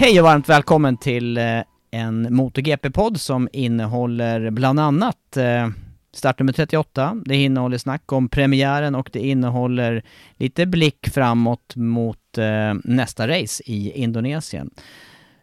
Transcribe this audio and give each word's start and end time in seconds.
Hej 0.00 0.20
och 0.20 0.24
varmt 0.24 0.48
välkommen 0.48 0.96
till 0.96 1.38
eh, 1.38 1.62
en 1.90 2.34
MotoGP-podd 2.34 3.20
som 3.20 3.48
innehåller 3.52 4.50
bland 4.50 4.80
annat 4.80 5.36
eh, 5.36 5.68
startnummer 6.12 6.52
38, 6.52 7.22
det 7.24 7.36
innehåller 7.36 7.78
snack 7.78 8.12
om 8.12 8.28
premiären 8.28 8.94
och 8.94 9.10
det 9.12 9.18
innehåller 9.18 10.02
lite 10.36 10.66
blick 10.66 11.08
framåt 11.08 11.76
mot 11.76 12.38
eh, 12.38 12.74
nästa 12.84 13.28
race 13.28 13.62
i 13.66 13.92
Indonesien. 13.92 14.70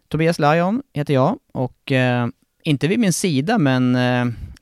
Tobias 0.08 0.40
Lajon 0.40 0.84
heter 0.94 1.14
jag 1.14 1.40
och 1.54 1.92
inte 2.64 2.88
vid 2.88 3.00
min 3.00 3.14
sida 3.14 3.58
men 3.58 3.98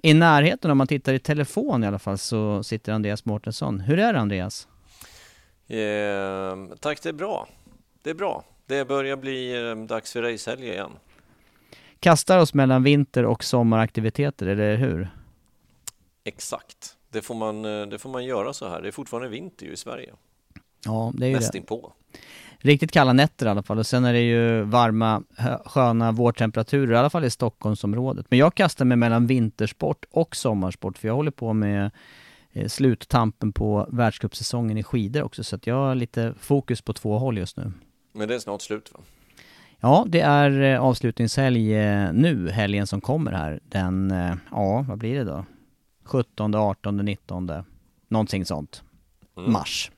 i 0.04 0.14
närheten 0.14 0.72
om 0.72 0.78
man 0.78 0.88
tittar 0.88 1.14
i 1.14 1.20
telefon 1.20 1.84
i 1.84 1.88
alla 1.88 2.00
fall 2.00 2.18
så 2.18 2.64
sitter 2.64 2.94
Andreas 2.94 3.26
Mårtensson. 3.26 3.80
Hur 3.80 4.00
är 4.00 4.14
det 4.14 4.20
Andreas? 4.20 4.68
Eh, 5.68 6.78
tack, 6.80 7.04
det 7.04 7.10
är 7.10 7.14
bra. 7.14 7.48
Det 8.04 8.10
är 8.10 8.16
bra. 8.16 8.44
Det 8.66 8.86
börjar 8.86 9.18
bli 9.18 9.70
eh, 9.70 9.76
dags 9.76 10.14
för 10.14 10.22
racehelg 10.22 10.68
igen. 10.68 10.92
Kastar 12.00 12.38
oss 12.38 12.54
mellan 12.54 12.84
vinter 12.84 13.26
och 13.26 13.44
sommaraktiviteter, 13.44 14.48
eller 14.48 14.76
hur? 14.76 15.10
Exakt. 16.24 16.98
Det 17.10 17.22
får, 17.22 17.36
man, 17.36 17.66
eh, 17.66 17.88
det 17.88 18.00
får 18.00 18.10
man 18.10 18.26
göra 18.26 18.54
så 18.54 18.70
här. 18.70 18.82
Det 18.82 18.88
är 18.88 18.92
fortfarande 18.92 19.30
vinter 19.30 19.66
ju 19.66 19.72
i 19.72 19.78
Sverige. 19.78 20.14
Ja, 20.86 21.12
det 21.16 21.26
är 21.26 21.30
ju 21.30 21.36
Nästinpå. 21.36 21.94
Riktigt 22.58 22.92
kalla 22.92 23.14
nätter 23.14 23.46
i 23.46 23.50
alla 23.50 23.64
fall 23.64 23.80
och 23.80 23.88
sen 23.88 24.06
är 24.06 24.14
det 24.14 24.22
ju 24.22 24.62
varma, 24.62 25.24
sköna 25.66 26.12
vårtemperaturer, 26.12 26.94
i 26.94 26.98
alla 26.98 27.10
fall 27.10 27.26
i 27.26 27.30
Stockholmsområdet. 27.30 28.26
Men 28.30 28.40
jag 28.40 28.56
kastar 28.56 28.86
mig 28.86 28.98
mellan 28.98 29.28
vintersport 29.28 30.06
och 30.12 30.36
sommarsport 30.36 30.98
för 30.98 31.08
jag 31.08 31.16
håller 31.16 31.32
på 31.32 31.54
med 31.54 31.92
eh, 32.52 32.68
sluttampen 32.68 33.52
på 33.52 33.88
världscupsäsongen 33.92 34.78
i 34.78 34.84
skidor 34.84 35.24
också 35.24 35.44
så 35.44 35.56
att 35.56 35.68
jag 35.68 35.76
har 35.76 35.96
lite 35.96 36.34
fokus 36.40 36.82
på 36.82 36.94
två 36.94 37.20
håll 37.20 37.38
just 37.38 37.58
nu. 37.58 37.72
Men 38.16 38.28
det 38.28 38.36
är 38.36 38.40
snart 38.40 38.62
slut 38.62 38.92
va? 38.94 39.00
Ja, 39.80 40.06
det 40.08 40.20
är 40.20 40.62
eh, 40.62 40.82
avslutningshelg 40.82 41.76
eh, 41.76 42.14
nu, 42.14 42.50
helgen 42.50 42.88
som 42.88 43.02
kommer 43.02 43.32
här. 43.32 43.60
Den, 43.64 44.12
eh, 44.12 44.36
ja, 44.52 44.86
vad 44.88 44.98
blir 44.98 45.16
det 45.16 45.24
då? 45.24 45.46
17, 46.04 46.56
18, 46.56 46.98
19, 46.98 47.52
någonting 48.08 48.46
sånt. 48.46 48.84
Mm. 49.38 49.52
Mars. 49.52 49.92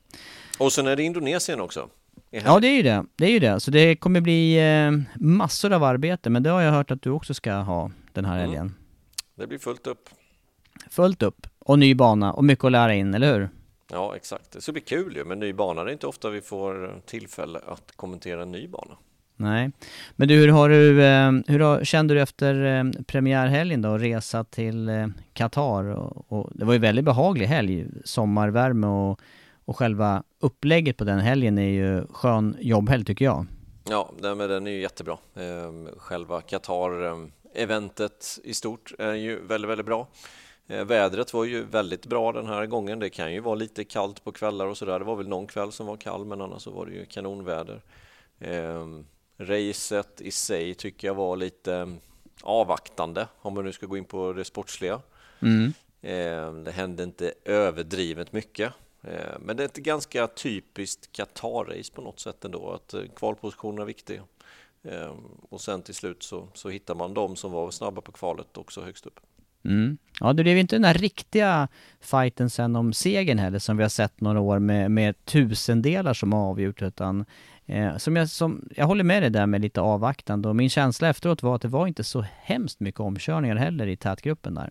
Och 0.60 0.74
sen 0.74 0.88
är 0.88 0.96
det 0.96 1.04
Indonesien 1.04 1.62
också. 1.62 1.90
Ja, 2.30 2.60
det 2.60 2.68
är 2.68 2.76
ju 2.76 2.82
det. 2.82 3.06
Det 3.16 3.26
är 3.26 3.32
ju 3.32 3.40
det. 3.40 3.60
Så 3.60 3.72
det 3.72 3.96
kommer 3.96 4.22
bli 4.22 4.60
massor 5.16 5.74
av 5.74 5.84
arbete, 5.84 6.30
men 6.30 6.44
det 6.44 6.50
har 6.50 6.62
jag 6.62 6.72
hört 6.72 6.92
att 6.92 7.02
du 7.02 7.10
också 7.10 7.34
ska 7.34 7.54
ha 7.54 7.92
den 8.14 8.26
här 8.26 8.38
mm. 8.38 8.46
helgen. 8.46 8.76
Det 9.36 9.48
blir 9.48 9.60
fullt 9.60 9.88
upp. 9.88 10.10
Fullt 10.90 11.24
upp. 11.24 11.48
Och 11.60 11.80
ny 11.80 11.96
bana 11.96 12.34
och 12.34 12.44
mycket 12.44 12.66
att 12.66 12.72
lära 12.72 12.94
in, 12.94 13.14
eller 13.14 13.34
hur? 13.34 13.50
Ja, 13.92 14.16
exakt. 14.16 14.52
Det 14.52 14.62
ska 14.62 14.72
bli 14.72 14.81
kul 14.81 15.16
ju 15.16 15.25
med 15.25 15.38
ny 15.38 15.53
bana. 15.53 15.84
Det 15.84 15.90
är 15.90 15.94
inte 15.94 16.08
ofta 16.08 16.30
vi 16.30 16.42
får 16.42 17.02
tillfälle 17.06 17.59
att 17.68 17.92
kommentera 17.96 18.42
en 18.42 18.52
ny 18.52 18.68
bana. 18.68 18.98
Nej, 19.40 19.72
men 20.16 20.28
du, 20.28 20.36
hur 20.36 20.48
har 20.48 20.70
du, 20.70 21.03
eh, 21.03 21.31
hur 21.48 21.59
har, 21.59 21.84
kände 21.84 22.14
du 22.14 22.22
efter 22.22 22.66
eh, 22.66 22.84
premiärhelgen 23.08 23.81
då, 23.81 23.98
resa 23.98 24.44
till 24.44 24.90
eh, 24.90 25.08
Qatar? 25.34 25.86
Och, 25.86 26.31
och, 26.31 26.50
det 26.53 26.66
var 26.66 26.74
ju 26.74 26.80
väldigt 26.80 27.06
behaglig 27.06 27.46
helg, 27.46 27.88
sommarvärme 28.03 28.88
och, 28.88 29.20
och 29.66 29.78
själva 29.78 30.24
upplägget 30.40 30.98
på 30.98 31.04
den 31.04 31.19
helgen 31.19 31.58
är 31.58 31.69
ju 31.69 32.08
skön 32.08 32.56
jobbhelg 32.59 33.06
tycker 33.06 33.25
jag. 33.25 33.46
Ja, 33.90 34.12
den 34.22 34.68
är 34.68 34.72
ju 34.72 34.81
jättebra. 34.81 35.18
Själva 35.98 36.42
Qatar-eventet 36.42 38.40
i 38.44 38.54
stort 38.54 38.94
är 39.00 39.14
ju 39.14 39.46
väldigt, 39.46 39.69
väldigt 39.69 39.86
bra. 39.86 40.08
Eh, 40.68 40.86
vädret 40.86 41.34
var 41.34 41.44
ju 41.44 41.64
väldigt 41.64 42.06
bra 42.06 42.32
den 42.32 42.46
här 42.46 42.66
gången. 42.66 43.00
Det 43.00 43.10
kan 43.10 43.34
ju 43.34 43.40
vara 43.40 43.56
lite 43.56 43.84
kallt 43.84 44.24
på 44.24 44.32
kvällar 44.32 44.66
och 44.66 44.78
sådär. 44.78 45.00
Det 45.00 45.06
var 45.06 45.16
väl 45.16 45.28
någon 45.28 45.48
kväll 45.48 45.72
som 45.72 45.88
var 45.88 45.98
kall, 45.98 46.26
men 46.26 46.42
annars 46.42 46.62
så 46.62 46.72
var 46.72 46.86
det 46.86 46.92
ju 46.92 47.06
kanonväder. 47.06 47.82
Eh, 48.40 48.86
racet 49.38 50.22
i 50.22 50.32
sig 50.32 50.74
tycker 50.74 51.08
jag 51.08 51.16
var 51.16 51.38
lite 51.38 51.76
eh, 51.76 51.88
avvaktande, 52.42 53.28
om 53.42 53.54
man 53.54 53.66
nu 53.66 53.74
ska 53.74 53.86
gå 53.86 53.98
in 53.98 54.06
på 54.06 54.34
det 54.34 54.46
sportsliga. 54.46 55.02
Mm. 55.40 55.74
Eh, 56.02 56.64
det 56.64 56.72
hände 56.72 57.04
inte 57.04 57.34
överdrivet 57.46 58.34
mycket. 58.34 58.74
Eh, 59.02 59.40
men 59.40 59.58
det 59.58 59.64
är 59.64 59.66
ett 59.66 59.76
ganska 59.76 60.28
typiskt 60.28 61.18
Qatar-race 61.18 61.94
på 61.94 62.02
något 62.02 62.20
sätt 62.20 62.46
ändå, 62.46 62.72
att 62.72 62.94
eh, 62.94 63.02
kvalpositionen 63.16 63.82
är 63.82 63.86
viktig. 63.86 64.22
Och 65.50 65.62
sen 65.62 65.82
till 65.82 65.96
slut 65.96 66.24
så, 66.24 66.48
så 66.54 66.70
hittar 66.70 66.96
man 66.96 67.14
de 67.14 67.36
som 67.36 67.52
var 67.52 67.72
snabba 67.72 68.02
på 68.02 68.12
kvalet 68.12 68.58
också 68.58 68.82
högst 68.82 69.06
upp. 69.06 69.20
Mm. 69.68 69.98
Ja, 70.20 70.34
det 70.34 70.44
blev 70.44 70.58
inte 70.58 70.76
den 70.76 70.82
där 70.82 70.94
riktiga 70.94 71.68
fighten 72.00 72.50
sen 72.50 72.76
om 72.76 72.94
segern 72.94 73.40
heller 73.40 73.60
som 73.60 73.78
vi 73.78 73.84
har 73.84 73.90
sett 73.90 74.22
några 74.22 74.40
år 74.40 74.60
med, 74.60 74.92
med 74.92 75.26
tusendelar 75.26 76.14
som 76.14 76.34
avgjort 76.34 76.82
utan 76.82 77.26
eh, 77.66 77.98
som 77.98 78.16
jag, 78.16 78.30
som, 78.30 78.69
jag 78.75 78.86
håller 78.86 79.04
med 79.04 79.24
dig 79.24 79.30
där 79.30 79.46
med 79.46 79.62
lite 79.62 79.81
avvaktande 79.81 80.50
och 80.50 80.56
min 80.56 80.69
känsla 80.69 81.10
efteråt 81.10 81.44
var 81.44 81.56
att 81.56 81.62
det 81.62 81.68
var 81.68 81.88
inte 81.88 82.04
så 82.04 82.25
hemskt 82.42 82.80
mycket 82.80 83.00
omkörningar 83.00 83.56
heller 83.56 83.88
i 83.88 83.98
tätgruppen 83.98 84.54
där. 84.56 84.69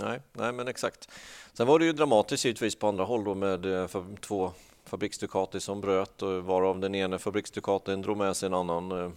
Nej, 0.00 0.20
nej 0.32 0.52
men 0.52 0.68
exakt. 0.68 1.10
Sen 1.52 1.66
var 1.66 1.78
det 1.78 1.84
ju 1.84 1.92
dramatiskt 1.92 2.44
givetvis 2.44 2.76
på 2.76 2.88
andra 2.88 3.04
håll 3.04 3.24
då 3.24 3.34
med 3.34 3.80
eh, 3.82 3.86
för, 3.86 4.04
två 4.20 4.52
fabriksdukati 4.84 5.60
som 5.60 5.80
bröt 5.80 6.22
och 6.22 6.44
varav 6.44 6.80
den 6.80 6.94
ena 6.94 7.18
fabriksdukaten 7.18 8.02
drog 8.02 8.16
med 8.16 8.36
sig 8.36 8.46
en 8.46 8.54
annan 8.54 8.92
eh, 8.92 9.10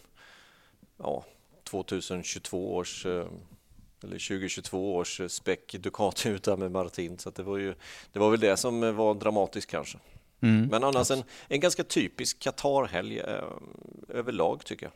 ja, 0.98 1.24
2022 1.63 2.75
års 2.75 3.06
eh, 3.06 3.25
eller 4.06 4.28
2022 4.28 4.96
års 4.96 5.22
spec 5.28 5.60
Ducati 5.72 6.30
ute 6.30 6.57
med 6.57 6.72
Martin 6.72 7.18
så 7.18 7.30
det 7.30 7.44
var 7.44 7.57
ju 7.57 7.75
det 8.13 8.19
var 8.19 8.31
väl 8.31 8.40
det 8.40 8.57
som 8.57 8.96
var 8.96 9.13
dramatiskt 9.13 9.72
kanske. 9.72 9.98
Mm. 10.42 10.68
Men 10.68 10.84
annars 10.84 11.12
en, 11.12 11.24
en 11.48 11.60
ganska 11.60 11.84
typisk 11.84 12.40
Qatar-helg 12.40 13.19
eh, 13.19 13.44
överlag 14.10 14.66
tycker 14.66 14.86
jag. 14.86 14.94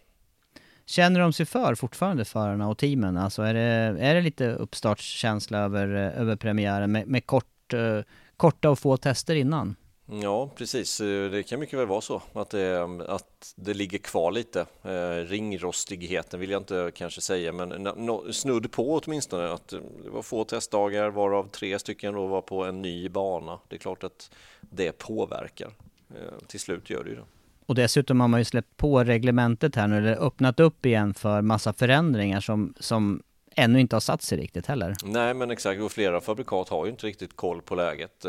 Känner 0.85 1.19
de 1.19 1.33
sig 1.33 1.45
för 1.45 1.75
fortfarande 1.75 2.25
förarna 2.25 2.69
och 2.69 2.77
teamen? 2.77 3.17
Alltså 3.17 3.41
är 3.41 3.53
det, 3.53 3.61
är 4.05 4.15
det 4.15 4.21
lite 4.21 4.49
uppstartskänsla 4.49 5.57
över, 5.57 5.87
över 5.95 6.35
premiären 6.35 6.91
med, 6.91 7.07
med 7.07 7.25
kort, 7.25 7.73
eh, 7.73 7.99
korta 8.37 8.69
och 8.69 8.79
få 8.79 8.97
tester 8.97 9.35
innan? 9.35 9.75
Ja, 10.11 10.49
precis. 10.55 10.97
Det 11.31 11.43
kan 11.47 11.59
mycket 11.59 11.79
väl 11.79 11.87
vara 11.87 12.01
så 12.01 12.21
att 12.33 12.49
det, 12.49 12.83
att 13.07 13.53
det 13.55 13.73
ligger 13.73 13.97
kvar 13.97 14.31
lite. 14.31 14.65
Eh, 14.83 15.29
ringrostigheten 15.29 16.39
vill 16.39 16.49
jag 16.49 16.61
inte 16.61 16.91
kanske 16.95 17.21
säga, 17.21 17.51
men 17.51 18.33
snudd 18.33 18.71
på 18.71 19.01
åtminstone. 19.05 19.53
Att 19.53 19.67
det 19.67 20.09
var 20.09 20.21
få 20.21 20.43
testdagar 20.43 21.09
varav 21.09 21.49
tre 21.49 21.79
stycken 21.79 22.13
då 22.13 22.27
var 22.27 22.41
på 22.41 22.63
en 22.63 22.81
ny 22.81 23.09
bana. 23.09 23.59
Det 23.67 23.75
är 23.75 23.79
klart 23.79 24.03
att 24.03 24.31
det 24.61 24.91
påverkar. 24.91 25.71
Eh, 26.09 26.47
till 26.47 26.59
slut 26.59 26.89
gör 26.89 27.03
det 27.03 27.09
ju 27.09 27.15
det. 27.15 27.25
Och 27.65 27.75
dessutom 27.75 28.21
har 28.21 28.27
man 28.27 28.39
ju 28.39 28.45
släppt 28.45 28.77
på 28.77 29.03
reglementet 29.03 29.75
här 29.75 29.87
nu, 29.87 29.97
eller 29.97 30.25
öppnat 30.25 30.59
upp 30.59 30.85
igen 30.85 31.13
för 31.13 31.41
massa 31.41 31.73
förändringar 31.73 32.41
som, 32.41 32.73
som 32.79 33.23
ännu 33.55 33.79
inte 33.79 33.95
har 33.95 34.01
satt 34.01 34.21
sig 34.21 34.37
riktigt 34.37 34.65
heller. 34.65 34.95
Nej, 35.03 35.33
men 35.33 35.51
exakt. 35.51 35.81
Och 35.81 35.91
flera 35.91 36.21
fabrikat 36.21 36.69
har 36.69 36.85
ju 36.85 36.91
inte 36.91 37.07
riktigt 37.07 37.35
koll 37.35 37.61
på 37.61 37.75
läget. 37.75 38.25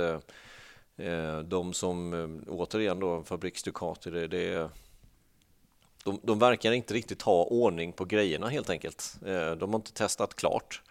Eh, 1.00 1.38
de 1.38 1.72
som, 1.72 2.14
eh, 2.14 2.52
återigen 2.52 3.00
då, 3.00 3.22
Fabriks 3.22 3.62
Ducati, 3.62 4.10
det, 4.10 4.26
det 4.26 4.68
de, 6.04 6.20
de 6.22 6.38
verkar 6.38 6.72
inte 6.72 6.94
riktigt 6.94 7.22
ha 7.22 7.44
ordning 7.44 7.92
på 7.92 8.04
grejerna 8.04 8.48
helt 8.48 8.70
enkelt. 8.70 9.16
Eh, 9.26 9.50
de 9.50 9.70
har 9.70 9.76
inte 9.76 9.92
testat 9.92 10.36
klart. 10.36 10.82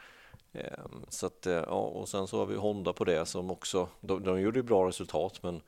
Så 1.10 1.26
att, 1.26 1.46
ja, 1.46 1.64
och 1.64 2.10
sen 2.10 2.28
så 2.28 2.40
har 2.40 2.46
vi 2.46 2.56
Honda 2.56 2.94
på 2.94 3.06
det 3.06 3.26
som 3.26 3.52
också, 3.52 3.88
de, 4.02 4.24
de 4.24 4.42
gjorde 4.42 4.60
ju 4.60 4.64
bra 4.64 4.88
resultat 4.88 5.40
men, 5.44 5.62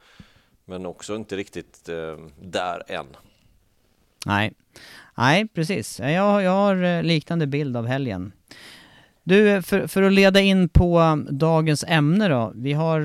men 0.66 0.86
också 0.86 1.16
inte 1.16 1.36
riktigt 1.36 1.86
där 2.42 2.84
än. 2.88 3.06
Nej, 4.26 4.54
Nej 5.18 5.48
precis. 5.48 6.00
Jag, 6.00 6.44
jag 6.44 6.52
har 6.52 7.04
liknande 7.04 7.48
bild 7.48 7.78
av 7.78 7.86
helgen. 7.86 8.32
Du, 9.24 9.62
för, 9.62 9.88
för 9.88 10.04
att 10.04 10.14
leda 10.14 10.42
in 10.42 10.70
på 10.70 11.24
dagens 11.30 11.84
ämne 11.88 12.28
då. 12.28 12.52
Vi 12.56 12.74
har 12.74 13.02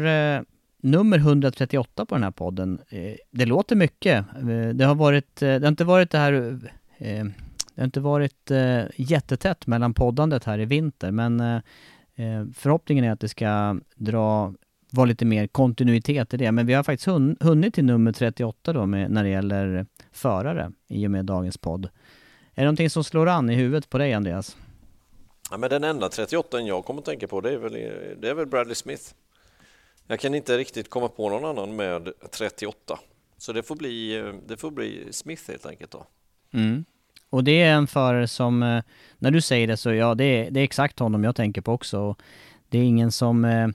nummer 0.87 1.19
138 1.19 2.07
på 2.07 2.15
den 2.15 2.25
här 2.25 2.31
podden. 2.31 2.81
Eh, 2.89 3.15
det 3.31 3.47
låter 3.47 3.77
mycket. 3.77 4.27
Eh, 4.37 4.69
det 4.75 4.85
har 4.85 4.95
varit, 4.95 5.43
eh, 5.43 5.49
det 5.49 5.61
har 5.61 5.69
inte 5.69 5.85
varit 5.85 6.11
det 6.11 6.19
här 6.19 6.61
det 6.99 7.81
har 7.81 7.85
inte 7.85 8.01
varit 8.01 8.51
jättetätt 8.97 9.67
mellan 9.67 9.95
poddandet 9.95 10.45
här 10.45 10.59
i 10.59 10.65
vinter, 10.65 11.11
men 11.11 11.63
förhoppningen 12.55 13.05
är 13.05 13.13
att 13.13 13.21
det 13.21 13.29
ska 13.29 13.81
dra, 13.95 14.55
vara 14.91 15.07
lite 15.07 15.25
mer 15.25 15.47
kontinuitet 15.47 16.35
i 16.35 16.37
det. 16.37 16.53
Men 16.53 16.67
vi 16.67 16.75
har 16.75 16.83
faktiskt 16.83 17.09
hunnit 17.41 17.75
till 17.75 17.85
nummer 17.85 18.13
38 18.13 18.73
då 18.73 18.87
med, 18.87 19.11
när 19.11 19.25
det 19.25 19.31
gäller 19.31 19.87
förare 20.13 20.73
i 20.89 21.07
och 21.07 21.11
med 21.11 21.25
dagens 21.25 21.59
podd. 21.59 21.85
Är 21.85 21.91
det 22.55 22.63
någonting 22.63 22.91
som 22.91 23.05
slår 23.05 23.29
an 23.29 23.51
i 23.51 23.55
huvudet 23.55 23.91
på 23.91 23.99
dig 23.99 24.13
Andreas? 24.13 24.57
Ja, 25.51 25.57
men 25.57 25.71
den 25.71 25.85
enda 25.85 26.09
38 26.09 26.61
jag 26.61 26.85
kommer 26.85 27.01
att 27.01 27.07
tänka 27.07 27.29
på 27.29 27.41
det 27.41 27.53
är, 27.53 27.59
väl, 27.59 27.73
det 28.21 28.29
är 28.29 28.35
väl 28.35 28.47
Bradley 28.47 28.75
Smith. 28.75 29.15
Jag 30.07 30.21
kan 30.21 30.35
inte 30.35 30.59
riktigt 30.59 30.91
komma 30.91 31.09
på 31.09 31.31
någon 31.31 31.45
annan 31.45 31.77
med 31.77 32.13
38. 32.31 32.99
Så 33.39 33.53
det 33.53 33.63
får 33.63 33.77
bli, 33.77 34.19
eh, 34.19 34.35
det 34.47 34.57
får 34.57 34.71
bli 34.71 35.09
Smith 35.11 35.43
helt 35.49 35.67
enkelt 35.67 35.91
då. 35.91 36.07
Mm. 36.53 36.85
Och 37.31 37.45
det 37.45 37.63
är 37.63 37.75
en 37.75 37.87
förare 37.87 38.29
som, 38.29 38.63
eh, 38.63 38.83
när 39.19 39.31
du 39.31 39.41
säger 39.41 39.67
det 39.67 39.77
så 39.77 39.93
ja, 39.93 40.15
det 40.15 40.25
är, 40.25 40.51
det 40.51 40.61
är 40.61 40.65
exakt 40.65 40.99
honom 40.99 41.25
jag 41.25 41.37
tänker 41.37 41.61
på 41.61 41.73
också. 41.73 42.17
Det 42.69 42.79
är 42.79 42.83
ingen 42.83 43.13
som 43.13 43.45
eh, 43.45 43.69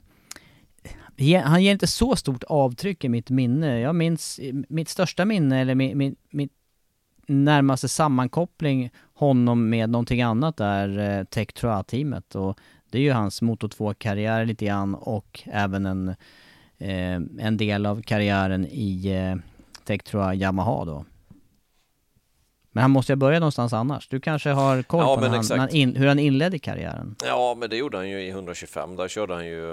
han 1.44 1.62
ger 1.62 1.72
inte 1.72 1.86
så 1.86 2.16
stort 2.16 2.44
avtryck 2.44 3.04
i 3.04 3.08
mitt 3.08 3.30
minne. 3.30 3.80
Jag 3.80 3.94
minns 3.94 4.40
mitt 4.68 4.88
största 4.88 5.24
minne, 5.24 5.60
eller 5.60 5.74
min, 5.74 5.98
min, 5.98 6.16
min 6.30 6.48
närmaste 7.26 7.88
sammankoppling 7.88 8.90
honom 9.14 9.70
med 9.70 9.90
någonting 9.90 10.22
annat 10.22 10.60
är 10.60 11.24
Tech 11.24 11.48
Troa-teamet. 11.54 12.34
och 12.34 12.58
det 12.92 12.98
är 12.98 13.02
ju 13.02 13.12
hans 13.12 13.42
Moto 13.42 13.68
2-karriär 13.68 14.44
lite 14.44 14.64
grann 14.64 14.94
och 14.94 15.40
även 15.52 15.86
en, 15.86 16.08
eh, 16.78 17.14
en 17.38 17.56
del 17.56 17.86
av 17.86 18.02
karriären 18.02 18.66
i 18.66 19.06
eh, 19.06 19.36
Tech 19.84 20.14
Yamaha 20.34 20.84
då. 20.84 21.04
Men 22.70 22.82
han 22.82 22.90
måste 22.90 23.12
ju 23.12 23.16
börja 23.16 23.38
någonstans 23.38 23.72
annars. 23.72 24.08
Du 24.08 24.20
kanske 24.20 24.50
har 24.50 24.82
koll 24.82 25.00
ja, 25.00 25.16
på 25.16 25.26
han, 25.26 25.60
han 25.60 25.68
in, 25.68 25.96
hur 25.96 26.06
han 26.06 26.18
inledde 26.18 26.58
karriären? 26.58 27.16
Ja, 27.24 27.56
men 27.58 27.70
det 27.70 27.76
gjorde 27.76 27.96
han 27.96 28.10
ju 28.10 28.20
i 28.20 28.28
125. 28.28 28.96
Där 28.96 29.08
körde 29.08 29.34
han 29.34 29.46
ju 29.46 29.66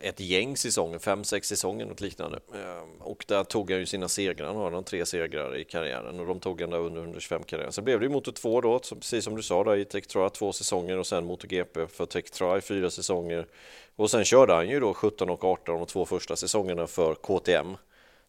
ett 0.00 0.20
gäng 0.20 0.56
säsonger, 0.56 0.98
fem, 0.98 1.24
sex 1.24 1.48
säsonger, 1.48 1.86
något 1.86 2.00
liknande. 2.00 2.40
Ehm, 2.54 3.02
och 3.02 3.24
där 3.28 3.44
tog 3.44 3.70
han 3.70 3.80
ju 3.80 3.86
sina 3.86 4.08
segrar. 4.08 4.46
Han 4.46 4.74
har 4.74 4.82
tre 4.82 5.06
segrar 5.06 5.56
i 5.56 5.64
karriären 5.64 6.20
och 6.20 6.26
de 6.26 6.40
tog 6.40 6.60
han 6.60 6.70
där 6.70 6.78
under 6.78 7.02
125-karriären. 7.02 7.70
Sen 7.70 7.84
blev 7.84 8.00
det 8.00 8.06
ju 8.06 8.12
Moto 8.12 8.32
2 8.32 8.60
då, 8.60 8.78
precis 8.78 9.24
som 9.24 9.36
du 9.36 9.42
sa, 9.42 9.64
där, 9.64 9.76
i 9.76 9.84
Tektra 9.84 10.30
två 10.30 10.52
säsonger 10.52 10.98
och 10.98 11.06
sen 11.06 11.24
MotoGP 11.24 11.86
för 11.86 12.06
Tektra 12.06 12.58
i 12.58 12.60
fyra 12.60 12.90
säsonger. 12.90 13.46
Och 13.96 14.10
sen 14.10 14.24
körde 14.24 14.54
han 14.54 14.68
ju 14.68 14.80
då 14.80 14.94
17 14.94 15.30
och 15.30 15.44
18 15.44 15.80
och 15.80 15.88
två 15.88 16.06
första 16.06 16.36
säsongerna 16.36 16.86
för 16.86 17.14
KTM 17.14 17.76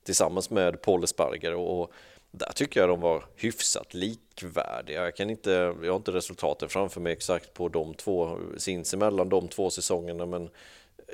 tillsammans 0.03 0.49
med 0.49 0.81
Paul 0.81 1.07
Sparger 1.07 1.55
och 1.55 1.91
där 2.31 2.51
tycker 2.55 2.79
jag 2.79 2.89
de 2.89 3.01
var 3.01 3.25
hyfsat 3.35 3.93
likvärdiga. 3.93 5.03
Jag, 5.03 5.15
kan 5.15 5.29
inte, 5.29 5.51
jag 5.83 5.91
har 5.91 5.95
inte 5.95 6.11
resultaten 6.11 6.69
framför 6.69 7.01
mig 7.01 7.13
exakt 7.13 7.53
på 7.53 7.69
de 7.69 7.93
två 7.93 8.37
sinsemellan 8.57 9.29
de 9.29 9.47
två 9.47 9.69
säsongerna 9.69 10.25
men 10.25 10.49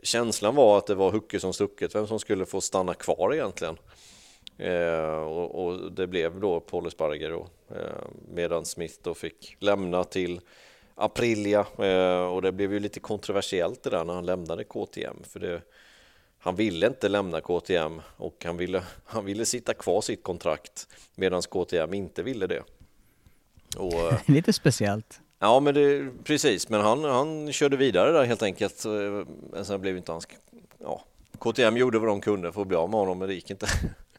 känslan 0.04 0.56
var 0.56 0.78
att 0.78 0.88
det 0.88 0.96
var 0.96 1.12
Hucke 1.12 1.40
som 1.40 1.54
stucket, 1.54 1.96
vem 1.96 2.08
som 2.08 2.20
skulle 2.20 2.46
få 2.46 2.62
stanna 2.62 2.94
kvar 2.94 3.34
egentligen. 3.34 3.78
Eh, 4.58 5.24
och, 5.24 5.66
och, 5.66 5.92
det 5.92 6.08
blev 6.08 6.40
då 6.40 6.60
Paul 6.60 6.88
Esparger 6.88 7.30
då, 7.30 7.48
eh, 7.76 8.08
medan 8.34 8.66
Smith 8.66 8.96
då 9.02 9.14
fick 9.14 9.58
lämna 9.60 10.04
till 10.04 10.42
Aprilia 10.96 11.66
eh, 11.80 12.26
och 12.26 12.42
det 12.42 12.52
blev 12.52 12.74
ju 12.74 12.80
lite 12.80 13.00
kontroversiellt 13.00 13.84
det 13.84 13.90
där 13.90 14.06
när 14.06 14.14
han 14.14 14.26
lämnade 14.26 14.64
KTM 14.64 15.24
för 15.24 15.40
det 15.40 15.62
han 16.46 16.56
ville 16.56 16.88
inte 16.88 17.10
lämna 17.10 17.42
KTM 17.42 18.02
och 18.18 18.46
han 18.46 18.58
ville, 18.58 18.84
han 19.06 19.26
ville 19.26 19.46
sitta 19.46 19.74
kvar 19.74 20.02
sitt 20.02 20.24
kontrakt 20.24 20.88
medan 21.16 21.42
KTM 21.42 21.94
inte 21.94 22.24
ville 22.24 22.48
det. 22.48 22.64
Och, 23.78 23.94
eh, 23.94 24.20
Lite 24.26 24.54
speciellt. 24.54 25.22
Ja, 25.46 25.60
men 25.60 25.74
det, 25.74 26.12
precis, 26.24 26.70
men 26.70 26.82
han, 26.82 27.04
han 27.04 27.54
körde 27.54 27.78
vidare 27.78 28.12
där 28.12 28.24
helt 28.24 28.44
enkelt. 28.44 28.86
Men 29.52 29.66
sen 29.66 29.82
blev 29.82 29.98
inte 29.98 30.12
hans... 30.12 30.28
Ja, 30.80 31.04
KTM 31.40 31.78
gjorde 31.78 32.00
vad 32.00 32.10
de 32.10 32.22
kunde 32.22 32.52
för 32.52 32.62
att 32.62 32.68
bli 32.68 32.78
av 32.78 32.90
med 32.90 33.00
honom, 33.00 33.20
men 33.20 33.28
det 33.28 33.34
gick 33.34 33.52
inte. 33.52 33.68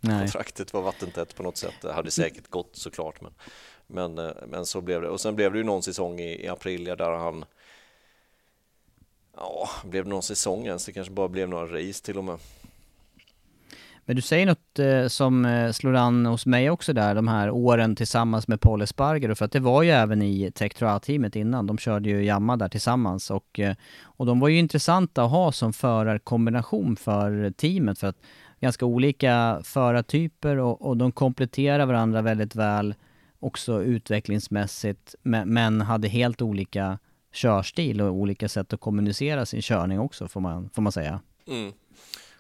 Nej. 0.01 0.19
Kontraktet 0.21 0.73
var 0.73 0.83
vattentätt 0.83 1.35
på 1.37 1.43
något 1.43 1.57
sätt. 1.57 1.75
Det 1.83 1.93
hade 1.93 2.11
säkert 2.11 2.51
gått 2.51 2.71
såklart, 2.77 3.21
men, 3.21 3.33
men, 3.87 4.35
men 4.47 4.67
så 4.67 4.81
blev 4.81 5.03
det. 5.03 5.09
Och 5.09 5.21
sen 5.21 5.37
blev 5.37 5.53
det 5.53 5.59
ju 5.59 5.65
någon 5.65 5.83
säsong 5.83 6.21
i, 6.21 6.45
i 6.45 6.49
april 6.49 6.85
där 6.85 7.13
han 7.13 7.45
Ja, 9.37 9.69
blev 9.85 10.05
det 10.05 10.11
någon 10.11 10.23
säsong 10.23 10.67
ens? 10.67 10.87
Det 10.87 10.93
kanske 10.93 11.13
bara 11.13 11.29
blev 11.29 11.49
några 11.49 11.79
race 11.79 12.05
till 12.05 12.19
och 12.19 12.25
med. 12.25 12.39
Men 14.09 14.17
du 14.17 14.23
säger 14.23 14.47
något 14.47 14.79
eh, 14.79 15.09
som 15.09 15.45
eh, 15.45 15.73
slår 15.73 15.95
an 15.95 16.27
hos 16.27 16.47
mig 16.47 16.71
också 16.71 16.93
där, 16.93 17.15
de 17.15 17.29
här 17.29 17.51
åren 17.51 17.97
tillsammans 17.97 18.49
med 18.49 18.61
Paul 18.61 18.83
Esparger, 18.83 19.35
för 19.35 19.45
att 19.45 19.53
det 19.53 19.61
var 19.61 19.83
ju 19.83 19.91
även 19.91 20.23
i 20.23 20.51
Tektra-teamet 20.51 21.37
innan, 21.37 21.67
de 21.67 21.79
körde 21.79 22.09
ju 22.09 22.25
Yamma 22.25 22.57
där 22.57 22.69
tillsammans 22.69 23.31
och, 23.31 23.61
eh, 23.61 23.75
och 24.03 24.27
de 24.27 24.41
var 24.41 24.49
ju 24.49 24.59
intressanta 24.59 25.25
att 25.25 25.31
ha 25.31 25.53
som 25.53 25.73
förarkombination 25.73 26.97
för 26.97 27.51
teamet, 27.51 27.99
för 27.99 28.07
att 28.07 28.17
ganska 28.61 28.87
olika 28.87 29.61
förartyper 29.65 30.57
och, 30.57 30.83
och 30.83 30.97
de 30.97 31.13
kompletterar 31.13 31.87
varandra 31.87 32.23
väldigt 32.23 32.55
väl 32.55 32.95
också 33.41 33.83
utvecklingsmässigt, 33.83 35.15
men, 35.23 35.49
men 35.49 35.81
hade 35.81 36.09
helt 36.09 36.43
olika 36.43 36.99
körstil 37.33 38.01
och 38.01 38.13
olika 38.13 38.49
sätt 38.49 38.73
att 38.73 38.81
kommunicera 38.81 39.47
sin 39.47 39.63
körning 39.63 40.01
också 40.01 40.29
får 40.29 40.41
man, 40.41 40.71
får 40.75 40.83
man 40.83 40.93
säga. 40.93 41.21
Mm. 41.47 41.73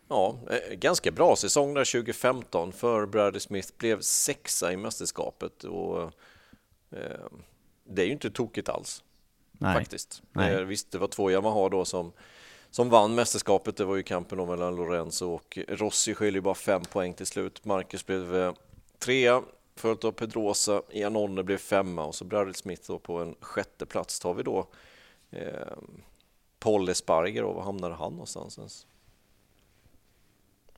Ja, 0.08 0.38
eh, 0.50 0.74
ganska 0.74 1.10
bra 1.10 1.36
säsong 1.36 1.74
där 1.74 1.84
2015 1.84 2.72
för 2.72 3.06
Bradley 3.06 3.40
Smith 3.40 3.72
blev 3.78 4.00
sexa 4.00 4.72
i 4.72 4.76
mästerskapet 4.76 5.64
och 5.64 6.02
eh, 6.90 7.26
det 7.84 8.02
är 8.02 8.06
ju 8.06 8.12
inte 8.12 8.30
tokigt 8.30 8.68
alls. 8.68 9.02
Nej. 9.52 9.74
Faktiskt. 9.74 10.22
Nej. 10.32 10.54
Eh, 10.54 10.60
visst, 10.60 10.90
det 10.90 10.98
var 10.98 11.08
två 11.08 11.30
Yamaha 11.30 11.68
då 11.68 11.84
som, 11.84 12.12
som 12.70 12.90
vann 12.90 13.14
mästerskapet. 13.14 13.76
Det 13.76 13.84
var 13.84 13.96
ju 13.96 14.02
kampen 14.02 14.46
mellan 14.46 14.76
Lorenzo 14.76 15.30
och 15.30 15.58
Rossi 15.68 16.14
skiljer 16.14 16.42
bara 16.42 16.54
fem 16.54 16.82
poäng 16.82 17.14
till 17.14 17.26
slut. 17.26 17.64
Marcus 17.64 18.06
blev 18.06 18.36
eh, 18.36 18.54
trea, 18.98 19.42
följt 19.76 20.04
av 20.04 20.12
Pedrosa. 20.12 20.82
Ianone 20.90 21.42
blev 21.42 21.58
femma 21.58 22.04
och 22.04 22.14
så 22.14 22.24
Bradley 22.24 22.54
Smith 22.54 22.82
då 22.86 22.98
på 22.98 23.18
en 23.18 23.34
sjätte 23.40 23.86
plats. 23.86 24.20
Tar 24.20 24.34
vi 24.34 24.42
då 24.42 24.66
eh, 25.30 25.76
Paul 26.58 26.88
Esparger 26.88 27.44
och 27.44 27.54
var 27.54 27.62
hamnade 27.62 27.94
han 27.94 28.12
någonstans? 28.12 28.86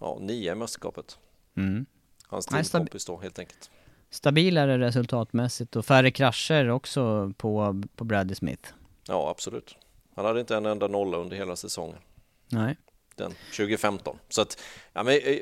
Ja, 0.01 0.19
nia 0.21 0.53
i 0.53 0.55
mästerskapet. 0.55 1.19
Mm. 1.57 1.87
Hans 2.27 2.47
teamkompis 2.47 3.05
då 3.05 3.19
helt 3.19 3.39
enkelt. 3.39 3.71
Stabilare 4.11 4.79
resultatmässigt 4.79 5.77
och 5.77 5.87
färre 5.87 6.11
krascher 6.11 6.69
också 6.69 7.33
på, 7.37 7.83
på 7.97 8.05
Bradley 8.05 8.35
Smith. 8.35 8.73
Ja, 9.09 9.31
absolut. 9.31 9.77
Han 10.15 10.25
hade 10.25 10.41
inte 10.41 10.57
en 10.57 10.67
enda 10.67 10.89
nolla 10.89 11.17
under 11.17 11.37
hela 11.37 11.57
säsongen. 11.57 11.99
Nej. 12.49 12.77
Den 13.17 13.33
2015. 13.57 14.19
Så 14.29 14.43
att, 14.43 14.61
ja 14.93 15.03
men 15.03 15.15
eh, 15.15 15.39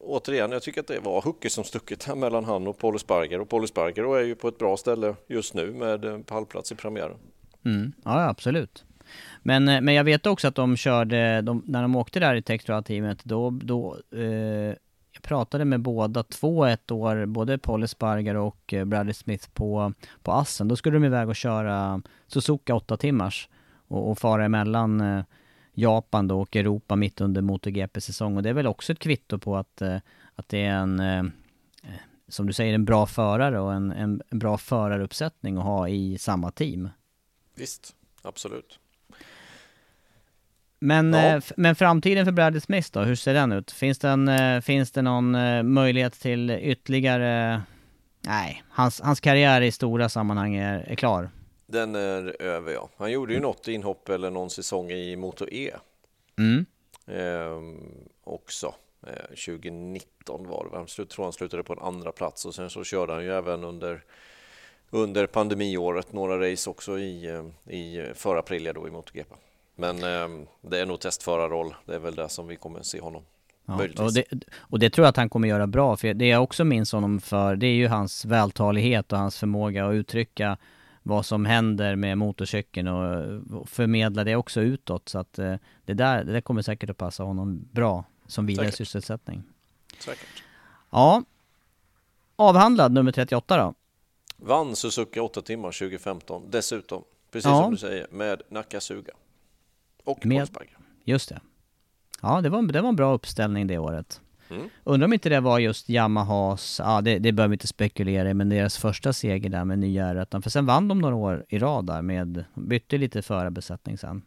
återigen, 0.00 0.52
jag 0.52 0.62
tycker 0.62 0.80
att 0.80 0.86
det 0.86 1.00
var 1.00 1.22
Hucke 1.22 1.50
som 1.50 1.64
stuckit 1.64 2.04
här 2.04 2.14
mellan 2.14 2.44
han 2.44 2.66
och 2.66 2.78
Paul 2.78 2.98
Sparger 2.98 3.40
och 3.40 3.48
Paul 3.48 3.68
Sparger 3.68 4.16
är 4.16 4.24
ju 4.24 4.34
på 4.34 4.48
ett 4.48 4.58
bra 4.58 4.76
ställe 4.76 5.16
just 5.26 5.54
nu 5.54 5.72
med 5.72 6.26
pallplats 6.26 6.72
i 6.72 6.74
premiären. 6.74 7.18
Mm. 7.64 7.92
Ja, 8.04 8.28
absolut. 8.28 8.84
Men, 9.42 9.68
eh, 9.68 9.80
men 9.80 9.94
jag 9.94 10.04
vet 10.04 10.26
också 10.26 10.48
att 10.48 10.54
de 10.54 10.76
körde, 10.76 11.40
de, 11.40 11.62
när 11.66 11.82
de 11.82 11.96
åkte 11.96 12.20
där 12.20 12.34
i 12.34 12.42
Textral-teamet, 12.42 13.24
då, 13.24 13.50
då 13.50 13.96
eh, 14.12 14.74
jag 15.14 15.22
pratade 15.22 15.64
med 15.64 15.80
båda 15.80 16.22
två 16.22 16.64
ett 16.64 16.90
år, 16.90 17.26
både 17.26 17.58
Paul 17.58 17.82
Espargaro 17.82 18.46
och 18.46 18.74
eh, 18.74 18.84
Bradley 18.84 19.14
Smith 19.14 19.48
på, 19.50 19.92
på 20.22 20.32
Assen. 20.32 20.68
Då 20.68 20.76
skulle 20.76 20.96
de 20.96 21.04
iväg 21.04 21.28
och 21.28 21.36
köra 21.36 22.02
Suzuka 22.26 22.74
åtta 22.74 22.96
timmars 22.96 23.48
och, 23.88 24.10
och 24.10 24.18
fara 24.18 24.44
emellan 24.44 25.00
eh, 25.00 25.24
Japan 25.74 26.28
då 26.28 26.40
och 26.40 26.56
Europa 26.56 26.96
mitt 26.96 27.20
under 27.20 27.42
MotoGP-säsong. 27.42 28.36
Och 28.36 28.42
det 28.42 28.48
är 28.48 28.54
väl 28.54 28.66
också 28.66 28.92
ett 28.92 28.98
kvitto 28.98 29.38
på 29.38 29.56
att, 29.56 29.82
eh, 29.82 29.96
att 30.34 30.48
det 30.48 30.64
är 30.64 30.74
en, 30.74 31.00
eh, 31.00 31.18
eh, 31.82 32.00
som 32.28 32.46
du 32.46 32.52
säger, 32.52 32.74
en 32.74 32.84
bra 32.84 33.06
förare 33.06 33.60
och 33.60 33.74
en, 33.74 33.92
en 33.92 34.22
bra 34.30 34.58
föraruppsättning 34.58 35.56
att 35.56 35.64
ha 35.64 35.88
i 35.88 36.18
samma 36.18 36.50
team. 36.50 36.88
Visst, 37.54 37.96
absolut. 38.22 38.78
Men, 40.78 41.12
Ja. 41.12 41.36
eh, 41.36 41.42
men 41.56 41.74
framtiden 41.76 42.24
för 42.24 42.32
Bradley 42.32 42.60
Smith 42.60 42.88
då, 42.92 43.00
hur 43.00 43.14
ser 43.14 43.34
den 43.34 43.52
ut? 43.52 43.70
Finns, 43.70 43.98
den, 43.98 44.28
eh, 44.28 44.60
finns 44.60 44.90
det 44.92 45.02
någon 45.02 45.34
eh, 45.34 45.62
möjlighet 45.62 46.12
till 46.12 46.50
ytterligare... 46.50 47.62
Nej, 48.20 48.62
hans, 48.68 49.00
hans 49.00 49.20
karriär 49.20 49.60
i 49.60 49.72
stora 49.72 50.08
sammanhang 50.08 50.54
är, 50.54 50.78
är 50.88 50.94
klar. 50.94 51.30
Den 51.66 51.94
är 51.94 52.42
över 52.42 52.72
ja. 52.72 52.88
Han 52.96 53.10
gjorde 53.12 53.34
ju 53.34 53.40
något 53.40 53.68
inhopp 53.68 54.08
eller 54.08 54.30
någon 54.30 54.50
säsong 54.50 54.90
i 54.90 55.16
Moto 55.16 55.46
E 55.52 55.70
Mm. 56.38 56.66
ehm, 57.06 57.80
också. 58.24 58.74
Eh, 59.06 59.12
2019 59.46 60.48
var 60.48 60.68
det, 60.72 60.92
jag 60.98 61.08
tror 61.08 61.24
han 61.24 61.32
slutade 61.32 61.62
på 61.62 61.72
en 61.72 61.78
andra 61.78 62.12
plats 62.12 62.44
och 62.46 62.54
sen 62.54 62.70
så 62.70 62.84
körde 62.84 63.12
han 63.12 63.24
ju 63.24 63.32
även 63.32 63.64
under 63.64 64.02
under 64.90 65.26
pandemiåret 65.26 66.12
några 66.12 66.52
race 66.52 66.70
också 66.70 66.98
i, 66.98 67.26
i 67.70 68.06
för 68.14 68.36
Aprilia 68.36 68.72
då 68.72 68.88
i 68.88 68.90
MotoGP. 68.90 69.34
Men 69.76 69.96
eh, 69.98 70.46
det 70.60 70.80
är 70.80 70.86
nog 70.86 71.00
testförarroll, 71.00 71.74
det 71.86 71.94
är 71.94 71.98
väl 71.98 72.14
det 72.14 72.28
som 72.28 72.46
vi 72.48 72.56
kommer 72.56 72.82
se 72.82 73.00
honom. 73.00 73.22
Ja, 73.66 73.88
och, 73.98 74.12
det, 74.12 74.24
och 74.58 74.78
det 74.78 74.90
tror 74.90 75.04
jag 75.04 75.10
att 75.10 75.16
han 75.16 75.28
kommer 75.28 75.48
göra 75.48 75.66
bra, 75.66 75.96
för 75.96 76.14
det 76.14 76.26
jag 76.26 76.42
också 76.42 76.64
minns 76.64 76.92
honom 76.92 77.20
för, 77.20 77.56
det 77.56 77.66
är 77.66 77.74
ju 77.74 77.88
hans 77.88 78.24
vältalighet 78.24 79.12
och 79.12 79.18
hans 79.18 79.38
förmåga 79.38 79.86
att 79.86 79.94
uttrycka 79.94 80.56
vad 81.02 81.26
som 81.26 81.44
händer 81.44 81.96
med 81.96 82.18
motorcykeln 82.18 82.88
och, 82.88 83.60
och 83.60 83.68
förmedla 83.68 84.24
det 84.24 84.36
också 84.36 84.60
utåt. 84.60 85.08
Så 85.08 85.18
att 85.18 85.38
eh, 85.38 85.54
det 85.84 85.94
där, 85.94 86.24
det 86.24 86.32
där 86.32 86.40
kommer 86.40 86.62
säkert 86.62 86.90
att 86.90 86.96
passa 86.98 87.22
honom 87.22 87.68
bra 87.72 88.04
som 88.26 88.46
vidare 88.46 88.66
Säkert. 88.66 88.78
sysselsättning. 88.78 89.42
Säkert. 89.98 90.28
Ja, 90.90 91.22
avhandlad 92.36 92.92
nummer 92.92 93.12
38 93.12 93.56
då. 93.56 93.74
Vann 94.36 94.76
Suzuka 94.76 95.22
8 95.22 95.42
timmar 95.42 95.72
2015 95.72 96.42
dessutom, 96.50 97.02
precis 97.30 97.46
Ja. 97.50 97.62
som 97.62 97.70
du 97.72 97.76
säger, 97.78 98.06
med 98.10 98.42
Nakasuga 98.48 99.12
och 100.04 100.26
Med- 100.26 100.38
Wolfsberger. 100.38 100.76
Just 101.04 101.28
det. 101.28 101.40
Ja, 102.22 102.40
det 102.40 102.48
var, 102.48 102.62
det 102.62 102.80
var 102.80 102.88
en 102.88 102.96
bra 102.96 103.14
uppställning 103.14 103.66
det 103.66 103.78
året. 103.78 104.20
Mm. 104.50 104.68
Undrar 104.84 105.04
om 105.04 105.12
inte 105.12 105.28
det 105.28 105.40
var 105.40 105.58
just 105.58 105.90
Yamahas, 105.90 106.80
ja 106.84 107.00
det, 107.00 107.18
det 107.18 107.32
behöver 107.32 107.50
vi 107.50 107.54
inte 107.54 107.66
spekulera 107.66 108.30
i, 108.30 108.34
men 108.34 108.48
deras 108.48 108.78
första 108.78 109.12
seger 109.12 109.50
där 109.50 109.64
med 109.64 109.78
nya 109.78 110.06
r 110.08 110.26
För 110.42 110.50
sen 110.50 110.66
vann 110.66 110.88
de 110.88 110.98
några 110.98 111.14
år 111.14 111.44
i 111.48 111.58
rad 111.58 111.86
där 111.86 112.02
med, 112.02 112.44
bytte 112.54 112.98
lite 112.98 113.22
förarbesättning 113.22 113.98
sen. 113.98 114.22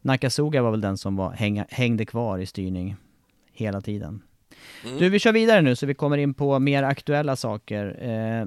Nakasuga 0.00 0.62
var 0.62 0.70
väl 0.70 0.80
den 0.80 0.96
som 0.98 1.16
var, 1.16 1.32
hänga, 1.32 1.66
hängde 1.68 2.06
kvar 2.06 2.38
i 2.38 2.46
styrning 2.46 2.96
hela 3.52 3.80
tiden. 3.80 4.22
Mm. 4.84 4.98
Du, 4.98 5.08
vi 5.08 5.18
kör 5.18 5.32
vidare 5.32 5.62
nu 5.62 5.76
så 5.76 5.86
vi 5.86 5.94
kommer 5.94 6.18
in 6.18 6.34
på 6.34 6.58
mer 6.58 6.82
aktuella 6.82 7.36
saker. 7.36 8.08
Eh, 8.08 8.46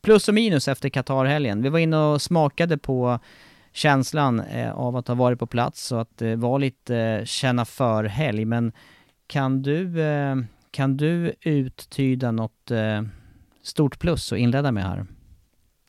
plus 0.00 0.28
och 0.28 0.34
minus 0.34 0.68
efter 0.68 0.88
Qatar-helgen. 0.88 1.62
Vi 1.62 1.68
var 1.68 1.78
inne 1.78 1.96
och 1.96 2.22
smakade 2.22 2.78
på 2.78 3.18
känslan 3.74 4.40
eh, 4.40 4.72
av 4.72 4.96
att 4.96 5.08
ha 5.08 5.14
varit 5.14 5.38
på 5.38 5.46
plats 5.46 5.92
och 5.92 6.00
att 6.00 6.18
det 6.18 6.36
var 6.36 6.58
lite 6.58 6.96
eh, 6.96 7.24
känna 7.24 7.64
för-helg. 7.64 8.44
Men 8.44 8.72
kan 9.26 9.62
du, 9.62 10.02
eh, 10.02 10.36
kan 10.70 10.96
du 10.96 11.34
uttyda 11.40 12.30
något 12.30 12.70
eh, 12.70 13.02
stort 13.62 13.98
plus 13.98 14.32
och 14.32 14.38
inleda 14.38 14.72
med 14.72 14.84
här? 14.84 15.06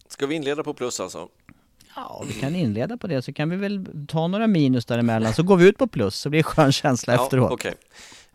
Ska 0.08 0.28
vi 0.28 0.36
inleda 0.36 0.64
på 0.64 0.74
plus 0.74 1.00
alltså? 1.00 1.30
Ja, 1.96 2.24
vi 2.28 2.34
kan 2.34 2.56
inleda 2.56 2.98
på 2.98 3.08
det 3.08 3.22
så 3.22 3.34
kan 3.34 3.50
vi 3.50 3.56
väl 3.56 3.88
ta 4.08 4.28
några 4.28 4.48
minus 4.48 4.86
däremellan 4.86 5.34
så 5.34 5.44
går 5.44 5.58
vi 5.58 5.68
ut 5.70 5.78
på 5.78 5.88
plus 5.88 6.16
så 6.16 6.30
blir 6.30 6.40
det 6.40 6.44
skön 6.44 6.72
känsla 6.72 7.14
efteråt. 7.14 7.52
okej. 7.52 7.76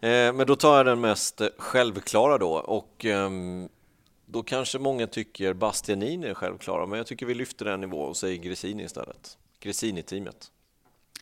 Eh, 0.01 0.33
men 0.33 0.47
då 0.47 0.57
tar 0.57 0.77
jag 0.77 0.87
den 0.87 1.01
mest 1.01 1.41
eh, 1.41 1.49
självklara 1.59 2.39
då 2.39 2.53
och 2.53 3.05
ehm, 3.05 3.69
då 4.27 4.43
kanske 4.43 4.79
många 4.79 5.07
tycker 5.07 5.53
Bastianini 5.53 6.27
är 6.27 6.35
självklara, 6.35 6.87
men 6.87 6.97
jag 6.97 7.07
tycker 7.07 7.27
vi 7.27 7.35
lyfter 7.35 7.65
den 7.65 7.81
nivå 7.81 8.01
och 8.01 8.17
säger 8.17 8.37
Gresini 8.37 8.85
istället. 8.85 9.39
Gresini-teamet. 9.61 10.51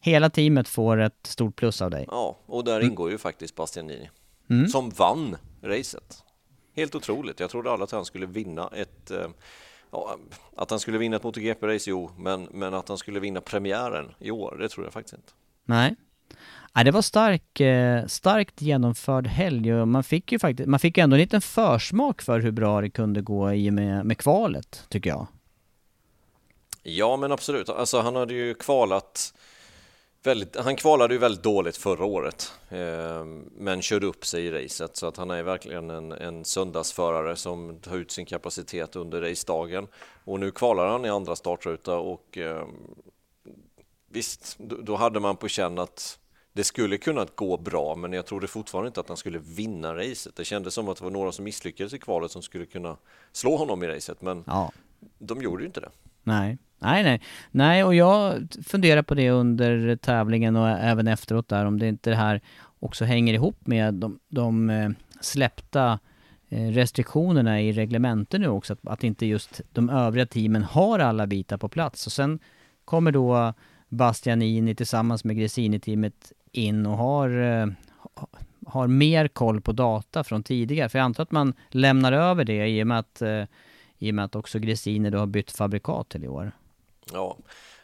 Hela 0.00 0.30
teamet 0.30 0.68
får 0.68 0.96
ett 1.00 1.26
stort 1.26 1.56
plus 1.56 1.82
av 1.82 1.90
dig. 1.90 2.04
Ja, 2.10 2.38
och 2.46 2.64
där 2.64 2.80
ingår 2.80 3.10
ju 3.10 3.18
faktiskt 3.18 3.54
Bastianini 3.54 4.10
Mm. 4.50 4.68
som 4.68 4.90
vann 4.90 5.36
racet. 5.62 6.24
Helt 6.76 6.94
otroligt. 6.94 7.40
Jag 7.40 7.50
trodde 7.50 7.70
aldrig 7.70 7.84
att 7.84 7.92
han 7.92 8.04
skulle 8.04 8.26
vinna 8.26 8.70
ett 8.76 9.10
eh, 9.10 9.26
Ja, 9.90 10.16
att 10.56 10.70
han 10.70 10.80
skulle 10.80 10.98
vinna 10.98 11.16
ett 11.16 11.22
MotoGP-race, 11.22 11.90
jo, 11.90 12.10
men, 12.18 12.48
men 12.52 12.74
att 12.74 12.88
han 12.88 12.98
skulle 12.98 13.20
vinna 13.20 13.40
premiären 13.40 14.14
i 14.18 14.30
år, 14.30 14.56
det 14.60 14.68
tror 14.68 14.86
jag 14.86 14.92
faktiskt 14.92 15.14
inte. 15.14 15.32
Nej. 15.64 15.94
Nej, 16.74 16.84
det 16.84 16.90
var 16.90 17.02
stark, 17.02 17.60
eh, 17.60 18.06
starkt 18.06 18.62
genomförd 18.62 19.26
helg 19.26 19.74
och 19.74 19.88
man 19.88 20.04
fick 20.04 20.32
ju 20.32 20.38
faktiskt, 20.38 20.68
man 20.68 20.80
fick 20.80 20.98
ändå 20.98 21.14
en 21.16 21.20
liten 21.20 21.40
försmak 21.40 22.22
för 22.22 22.40
hur 22.40 22.50
bra 22.50 22.80
det 22.80 22.90
kunde 22.90 23.20
gå 23.20 23.52
i 23.52 23.70
och 23.70 23.74
med, 23.74 24.06
med 24.06 24.18
kvalet, 24.18 24.84
tycker 24.88 25.10
jag. 25.10 25.26
Ja, 26.96 27.16
men 27.16 27.32
absolut. 27.32 27.68
Alltså, 27.68 28.00
han 28.00 28.16
hade 28.16 28.34
ju 28.34 28.54
kvalat 28.54 29.34
väldigt, 30.22 30.56
han 30.56 30.76
kvalade 30.76 31.14
ju 31.14 31.18
väldigt 31.18 31.42
dåligt 31.42 31.76
förra 31.76 32.04
året, 32.04 32.52
eh, 32.68 33.24
men 33.56 33.82
körde 33.82 34.06
upp 34.06 34.26
sig 34.26 34.46
i 34.46 34.50
racet 34.50 34.96
så 34.96 35.06
att 35.06 35.16
han 35.16 35.30
är 35.30 35.42
verkligen 35.42 35.90
en, 35.90 36.12
en 36.12 36.44
söndagsförare 36.44 37.36
som 37.36 37.78
tar 37.78 37.96
ut 37.96 38.10
sin 38.10 38.26
kapacitet 38.26 38.96
under 38.96 39.20
racedagen. 39.20 39.86
Och 40.24 40.40
nu 40.40 40.50
kvalar 40.50 40.86
han 40.88 41.04
i 41.04 41.08
andra 41.08 41.36
startruta 41.36 41.96
och 41.96 42.38
eh, 42.38 42.66
visst, 44.08 44.56
då, 44.58 44.96
hade 44.96 45.20
man 45.20 45.36
på 45.36 45.48
känn 45.48 45.78
att 45.78 46.18
det 46.52 46.64
skulle 46.64 46.98
kunna 46.98 47.26
gå 47.34 47.56
bra, 47.56 47.94
men 47.94 48.12
jag 48.12 48.26
trodde 48.26 48.46
fortfarande 48.46 48.86
inte 48.88 49.00
att 49.00 49.08
han 49.08 49.16
skulle 49.16 49.38
vinna 49.38 49.96
racet. 49.96 50.36
Det 50.36 50.44
kändes 50.44 50.74
som 50.74 50.88
att 50.88 50.96
det 50.98 51.04
var 51.04 51.10
några 51.10 51.32
som 51.32 51.44
misslyckades 51.44 51.92
i 51.94 51.98
kvalet 51.98 52.30
som 52.30 52.42
skulle 52.42 52.66
kunna 52.66 52.96
slå 53.32 53.56
honom 53.56 53.82
i 53.82 53.86
racet, 53.86 54.22
men 54.22 54.44
Ja. 54.46 54.72
de 55.18 55.42
gjorde 55.42 55.62
ju 55.62 55.66
inte 55.66 55.80
det. 55.80 55.90
Nej. 56.22 56.58
Nej, 56.78 57.02
nej. 57.02 57.20
Nej, 57.50 57.84
och 57.84 57.94
jag 57.94 58.48
funderar 58.66 59.02
på 59.02 59.14
det 59.14 59.30
under 59.30 59.96
tävlingen 59.96 60.56
och 60.56 60.68
även 60.68 61.08
efteråt 61.08 61.48
där, 61.48 61.64
om 61.64 61.78
det 61.78 61.88
inte 61.88 62.10
det 62.10 62.16
här 62.16 62.40
också 62.80 63.04
hänger 63.04 63.34
ihop 63.34 63.66
med 63.66 63.94
de, 63.94 64.18
de 64.28 64.70
eh, 64.70 64.90
släppta 65.20 65.98
eh, 66.48 66.68
restriktionerna 66.68 67.60
i 67.60 67.72
reglementen 67.72 68.40
nu 68.40 68.48
också, 68.48 68.72
att, 68.72 68.88
att 68.88 69.04
inte 69.04 69.26
just 69.26 69.60
de 69.72 69.90
övriga 69.90 70.26
teamen 70.26 70.64
har 70.64 70.98
alla 70.98 71.26
bitar 71.26 71.56
på 71.56 71.68
plats. 71.68 72.06
Och 72.06 72.12
sen 72.12 72.38
kommer 72.84 73.12
då 73.12 73.54
Bastianini 73.88 74.74
tillsammans 74.74 75.24
med 75.24 75.36
Gresini-teamet 75.36 76.32
in 76.52 76.86
och 76.86 76.96
har, 76.96 77.28
eh, 77.40 77.66
har 78.66 78.86
mer 78.86 79.28
koll 79.28 79.60
på 79.60 79.72
data 79.72 80.24
från 80.24 80.42
tidigare. 80.42 80.88
För 80.88 80.98
jag 80.98 81.04
antar 81.04 81.22
att 81.22 81.32
man 81.32 81.54
lämnar 81.68 82.12
över 82.12 82.44
det 82.44 82.68
i 82.68 82.82
och 82.82 82.86
med 82.86 82.98
att, 82.98 83.22
i 83.98 84.10
och 84.10 84.14
med 84.14 84.24
att 84.24 84.36
också 84.36 84.58
Gresini 84.58 85.10
då 85.10 85.18
har 85.18 85.26
bytt 85.26 85.50
fabrikat 85.50 86.08
till 86.08 86.24
i 86.24 86.28
år. 86.28 86.52
Ja, 87.12 87.36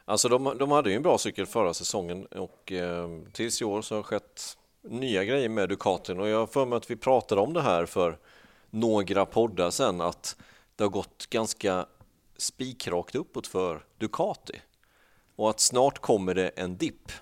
alltså 0.04 0.28
de, 0.28 0.56
de 0.58 0.70
hade 0.70 0.90
ju 0.90 0.96
en 0.96 1.02
bra 1.02 1.18
cykel 1.18 1.46
förra 1.46 1.74
säsongen 1.74 2.26
och 2.26 2.72
eh, 2.72 3.08
tills 3.32 3.62
i 3.62 3.64
år 3.64 3.82
så 3.82 3.94
har 3.94 4.02
det 4.02 4.04
skett 4.06 4.56
nya 4.82 5.24
grejer 5.24 5.48
med 5.48 5.68
Ducatin 5.68 6.20
och 6.20 6.28
jag 6.28 6.38
har 6.38 6.46
för 6.46 6.66
mig 6.66 6.76
att 6.76 6.90
vi 6.90 6.96
pratade 6.96 7.40
om 7.40 7.52
det 7.52 7.62
här 7.62 7.86
för 7.86 8.18
några 8.70 9.26
poddar 9.26 9.70
sedan 9.70 10.00
att 10.00 10.36
det 10.76 10.84
har 10.84 10.90
gått 10.90 11.26
ganska 11.30 11.86
spikrakt 12.36 13.14
uppåt 13.14 13.46
för 13.46 13.84
Ducati 13.98 14.60
och 15.36 15.50
att 15.50 15.60
snart 15.60 15.98
kommer 15.98 16.34
det 16.34 16.48
en 16.48 16.76
dipp. 16.76 17.12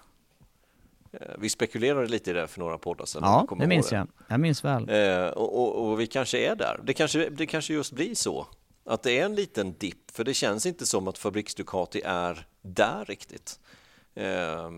Eh, 1.12 1.18
Vi 1.38 1.48
spekulerade 1.48 2.06
lite 2.06 2.30
i 2.30 2.32
det 2.32 2.46
för 2.46 2.60
några 2.60 2.78
poddar 2.78 3.04
sedan. 3.04 3.22
Ja, 3.24 3.46
det 3.58 3.66
minns 3.66 3.92
jag. 3.92 4.08
Jag 4.28 4.40
minns 4.40 4.64
väl. 4.64 4.88
Eh, 4.90 5.26
och, 5.26 5.58
och, 5.62 5.90
och 5.90 6.00
vi 6.00 6.06
kanske 6.06 6.38
är 6.38 6.54
där. 6.56 6.80
Det 6.84 6.94
kanske, 6.94 7.28
det 7.30 7.46
kanske 7.46 7.74
just 7.74 7.92
blir 7.92 8.14
så. 8.14 8.46
Att 8.84 9.02
det 9.02 9.18
är 9.18 9.24
en 9.24 9.34
liten 9.34 9.74
dipp, 9.78 10.10
för 10.10 10.24
det 10.24 10.34
känns 10.34 10.66
inte 10.66 10.86
som 10.86 11.08
att 11.08 11.18
Fabriks 11.18 11.54
Ducati 11.54 12.02
är 12.04 12.46
där 12.62 13.04
riktigt. 13.04 13.60
Eh, 14.14 14.70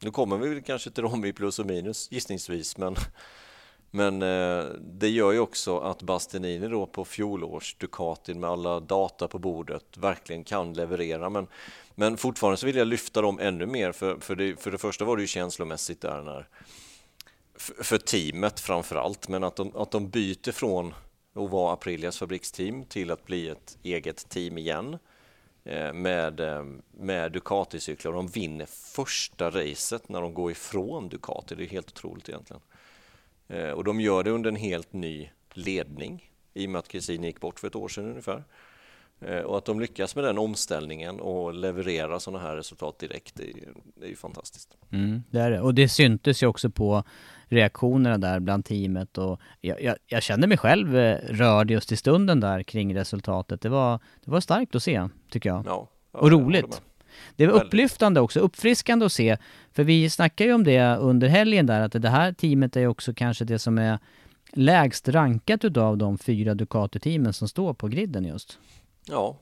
nu 0.00 0.10
kommer 0.10 0.38
vi 0.38 0.48
väl 0.48 0.62
kanske 0.62 0.90
till 0.90 1.02
dem 1.02 1.24
i 1.24 1.32
plus 1.32 1.58
och 1.58 1.66
minus 1.66 2.12
gissningsvis, 2.12 2.76
men, 2.76 2.96
men 3.90 4.22
eh, 4.22 4.64
det 4.80 5.08
gör 5.08 5.32
ju 5.32 5.38
också 5.38 5.78
att 5.78 6.02
Bastianini 6.02 6.68
då 6.68 6.86
på 6.86 7.04
fjolårs 7.04 7.76
Ducatin 7.78 8.40
med 8.40 8.50
alla 8.50 8.80
data 8.80 9.28
på 9.28 9.38
bordet 9.38 9.96
verkligen 9.96 10.44
kan 10.44 10.72
leverera. 10.72 11.30
Men, 11.30 11.46
men 11.94 12.16
fortfarande 12.16 12.56
så 12.56 12.66
vill 12.66 12.76
jag 12.76 12.86
lyfta 12.88 13.22
dem 13.22 13.38
ännu 13.40 13.66
mer, 13.66 13.92
för, 13.92 14.16
för, 14.20 14.36
det, 14.36 14.56
för 14.60 14.70
det 14.70 14.78
första 14.78 15.04
var 15.04 15.16
det 15.16 15.22
ju 15.22 15.26
känslomässigt 15.26 16.00
där 16.00 16.22
när 16.22 16.48
för, 17.54 17.84
för 17.84 17.98
teamet 17.98 18.60
framför 18.60 18.96
allt, 18.96 19.28
men 19.28 19.44
att 19.44 19.56
de, 19.56 19.76
att 19.76 19.90
de 19.90 20.08
byter 20.08 20.52
från 20.52 20.94
och 21.38 21.50
vara 21.50 21.72
Aprilias 21.72 22.18
fabriksteam 22.18 22.84
till 22.84 23.10
att 23.10 23.24
bli 23.24 23.48
ett 23.48 23.78
eget 23.82 24.28
team 24.28 24.58
igen 24.58 24.98
eh, 25.64 25.92
med, 25.92 26.40
eh, 26.40 26.64
med 26.90 27.32
Ducati-cyklar. 27.32 28.12
De 28.12 28.26
vinner 28.26 28.66
första 28.94 29.50
racet 29.50 30.08
när 30.08 30.20
de 30.20 30.34
går 30.34 30.50
ifrån 30.50 31.08
Ducati. 31.08 31.54
Det 31.54 31.64
är 31.64 31.68
helt 31.68 31.90
otroligt 31.90 32.28
egentligen. 32.28 32.62
Eh, 33.48 33.70
och 33.70 33.84
de 33.84 34.00
gör 34.00 34.24
det 34.24 34.30
under 34.30 34.50
en 34.50 34.56
helt 34.56 34.92
ny 34.92 35.30
ledning 35.52 36.32
i 36.54 36.66
och 36.66 36.70
med 36.70 36.78
att 36.78 36.88
Kristin 36.88 37.24
gick 37.24 37.40
bort 37.40 37.60
för 37.60 37.66
ett 37.68 37.76
år 37.76 37.88
sedan 37.88 38.04
ungefär. 38.04 38.44
Och 39.44 39.58
att 39.58 39.64
de 39.64 39.80
lyckas 39.80 40.14
med 40.14 40.24
den 40.24 40.38
omställningen 40.38 41.20
och 41.20 41.54
leverera 41.54 42.20
sådana 42.20 42.44
här 42.44 42.56
resultat 42.56 42.98
direkt, 42.98 43.34
det 43.34 43.42
är, 43.42 43.54
det 43.94 44.04
är 44.04 44.08
ju 44.08 44.16
fantastiskt. 44.16 44.76
Mm, 44.90 45.22
det 45.30 45.40
är 45.40 45.50
det. 45.50 45.60
Och 45.60 45.74
det 45.74 45.88
syntes 45.88 46.42
ju 46.42 46.46
också 46.46 46.70
på 46.70 47.04
reaktionerna 47.48 48.18
där 48.18 48.40
bland 48.40 48.64
teamet 48.64 49.18
och 49.18 49.40
jag, 49.60 49.82
jag, 49.82 49.96
jag 50.06 50.22
kände 50.22 50.46
mig 50.46 50.58
själv 50.58 50.96
eh, 50.96 51.18
rörd 51.28 51.70
just 51.70 51.92
i 51.92 51.96
stunden 51.96 52.40
där 52.40 52.62
kring 52.62 52.94
resultatet. 52.94 53.60
Det 53.60 53.68
var, 53.68 54.00
det 54.24 54.30
var 54.30 54.40
starkt 54.40 54.74
att 54.74 54.82
se, 54.82 55.08
tycker 55.30 55.48
jag. 55.48 55.66
Ja, 55.66 55.88
ja, 56.12 56.18
och 56.18 56.30
roligt. 56.30 56.82
Det 57.36 57.46
var 57.46 57.64
upplyftande 57.64 58.20
också, 58.20 58.40
uppfriskande 58.40 59.06
att 59.06 59.12
se. 59.12 59.36
För 59.72 59.84
vi 59.84 60.10
snackade 60.10 60.48
ju 60.48 60.54
om 60.54 60.64
det 60.64 60.96
under 60.96 61.28
helgen 61.28 61.66
där, 61.66 61.80
att 61.80 62.02
det 62.02 62.08
här 62.08 62.32
teamet 62.32 62.76
är 62.76 62.86
också 62.86 63.14
kanske 63.14 63.44
det 63.44 63.58
som 63.58 63.78
är 63.78 63.98
lägst 64.52 65.08
rankat 65.08 65.64
utav 65.64 65.98
de 65.98 66.18
fyra 66.18 66.54
Ducati-teamen 66.54 67.32
som 67.32 67.48
står 67.48 67.74
på 67.74 67.88
griden 67.88 68.24
just. 68.24 68.58
Ja, 69.06 69.38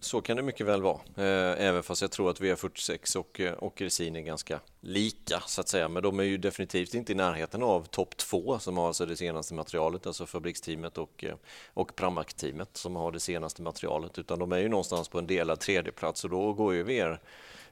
så 0.00 0.20
kan 0.20 0.36
det 0.36 0.42
mycket 0.42 0.66
väl 0.66 0.82
vara. 0.82 1.00
Eh, 1.16 1.66
även 1.66 1.82
fast 1.82 2.02
jag 2.02 2.10
tror 2.10 2.30
att 2.30 2.40
V46 2.40 3.16
och, 3.16 3.40
eh, 3.40 3.52
och 3.52 3.80
Resin 3.80 4.16
är 4.16 4.20
ganska 4.20 4.60
lika 4.80 5.40
så 5.46 5.60
att 5.60 5.68
säga. 5.68 5.88
Men 5.88 6.02
de 6.02 6.20
är 6.20 6.24
ju 6.24 6.38
definitivt 6.38 6.94
inte 6.94 7.12
i 7.12 7.14
närheten 7.14 7.62
av 7.62 7.84
topp 7.84 8.16
två 8.16 8.58
som 8.58 8.76
har 8.76 8.86
alltså 8.86 9.06
det 9.06 9.16
senaste 9.16 9.54
materialet, 9.54 10.06
alltså 10.06 10.26
fabriksteamet 10.26 10.98
och, 10.98 11.24
eh, 11.24 11.34
och 11.74 11.96
Pramac-teamet 11.96 12.76
som 12.76 12.96
har 12.96 13.12
det 13.12 13.20
senaste 13.20 13.62
materialet. 13.62 14.18
Utan 14.18 14.38
de 14.38 14.52
är 14.52 14.58
ju 14.58 14.68
någonstans 14.68 15.08
på 15.08 15.18
en 15.18 15.26
delad 15.26 15.60
tredjeplats 15.60 16.24
och 16.24 16.30
då 16.30 16.52
går 16.52 16.74
ju 16.74 16.82
VR, 16.82 17.20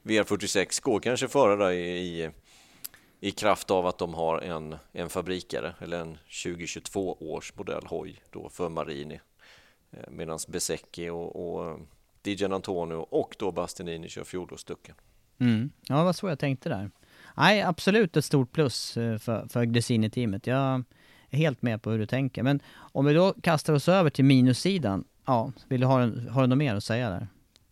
VR46 0.03 0.83
går 0.83 0.99
kanske 0.99 1.27
före 1.27 1.55
där 1.55 1.71
i, 1.71 2.23
i 2.23 2.29
i 3.21 3.31
kraft 3.31 3.71
av 3.71 3.87
att 3.87 3.97
de 3.97 4.13
har 4.13 4.39
en, 4.39 4.75
en 4.91 5.09
fabrikare 5.09 5.75
eller 5.79 5.99
en 5.99 6.17
2022 6.43 7.17
års 7.19 7.55
modell 7.55 7.83
hoj 7.85 8.21
då 8.29 8.49
för 8.49 8.69
Marini 8.69 9.19
Medan 10.09 10.39
Besecchi 10.47 11.09
och, 11.09 11.55
och 11.55 11.69
eh, 11.69 11.77
Dijan 12.21 12.53
Antonio 12.53 12.95
och 12.95 13.35
då 13.39 13.51
Bastianini 13.51 14.09
kör 14.09 14.23
fjolårsducken. 14.23 14.95
Mm. 15.39 15.69
Ja, 15.87 15.97
det 15.97 16.03
var 16.03 16.13
så 16.13 16.27
jag 16.27 16.39
tänkte 16.39 16.69
där. 16.69 16.91
Nej, 17.37 17.61
absolut 17.61 18.17
ett 18.17 18.25
stort 18.25 18.51
plus 18.51 18.97
eh, 18.97 19.17
för, 19.17 19.47
för 19.47 19.63
Gresini-teamet. 19.63 20.47
Jag 20.47 20.83
är 21.29 21.37
helt 21.37 21.61
med 21.61 21.81
på 21.81 21.91
hur 21.91 21.99
du 21.99 22.05
tänker. 22.05 22.43
Men 22.43 22.59
om 22.71 23.05
vi 23.05 23.13
då 23.13 23.33
kastar 23.33 23.73
oss 23.73 23.87
över 23.87 24.09
till 24.09 24.25
minussidan. 24.25 25.03
Ja, 25.25 25.51
vill 25.67 25.81
du 25.81 25.87
ha, 25.87 25.99
har 26.29 26.41
du 26.41 26.47
något 26.47 26.57
mer 26.57 26.75
att 26.75 26.83
säga 26.83 27.09
där? 27.09 27.27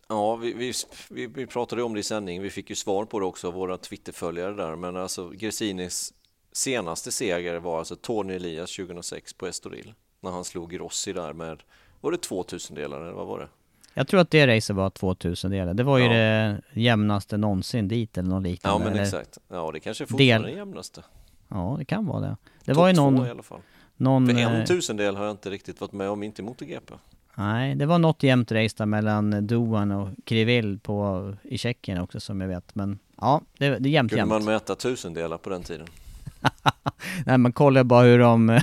Ja, 0.08 0.36
vi, 0.36 0.52
vi, 0.52 0.72
vi, 1.10 1.26
vi 1.26 1.46
pratade 1.46 1.82
om 1.82 1.94
det 1.94 2.00
i 2.00 2.02
sändning. 2.02 2.42
Vi 2.42 2.50
fick 2.50 2.70
ju 2.70 2.76
svar 2.76 3.04
på 3.04 3.20
det 3.20 3.26
också, 3.26 3.50
våra 3.50 3.76
Twitterföljare 3.76 4.54
där. 4.54 4.76
Men 4.76 4.96
alltså 4.96 5.28
Gresinis 5.28 6.14
senaste 6.52 7.12
seger 7.12 7.56
var 7.56 7.78
alltså 7.78 7.96
Tony 7.96 8.34
Elias 8.34 8.76
2006 8.76 9.32
på 9.32 9.46
Estoril. 9.46 9.94
När 10.20 10.30
han 10.30 10.44
slog 10.44 10.80
Rossi 10.80 11.12
där 11.12 11.32
med 11.32 11.62
var 12.00 12.12
det 12.12 12.18
2000 12.18 12.76
delar 12.76 13.00
eller 13.00 13.12
vad 13.12 13.26
var 13.26 13.38
det? 13.38 13.48
Jag 13.94 14.08
tror 14.08 14.20
att 14.20 14.30
det 14.30 14.56
racet 14.56 14.76
var 14.76 14.90
2000 14.90 15.50
delar. 15.50 15.74
Det 15.74 15.82
var 15.82 15.98
ju 15.98 16.04
ja. 16.04 16.10
det 16.10 16.60
jämnaste 16.72 17.36
någonsin 17.36 17.88
dit 17.88 18.18
eller 18.18 18.28
något 18.28 18.42
liknande. 18.42 18.84
Ja 18.84 18.90
men 18.90 19.02
exakt. 19.02 19.38
Ja 19.48 19.70
det 19.72 19.80
kanske 19.80 20.04
är 20.04 20.06
fortfarande 20.06 20.34
del... 20.34 20.42
det 20.42 20.58
jämnaste. 20.58 21.02
Ja 21.48 21.76
det 21.78 21.84
kan 21.84 22.06
vara 22.06 22.20
det. 22.20 22.36
Det 22.64 22.72
Top 22.72 22.76
var 22.76 22.88
ju 22.88 22.94
någon... 22.94 23.26
i 23.26 23.30
alla 23.30 23.42
fall. 23.42 23.60
Någon, 23.96 24.26
För 24.26 24.34
en 24.34 24.60
eh, 24.60 24.64
tusendel 24.64 25.16
har 25.16 25.24
jag 25.24 25.32
inte 25.32 25.50
riktigt 25.50 25.80
varit 25.80 25.92
med 25.92 26.10
om, 26.10 26.22
inte 26.22 26.42
MotoGP. 26.42 26.94
Nej, 27.34 27.74
det 27.74 27.86
var 27.86 27.98
något 27.98 28.22
jämnt 28.22 28.52
race 28.52 28.74
där 28.78 28.86
mellan 28.86 29.46
Doan 29.46 29.90
och 29.92 30.08
Krivil 30.24 30.78
på, 30.78 31.34
i 31.42 31.58
Tjeckien 31.58 32.00
också 32.00 32.20
som 32.20 32.40
jag 32.40 32.48
vet. 32.48 32.74
Men 32.74 32.98
ja, 33.16 33.42
det, 33.58 33.78
det 33.78 33.88
är 33.88 33.90
jämnt 33.90 34.10
Kunde 34.10 34.20
jämnt. 34.20 34.30
man 34.30 34.44
mäta 34.44 34.74
tusendelar 34.74 35.38
på 35.38 35.50
den 35.50 35.62
tiden? 35.62 35.86
Nej, 37.26 37.38
man 37.38 37.52
kollar 37.52 37.84
bara 37.84 38.02
hur 38.02 38.18
de... 38.18 38.46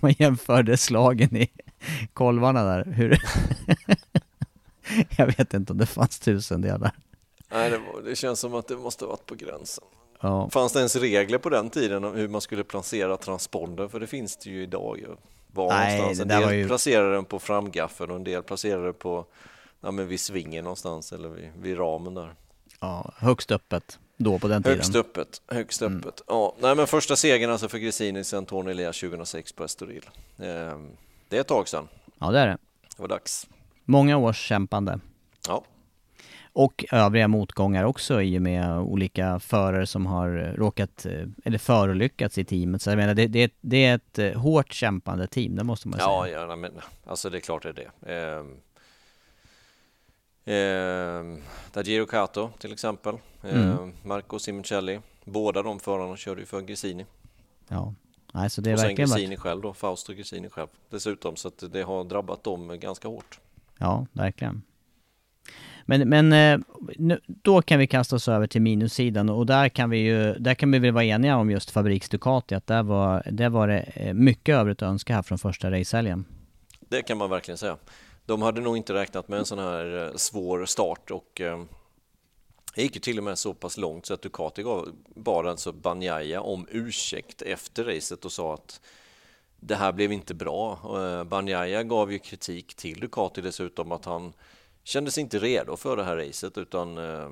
man 0.00 0.14
jämförde 0.18 0.76
slagen 0.76 1.36
i 1.36 1.48
kolvarna 2.12 2.64
där. 2.64 2.84
Hur 2.84 3.18
jag 5.16 5.26
vet 5.26 5.54
inte 5.54 5.72
om 5.72 5.78
det 5.78 5.86
fanns 5.86 6.18
tusendelar. 6.18 6.92
Nej, 7.52 7.70
det, 7.70 7.78
var, 7.78 8.02
det 8.02 8.16
känns 8.16 8.40
som 8.40 8.54
att 8.54 8.68
det 8.68 8.76
måste 8.76 9.04
varit 9.04 9.26
på 9.26 9.34
gränsen. 9.34 9.84
Ja. 10.20 10.50
Fanns 10.50 10.72
det 10.72 10.78
ens 10.78 10.96
regler 10.96 11.38
på 11.38 11.48
den 11.48 11.70
tiden 11.70 12.04
om 12.04 12.14
hur 12.14 12.28
man 12.28 12.40
skulle 12.40 12.64
placera 12.64 13.16
transpondern? 13.16 13.88
För 13.88 14.00
det 14.00 14.06
finns 14.06 14.36
det 14.36 14.50
ju 14.50 14.62
idag. 14.62 15.00
Var 15.52 15.68
Nej, 15.68 15.98
någonstans. 15.98 16.32
En 16.32 16.42
del 16.42 16.54
ju... 16.54 16.66
placerar 16.66 17.12
den 17.12 17.24
på 17.24 17.38
framgaffeln 17.38 18.10
och 18.10 18.16
en 18.16 18.24
del 18.24 18.42
placerar 18.42 18.84
den 18.84 18.94
på 18.94 19.26
ja, 19.80 19.90
men 19.90 20.08
vid 20.08 20.20
svingen 20.20 20.64
någonstans 20.64 21.12
eller 21.12 21.28
vid, 21.28 21.50
vid 21.60 21.78
ramen 21.78 22.14
där. 22.14 22.34
Ja, 22.80 23.12
högst 23.16 23.50
öppet 23.50 23.98
då 24.16 24.38
på 24.38 24.48
den 24.48 24.62
tiden. 24.62 24.78
Högst 24.78 24.94
öppet, 24.96 25.42
högst 25.46 25.82
mm. 25.82 25.98
öppet. 25.98 26.20
Mm. 26.28 26.40
Ja, 26.40 26.54
nej, 26.60 26.74
men 26.74 26.86
första 26.86 27.16
segern 27.16 27.50
alltså 27.50 27.68
för 27.68 27.78
Gresini 27.78 28.24
sen 28.24 28.46
Tony 28.46 28.70
Elias 28.70 29.00
2006 29.00 29.52
på 29.52 29.64
Estoril. 29.64 30.10
Ehm, 30.38 30.90
det 31.30 31.36
är 31.36 31.40
ett 31.40 31.48
tag 31.48 31.68
sedan. 31.68 31.88
Ja, 32.18 32.30
det 32.30 32.38
är 32.38 32.46
det. 32.46 32.58
Det 32.96 33.02
var 33.02 33.08
dags. 33.08 33.48
Många 33.84 34.16
års 34.16 34.38
kämpande. 34.38 35.00
Ja. 35.48 35.64
Och 36.52 36.84
övriga 36.92 37.28
motgångar 37.28 37.84
också 37.84 38.22
i 38.22 38.38
och 38.38 38.42
med 38.42 38.78
olika 38.78 39.40
förare 39.40 39.86
som 39.86 40.06
har 40.06 40.54
råkat, 40.56 41.06
eller 41.44 41.58
förolyckats 41.58 42.38
i 42.38 42.44
teamet. 42.44 42.82
Så 42.82 42.90
jag 42.90 42.96
menar, 42.96 43.14
det, 43.14 43.26
det, 43.26 43.54
det 43.60 43.84
är 43.84 43.94
ett 43.94 44.18
eh, 44.18 44.32
hårt 44.32 44.72
kämpande 44.72 45.26
team, 45.26 45.56
det 45.56 45.64
måste 45.64 45.88
man 45.88 45.98
ja, 46.00 46.22
säga. 46.24 46.40
Ja, 46.40 46.56
men 46.56 46.72
alltså 47.04 47.30
det 47.30 47.38
är 47.38 47.40
klart 47.40 47.62
det 47.62 47.68
är 47.68 47.72
det. 47.72 47.90
Eh, 50.46 50.54
eh, 50.54 51.24
Dagiro 51.72 52.06
Kato 52.06 52.50
till 52.58 52.72
exempel, 52.72 53.14
eh, 53.42 53.70
mm. 53.70 53.92
Marco 54.04 54.38
Simoncelli. 54.38 55.00
Båda 55.24 55.62
de 55.62 55.80
förarna 55.80 56.16
körde 56.16 56.40
ju 56.40 56.46
för 56.46 56.60
Gresini. 56.60 57.06
Ja. 57.68 57.94
Nej, 58.32 58.50
så 58.50 58.60
det 58.60 58.70
är 58.70 58.74
och 58.74 58.80
sen 58.80 58.94
Gresini 58.94 59.26
varit... 59.26 59.38
själv 59.38 59.62
då, 59.62 59.74
Fausto 59.74 60.12
Gresini 60.12 60.48
själv 60.50 60.68
dessutom, 60.90 61.36
så 61.36 61.48
att 61.48 61.72
det 61.72 61.82
har 61.82 62.04
drabbat 62.04 62.44
dem 62.44 62.80
ganska 62.80 63.08
hårt. 63.08 63.40
Ja, 63.78 64.06
verkligen. 64.12 64.62
Men, 65.84 66.08
men 66.08 66.32
eh, 66.32 66.60
då 67.26 67.62
kan 67.62 67.78
vi 67.78 67.86
kasta 67.86 68.16
oss 68.16 68.28
över 68.28 68.46
till 68.46 68.62
minussidan 68.62 69.28
och 69.28 69.46
där 69.46 69.68
kan 69.68 69.90
vi 69.90 69.98
ju, 69.98 70.34
där 70.34 70.54
kan 70.54 70.70
vi 70.70 70.78
väl 70.78 70.92
vara 70.92 71.04
eniga 71.04 71.36
om 71.36 71.50
just 71.50 71.70
Fabriks 71.70 72.08
Ducati, 72.08 72.54
att 72.54 72.66
där 72.66 72.82
var, 72.82 73.22
där 73.30 73.48
var 73.48 73.68
det 73.68 73.78
eh, 73.78 74.14
mycket 74.14 74.54
övrigt 74.54 74.82
att 74.82 74.88
önska 74.88 75.14
här 75.14 75.22
från 75.22 75.38
första 75.38 75.70
racehelgen. 75.70 76.24
Det 76.80 77.02
kan 77.02 77.18
man 77.18 77.30
verkligen 77.30 77.58
säga. 77.58 77.76
De 78.26 78.42
hade 78.42 78.60
nog 78.60 78.76
inte 78.76 78.94
räknat 78.94 79.28
med 79.28 79.38
en 79.38 79.44
sån 79.44 79.58
här 79.58 80.06
eh, 80.06 80.16
svår 80.16 80.66
start 80.66 81.10
och 81.10 81.40
det 82.74 82.82
gick 82.82 82.94
ju 82.94 83.00
till 83.00 83.18
och 83.18 83.24
med 83.24 83.38
så 83.38 83.54
pass 83.54 83.76
långt 83.76 84.06
så 84.06 84.14
att 84.14 84.22
Ducati 84.22 84.62
gav, 84.62 84.88
bad 85.14 85.46
alltså 85.46 85.72
Banjaya 85.72 86.40
om 86.40 86.66
ursäkt 86.70 87.42
efter 87.42 87.84
racet 87.84 88.24
och 88.24 88.32
sa 88.32 88.54
att 88.54 88.80
det 89.60 89.74
här 89.74 89.92
blev 89.92 90.12
inte 90.12 90.34
bra. 90.34 90.78
Eh, 90.98 91.24
Banjaya 91.24 91.82
gav 91.82 92.12
ju 92.12 92.18
kritik 92.18 92.74
till 92.74 93.00
Ducati 93.00 93.40
dessutom 93.40 93.92
att 93.92 94.04
han 94.04 94.32
kände 94.84 95.10
sig 95.10 95.20
inte 95.20 95.38
redo 95.38 95.76
för 95.76 95.96
det 95.96 96.04
här 96.04 96.16
racet 96.16 96.58
utan 96.58 96.98
eh, 96.98 97.30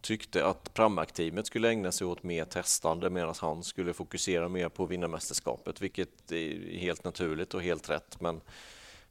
tyckte 0.00 0.46
att 0.46 0.74
Pramac-teamet 0.74 1.46
skulle 1.46 1.68
ägna 1.68 1.92
sig 1.92 2.06
åt 2.06 2.22
mer 2.22 2.44
testande 2.44 3.10
medan 3.10 3.34
han 3.40 3.62
skulle 3.62 3.92
fokusera 3.92 4.48
mer 4.48 4.68
på 4.68 4.84
att 4.84 4.90
vinna 4.90 5.08
mästerskapet, 5.08 5.82
vilket 5.82 6.32
är 6.32 6.78
helt 6.78 7.04
naturligt 7.04 7.54
och 7.54 7.62
helt 7.62 7.90
rätt. 7.90 8.20
Men 8.20 8.40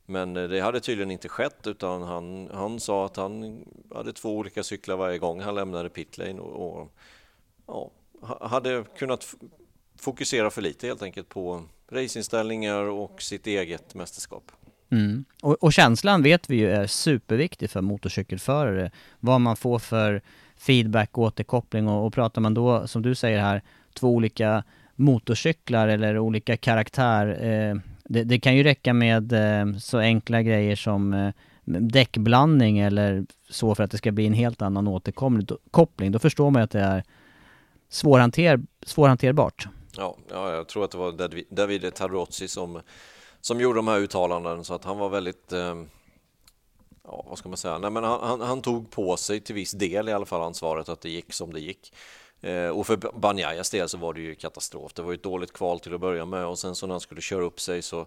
men 0.06 0.38
eh, 0.38 0.48
det 0.48 0.60
hade 0.60 0.80
tydligen 0.80 1.12
inte 1.12 1.30
skett 1.30 1.68
utan 1.68 2.02
han, 2.02 2.50
han 2.54 2.80
sa 2.80 3.06
att 3.06 3.18
han 3.18 3.66
hade 3.96 4.14
två 4.14 4.38
olika 4.38 4.64
cyklar 4.64 4.96
varje 4.96 5.18
gång 5.18 5.42
han 5.42 5.56
lämnade 5.56 5.90
pitlane 5.90 6.40
och, 6.40 6.82
och 6.82 6.92
ja, 7.68 7.92
hade 8.42 8.84
kunnat 8.98 9.36
fokusera 10.00 10.50
för 10.50 10.62
lite 10.62 10.88
helt 10.88 11.02
enkelt 11.02 11.30
på 11.30 11.64
raceinställningar 11.92 12.82
och 12.82 13.22
sitt 13.22 13.48
eget 13.48 13.96
mästerskap. 13.96 14.52
Mm. 14.90 15.26
Och, 15.42 15.64
och, 15.64 15.74
känslan 15.74 16.24
vet 16.24 16.50
vi 16.50 16.56
ju 16.56 16.72
är 16.72 16.88
superviktig 16.88 17.70
för 17.70 17.82
motorcykelförare. 17.82 18.92
Vad 19.20 19.42
man 19.42 19.56
får 19.56 19.80
för 19.80 20.22
feedback 20.58 21.18
och 21.18 21.24
återkoppling 21.24 21.88
och, 21.88 22.06
och 22.06 22.14
pratar 22.14 22.42
man 22.42 22.54
då, 22.54 22.88
som 22.88 23.02
du 23.02 23.16
säger 23.16 23.40
här, 23.40 23.62
två 23.94 24.10
olika 24.10 24.64
motorcyklar 24.96 25.88
eller 25.88 26.20
olika 26.20 26.58
karaktär 26.58 27.44
eh, 27.46 27.76
det, 28.10 28.24
det, 28.24 28.40
kan 28.40 28.56
ju 28.56 28.64
räcka 28.64 28.94
med 28.94 29.34
eh, 29.34 29.78
så 29.78 29.98
enkla 29.98 30.42
grejer 30.42 30.76
som 30.76 31.14
eh, 31.14 31.34
däckblandning 31.66 32.80
eller 32.80 33.26
så 33.50 33.76
för 33.76 33.84
att 33.84 33.92
det 33.92 33.98
ska 33.98 34.12
bli 34.12 34.28
en 34.28 34.34
helt 34.34 34.62
annan 34.62 34.88
återkoppling. 34.88 36.12
Då 36.12 36.20
förstår 36.20 36.52
man 36.52 36.60
ju 36.60 36.64
att 36.64 36.72
det 36.72 36.80
är 36.80 37.04
svårhanter, 37.90 38.60
svårhanterbart. 38.86 39.68
Ja, 39.98 40.18
ja, 40.30 40.52
jag 40.52 40.68
tror 40.68 40.84
att 40.84 40.92
det 40.92 40.98
var 40.98 41.30
Davide 41.56 41.92
Tarozzi 41.92 42.48
som, 42.48 42.82
som 43.42 43.62
gjorde 43.62 43.80
de 43.80 43.88
här 43.88 44.00
uttalandena 44.00 44.64
så 44.64 44.74
att 44.74 44.86
han 44.86 44.98
var 44.98 45.10
väldigt 45.10 45.54
eh, 45.54 45.76
ja, 47.04 47.26
vad 47.30 47.38
ska 47.38 47.50
man 47.50 47.58
säga? 47.58 47.78
Nej, 47.78 47.92
men 47.92 48.04
han, 48.04 48.20
han, 48.22 48.42
han, 48.42 48.62
tog 48.62 48.92
på 48.92 49.18
sig 49.18 49.40
till 49.40 49.56
viss 49.56 49.72
del 49.72 50.10
i 50.10 50.14
alla 50.14 50.26
fall 50.26 50.42
ansvaret 50.42 50.90
att 50.90 51.02
det 51.02 51.10
gick 51.10 51.34
som 51.34 51.54
det 51.54 51.60
gick. 51.60 51.94
Eh, 52.42 52.68
och 52.68 52.88
för 52.88 53.20
Banjajas 53.20 53.70
del 53.70 53.90
så 53.90 53.98
var 53.98 54.14
det 54.14 54.22
ju 54.22 54.36
katastrof. 54.36 54.94
Det 54.94 55.02
var 55.02 55.12
ju 55.12 55.16
ett 55.16 55.24
dåligt 55.24 55.54
kval 55.54 55.80
till 55.80 55.94
att 55.94 56.02
börja 56.02 56.26
med 56.26 56.46
och 56.46 56.60
sen 56.60 56.76
så 56.76 56.88
när 56.88 56.94
han 56.94 57.02
skulle 57.02 57.22
köra 57.22 57.44
upp 57.44 57.60
sig 57.60 57.82
så, 57.82 58.06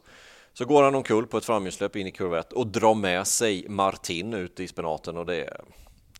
så 0.52 0.64
går 0.64 0.82
han 0.82 0.94
omkull 0.94 1.26
på 1.26 1.38
ett 1.38 1.44
framhjulsläpp 1.44 1.96
in 1.96 2.06
i 2.06 2.10
kurvett 2.10 2.52
och 2.52 2.66
drar 2.66 2.94
med 2.94 3.26
sig 3.26 3.68
Martin 3.68 4.34
ut 4.34 4.60
i 4.60 4.68
spenaten 4.68 5.16
och 5.16 5.26
det, 5.26 5.60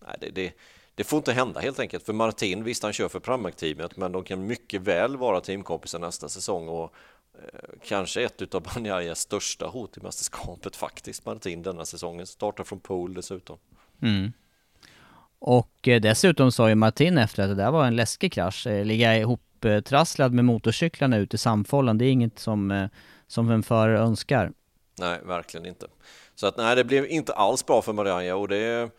nej, 0.06 0.16
det, 0.20 0.30
det, 0.30 0.52
det 0.94 1.04
får 1.04 1.16
inte 1.16 1.32
hända 1.32 1.60
helt 1.60 1.78
enkelt. 1.78 2.04
För 2.04 2.12
Martin, 2.12 2.64
visst 2.64 2.82
han 2.82 2.92
kör 2.92 3.08
för 3.08 3.20
Pramac-teamet, 3.20 3.96
men 3.96 4.12
de 4.12 4.24
kan 4.24 4.46
mycket 4.46 4.80
väl 4.80 5.16
vara 5.16 5.40
teamkompisar 5.40 5.98
nästa 5.98 6.28
säsong 6.28 6.68
och 6.68 6.94
eh, 7.34 7.70
kanske 7.84 8.22
ett 8.22 8.54
av 8.54 8.62
Banjajas 8.62 9.20
största 9.20 9.66
hot 9.66 9.96
i 9.96 10.00
mästerskapet 10.00 10.76
faktiskt, 10.76 11.26
Martin 11.26 11.62
denna 11.62 11.84
säsongen. 11.84 12.26
Startar 12.26 12.64
från 12.64 12.80
pole 12.80 13.14
dessutom. 13.14 13.58
Mm. 14.02 14.32
Och 15.38 15.88
eh, 15.88 16.00
dessutom 16.00 16.52
sa 16.52 16.68
ju 16.68 16.74
Martin 16.74 17.18
efter 17.18 17.42
att 17.42 17.48
det 17.48 17.54
där 17.54 17.70
var 17.70 17.86
en 17.86 17.96
läskig 17.96 18.32
krasch, 18.32 18.66
eh, 18.66 18.84
ligga 18.84 19.16
ihoptrasslad 19.16 20.32
med 20.32 20.44
motorcyklarna 20.44 21.16
ute 21.16 21.34
i 21.34 21.38
samfållan, 21.38 21.98
det 21.98 22.04
är 22.04 22.10
inget 22.10 22.38
som, 22.38 22.70
eh, 22.70 22.88
som 23.26 23.50
en 23.50 23.62
förare 23.62 23.98
önskar. 23.98 24.52
Nej, 24.98 25.20
verkligen 25.24 25.66
inte. 25.66 25.86
Så 26.34 26.46
att 26.46 26.56
nej, 26.56 26.76
det 26.76 26.84
blev 26.84 27.06
inte 27.06 27.32
alls 27.32 27.66
bra 27.66 27.82
för 27.82 27.92
Marianja. 27.92 28.36
och 28.36 28.48
det 28.48 28.90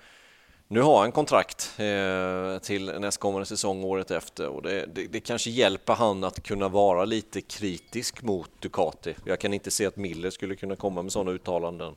nu 0.72 0.82
har 0.82 1.00
han 1.00 1.12
kontrakt 1.12 1.74
eh, 1.78 2.60
till 2.62 2.86
nästkommande 3.00 3.46
säsong 3.46 3.84
året 3.84 4.12
efter 4.12 4.48
och 4.48 4.62
det, 4.62 4.86
det, 4.94 5.08
det, 5.08 5.20
kanske 5.20 5.50
hjälper 5.50 5.94
han 5.94 6.24
att 6.24 6.44
kunna 6.44 6.68
vara 6.68 7.06
lite 7.06 7.42
kritisk 7.42 8.22
mot 8.22 8.50
Ducati. 8.60 9.16
Jag 9.26 9.40
kan 9.40 9.54
inte 9.54 9.72
se 9.72 9.86
att 9.86 9.96
Miller 9.96 10.30
skulle 10.30 10.56
kunna 10.56 10.76
komma 10.76 11.02
med 11.02 11.12
sådana 11.12 11.32
uttalanden 11.32 11.96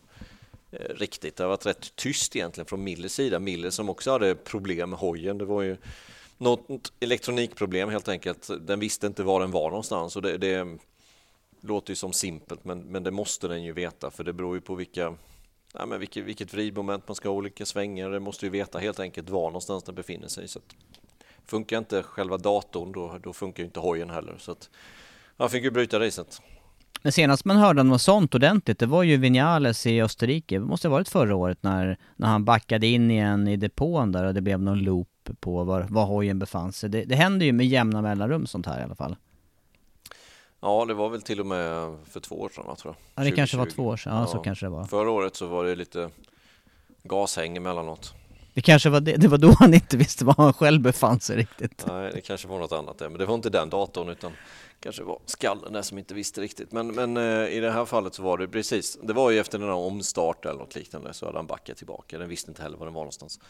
Eh, 0.72 0.94
riktigt. 0.94 1.36
Det 1.36 1.44
har 1.44 1.48
varit 1.48 1.66
rätt 1.66 1.96
tyst 1.96 2.36
egentligen 2.36 2.66
från 2.66 2.84
Millers 2.84 3.12
sida. 3.12 3.38
Miller 3.38 3.70
som 3.70 3.88
också 3.88 4.10
hade 4.10 4.34
problem 4.34 4.90
med 4.90 4.98
hojen. 4.98 5.38
Det 5.38 5.44
var 5.44 5.62
ju 5.62 5.76
något 6.38 6.92
elektronikproblem 7.00 7.88
helt 7.88 8.08
enkelt. 8.08 8.50
Den 8.60 8.80
visste 8.80 9.06
inte 9.06 9.22
var 9.22 9.40
den 9.40 9.50
var 9.50 9.70
någonstans 9.70 10.16
och 10.16 10.22
det, 10.22 10.38
det 10.38 10.78
låter 11.60 11.90
ju 11.90 11.96
som 11.96 12.12
simpelt 12.12 12.64
men, 12.64 12.80
men 12.80 13.02
det 13.02 13.10
måste 13.10 13.48
den 13.48 13.62
ju 13.62 13.72
veta 13.72 14.10
för 14.10 14.24
det 14.24 14.32
beror 14.32 14.54
ju 14.54 14.60
på 14.60 14.74
vilka 14.74 15.16
Nej, 15.74 15.86
men 15.86 16.00
vilket, 16.00 16.24
vilket 16.24 16.54
vridmoment 16.54 17.08
man 17.08 17.14
ska 17.14 17.28
ha, 17.28 17.36
olika 17.36 17.66
svängar. 17.66 18.10
Det 18.10 18.20
måste 18.20 18.46
ju 18.46 18.50
veta 18.50 18.78
helt 18.78 19.00
enkelt 19.00 19.30
var 19.30 19.46
någonstans 19.46 19.84
den 19.84 19.94
befinner 19.94 20.28
sig. 20.28 20.48
Så 20.48 20.58
att, 20.58 20.76
funkar 21.46 21.78
inte 21.78 22.02
själva 22.02 22.36
datorn 22.38 22.92
då, 22.92 23.18
då 23.22 23.32
funkar 23.32 23.64
inte 23.64 23.80
hojen 23.80 24.10
heller. 24.10 24.34
Så 24.38 24.52
att, 24.52 24.70
han 25.36 25.50
fick 25.50 25.64
ju 25.64 25.70
bryta 25.70 26.00
racet. 26.00 26.42
Men 27.02 27.12
senast 27.12 27.44
man 27.44 27.56
hörde 27.56 27.82
något 27.82 28.02
sånt 28.02 28.34
ordentligt, 28.34 28.78
det 28.78 28.86
var 28.86 29.02
ju 29.02 29.16
Vinales 29.16 29.86
i 29.86 30.02
Österrike. 30.02 30.58
Det 30.58 30.64
måste 30.64 30.88
ha 30.88 30.92
varit 30.92 31.08
förra 31.08 31.36
året 31.36 31.58
när, 31.60 31.98
när 32.16 32.28
han 32.28 32.44
backade 32.44 32.86
in 32.86 33.10
igen 33.10 33.48
i 33.48 33.56
depån 33.56 34.12
där 34.12 34.24
och 34.24 34.34
det 34.34 34.40
blev 34.40 34.62
någon 34.62 34.78
loop 34.78 35.08
på 35.40 35.64
var, 35.64 35.86
var 35.90 36.04
hojen 36.04 36.38
befann 36.38 36.72
sig. 36.72 36.90
Det, 36.90 37.04
det 37.04 37.16
händer 37.16 37.46
ju 37.46 37.52
med 37.52 37.66
jämna 37.66 38.02
mellanrum 38.02 38.46
sånt 38.46 38.66
här 38.66 38.80
i 38.80 38.82
alla 38.82 38.94
fall. 38.94 39.16
Ja, 40.60 40.84
det 40.84 40.94
var 40.94 41.08
väl 41.08 41.22
till 41.22 41.40
och 41.40 41.46
med 41.46 41.96
för 42.10 42.20
två 42.20 42.40
år 42.40 42.48
sedan, 42.48 42.76
tror 42.76 42.94
jag. 42.94 43.24
Ja, 43.24 43.30
det 43.30 43.30
2020. 43.30 43.36
kanske 43.36 43.56
var 43.56 43.66
två 43.66 43.82
år 43.82 43.96
sedan. 43.96 44.14
Ja, 44.14 44.20
ja, 44.20 44.26
så 44.26 44.38
kanske 44.38 44.66
det 44.66 44.70
var. 44.70 44.84
Förra 44.84 45.10
året 45.10 45.36
så 45.36 45.46
var 45.46 45.64
det 45.64 45.74
lite 45.74 46.10
gashäng 47.02 47.56
emellanåt. 47.56 48.14
Det 48.54 48.60
kanske 48.60 48.90
var 48.90 49.00
det, 49.00 49.16
det 49.16 49.28
var 49.28 49.38
då 49.38 49.54
han 49.58 49.74
inte 49.74 49.96
visste 49.96 50.24
var 50.24 50.34
han 50.36 50.52
själv 50.52 50.80
befann 50.80 51.20
sig 51.20 51.36
riktigt. 51.36 51.84
Nej, 51.88 52.10
det 52.14 52.20
kanske 52.20 52.48
var 52.48 52.58
något 52.58 52.72
annat, 52.72 53.00
men 53.00 53.18
det 53.18 53.26
var 53.26 53.34
inte 53.34 53.50
den 53.50 53.70
datorn 53.70 54.08
utan 54.08 54.32
kanske 54.82 55.02
var 55.02 55.18
skallen 55.26 55.72
där 55.72 55.82
som 55.82 55.98
inte 55.98 56.14
visste 56.14 56.40
riktigt. 56.40 56.72
Men, 56.72 56.94
men 56.94 57.16
eh, 57.16 57.48
i 57.48 57.60
det 57.60 57.70
här 57.70 57.84
fallet 57.84 58.14
så 58.14 58.22
var 58.22 58.38
det 58.38 58.48
precis, 58.48 58.98
det 59.02 59.12
var 59.12 59.30
ju 59.30 59.38
efter 59.38 59.58
den 59.58 59.68
här 59.68 59.76
omstart 59.76 60.44
eller 60.44 60.58
något 60.58 60.74
liknande 60.74 61.14
så 61.14 61.26
hade 61.26 61.38
han 61.38 61.46
backat 61.46 61.76
tillbaka. 61.76 62.18
Den 62.18 62.28
visste 62.28 62.50
inte 62.50 62.62
heller 62.62 62.76
var 62.76 62.86
den 62.86 62.94
var 62.94 63.02
någonstans. 63.02 63.40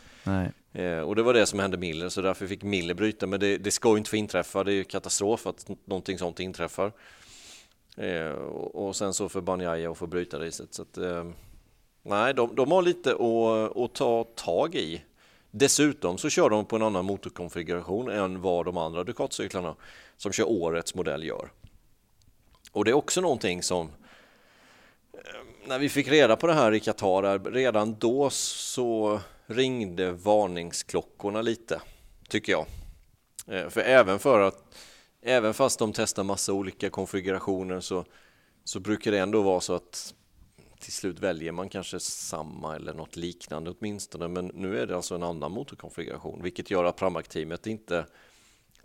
Eh, 0.72 0.98
och 0.98 1.16
det 1.16 1.22
var 1.22 1.34
det 1.34 1.46
som 1.46 1.58
hände 1.58 1.76
Miller, 1.76 2.08
så 2.08 2.22
därför 2.22 2.46
fick 2.46 2.62
Miller 2.62 2.94
bryta. 2.94 3.26
Men 3.26 3.40
det, 3.40 3.58
det 3.58 3.70
ska 3.70 3.90
ju 3.90 3.98
inte 3.98 4.10
få 4.10 4.16
inträffa, 4.16 4.64
det 4.64 4.72
är 4.72 4.74
ju 4.74 4.84
katastrof 4.84 5.46
att 5.46 5.70
någonting 5.84 6.18
sånt 6.18 6.40
inträffar. 6.40 6.92
Eh, 7.96 8.30
och, 8.30 8.86
och, 8.86 8.96
sen 8.96 9.14
så 9.14 9.28
för 9.28 9.40
Banjaya 9.40 9.90
att 9.90 9.98
få 9.98 10.06
bryta 10.06 10.40
racet. 10.40 10.74
Så 10.74 10.82
att, 10.82 10.98
eh, 10.98 11.24
nej, 12.02 12.34
de, 12.34 12.54
de 12.54 12.72
har 12.72 12.82
lite 12.82 13.12
att, 13.12 13.76
att 13.76 13.94
ta 13.94 14.24
tag 14.24 14.74
i. 14.74 15.02
Dessutom 15.54 16.18
så 16.18 16.28
kör 16.28 16.50
de 16.50 16.64
på 16.64 16.76
en 16.76 16.82
annan 16.82 17.04
motorkonfiguration 17.04 18.10
än 18.10 18.40
vad 18.40 18.64
de 18.64 18.76
andra 18.76 19.04
Ducati-cyklarna 19.04 19.74
som 20.16 20.32
kör 20.32 20.48
årets 20.48 20.94
modell 20.94 21.24
gör. 21.24 21.50
Och 22.72 22.84
det 22.84 22.90
är 22.90 22.94
också 22.94 23.20
någonting 23.20 23.62
som 23.62 23.86
eh, 25.12 25.20
när 25.66 25.78
vi 25.78 25.88
fick 25.88 26.08
reda 26.08 26.36
på 26.36 26.46
det 26.46 26.54
här 26.54 26.74
i 26.74 26.80
Qatar, 26.80 27.52
redan 27.52 27.96
då 27.98 28.30
så 28.30 29.20
ringde 29.46 30.12
varningsklockorna 30.12 31.42
lite, 31.42 31.80
tycker 32.28 32.52
jag. 32.52 32.66
Eh, 33.46 33.68
för 33.68 33.80
även 33.80 34.18
för 34.18 34.40
att, 34.40 34.74
även 35.22 35.54
fast 35.54 35.78
de 35.78 35.92
testar 35.92 36.24
massa 36.24 36.52
olika 36.52 36.90
konfigurationer 36.90 37.80
så, 37.80 38.04
så 38.64 38.80
brukar 38.80 39.10
det 39.10 39.18
ändå 39.18 39.42
vara 39.42 39.60
så 39.60 39.74
att 39.74 40.14
till 40.82 40.92
slut 40.92 41.18
väljer 41.18 41.52
man 41.52 41.68
kanske 41.68 42.00
samma 42.00 42.76
eller 42.76 42.94
något 42.94 43.16
liknande 43.16 43.70
åtminstone. 43.70 44.28
Men 44.28 44.46
nu 44.46 44.78
är 44.78 44.86
det 44.86 44.96
alltså 44.96 45.14
en 45.14 45.22
annan 45.22 45.52
motorkonfiguration, 45.52 46.42
vilket 46.42 46.70
gör 46.70 46.84
att 46.84 46.96
Pramac-teamet 46.96 47.66
inte 47.66 48.06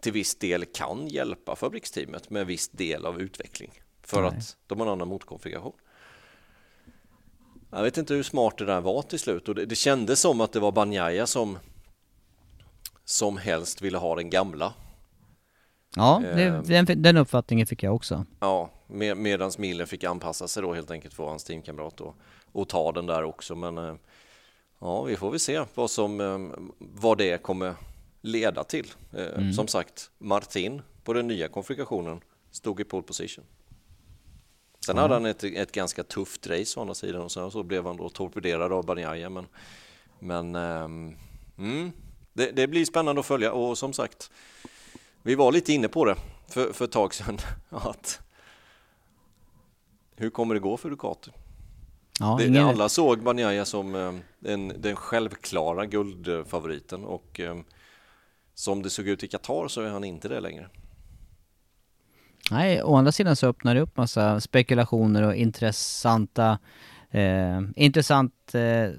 till 0.02 0.12
viss 0.12 0.36
del 0.36 0.66
kan 0.66 1.08
hjälpa 1.08 1.56
fabriksteamet 1.56 2.30
med 2.30 2.48
viss 2.48 2.70
del 2.70 3.06
av 3.06 3.22
utveckling 3.22 3.72
för 4.02 4.22
Nej. 4.22 4.30
att 4.30 4.58
de 4.68 4.80
har 4.80 4.88
en 4.88 4.94
annan 4.94 5.08
motorkonfiguration. 5.08 5.76
Jag 7.72 7.84
vet 7.84 7.98
inte 7.98 8.14
hur 8.14 8.24
smart 8.24 8.58
det 8.58 8.66
där 8.66 8.82
var 8.82 9.02
till 9.02 9.20
slut 9.20 9.50
och 9.50 9.56
det, 9.56 9.66
det 9.66 9.76
kändes 9.76 10.20
som 10.20 10.42
att 10.42 10.52
det 10.52 10.60
var 10.60 10.72
Banjaya 10.72 11.28
som 11.28 11.60
som 13.06 13.38
helst 13.38 13.82
ville 13.82 13.98
ha 13.98 14.16
den 14.16 14.30
gamla. 14.30 14.74
Ja, 15.98 16.22
det, 16.36 16.44
eh, 16.44 16.62
den, 16.62 17.02
den 17.02 17.18
uppfattningen 17.18 17.68
fick 17.68 17.84
jag 17.84 17.96
också. 17.96 18.26
Ja, 18.40 18.70
med, 18.88 19.18
medan 19.18 19.52
Miller 19.58 19.86
fick 19.86 20.04
anpassa 20.04 20.48
sig 20.48 20.64
då 20.64 20.74
helt 20.74 20.92
enkelt 20.92 21.14
för 21.14 21.26
hans 21.26 21.44
teamkamrat 21.44 22.02
och, 22.02 22.16
och 22.52 22.70
ta 22.70 22.92
den 22.92 23.06
där 23.06 23.24
också. 23.24 23.56
Men 23.56 23.78
eh, 23.78 23.96
ja, 24.80 25.04
vi 25.04 25.16
får 25.16 25.32
väl 25.32 25.40
se 25.40 25.64
vad 25.76 25.92
som 25.92 26.22
eh, 26.22 26.60
vad 26.78 27.18
det 27.18 27.44
kommer 27.44 27.74
leda 28.22 28.64
till. 28.64 28.92
Eh, 29.14 29.26
mm. 29.26 29.54
Som 29.54 29.68
sagt, 29.68 30.12
Martin 30.18 30.82
på 31.04 31.14
den 31.14 31.28
nya 31.28 31.48
konfigurationen 31.48 32.22
stod 32.52 32.80
i 32.80 32.84
pole 32.84 33.04
position. 33.04 33.46
Sen 34.86 34.98
mm. 34.98 35.02
hade 35.02 35.14
han 35.14 35.26
ett, 35.26 35.44
ett 35.44 35.72
ganska 35.72 36.04
tufft 36.04 36.48
race 36.48 36.80
å 36.80 36.82
andra 36.82 36.96
sidan 36.96 37.22
och 37.22 37.32
sen 37.32 37.52
så 37.52 37.64
blev 37.64 37.86
han 37.86 37.98
då 37.98 38.10
torpederad 38.10 38.74
av 38.74 38.86
Banjaya. 38.86 39.30
Men, 39.30 39.48
men 40.20 40.56
mm, 40.56 41.92
det, 42.34 42.52
det, 42.52 42.68
blir 42.68 42.86
spännande 42.86 43.20
att 43.20 43.26
följa 43.26 43.52
och 43.52 43.78
som 43.78 43.94
sagt, 43.94 44.32
vi 45.28 45.36
var 45.36 45.52
lite 45.52 45.74
inne 45.74 45.88
på 45.88 46.06
det 46.06 46.16
för, 46.48 46.74
för 46.74 46.86
ett 46.86 46.92
tag 46.92 47.14
sedan. 47.14 47.38
Att 47.70 48.22
hur 50.16 50.30
kommer 50.30 50.54
det 50.54 50.60
gå 50.60 50.78
för 50.78 50.90
Ducati? 50.90 51.32
Ja, 52.20 52.40
det, 52.40 52.60
alla 52.60 52.90
såg 52.90 53.24
Banjaya 53.24 53.66
som 53.66 53.96
um, 53.96 54.22
den, 54.40 54.74
den 54.82 54.96
självklara 54.96 55.86
guldfavoriten 55.86 57.04
och 57.06 57.40
um, 57.40 57.64
som 58.54 58.84
det 58.84 58.90
såg 58.90 59.08
ut 59.08 59.24
i 59.24 59.28
Qatar 59.28 59.68
så 59.68 59.82
är 59.82 59.90
han 59.90 60.04
inte 60.04 60.28
det 60.28 60.40
längre. 60.40 60.70
Nej, 62.52 62.84
å 62.84 62.96
andra 62.96 63.12
sidan 63.12 63.36
så 63.36 63.48
öppnar 63.48 63.76
det 63.76 63.82
upp 63.82 63.98
massa 63.98 64.42
spekulationer 64.42 65.24
och 65.24 65.36
intressanta, 65.36 66.60
eh, 67.12 67.62
intressant 67.76 68.56
eh, 68.56 68.92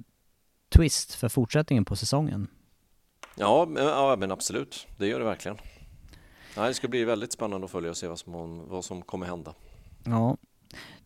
twist 0.68 1.14
för 1.14 1.28
fortsättningen 1.28 1.84
på 1.84 1.96
säsongen. 1.96 2.48
Ja, 3.34 3.68
ja, 3.76 4.16
men 4.18 4.32
absolut. 4.32 4.86
Det 4.96 5.06
gör 5.06 5.18
det 5.18 5.24
verkligen. 5.24 5.58
Ja, 6.58 6.66
det 6.66 6.74
ska 6.74 6.88
bli 6.88 7.04
väldigt 7.04 7.32
spännande 7.32 7.64
att 7.64 7.70
följa 7.70 7.90
och 7.90 7.96
se 7.96 8.08
vad 8.08 8.18
som, 8.18 8.68
vad 8.68 8.84
som 8.84 9.02
kommer 9.02 9.26
hända. 9.26 9.54
Ja, 10.04 10.36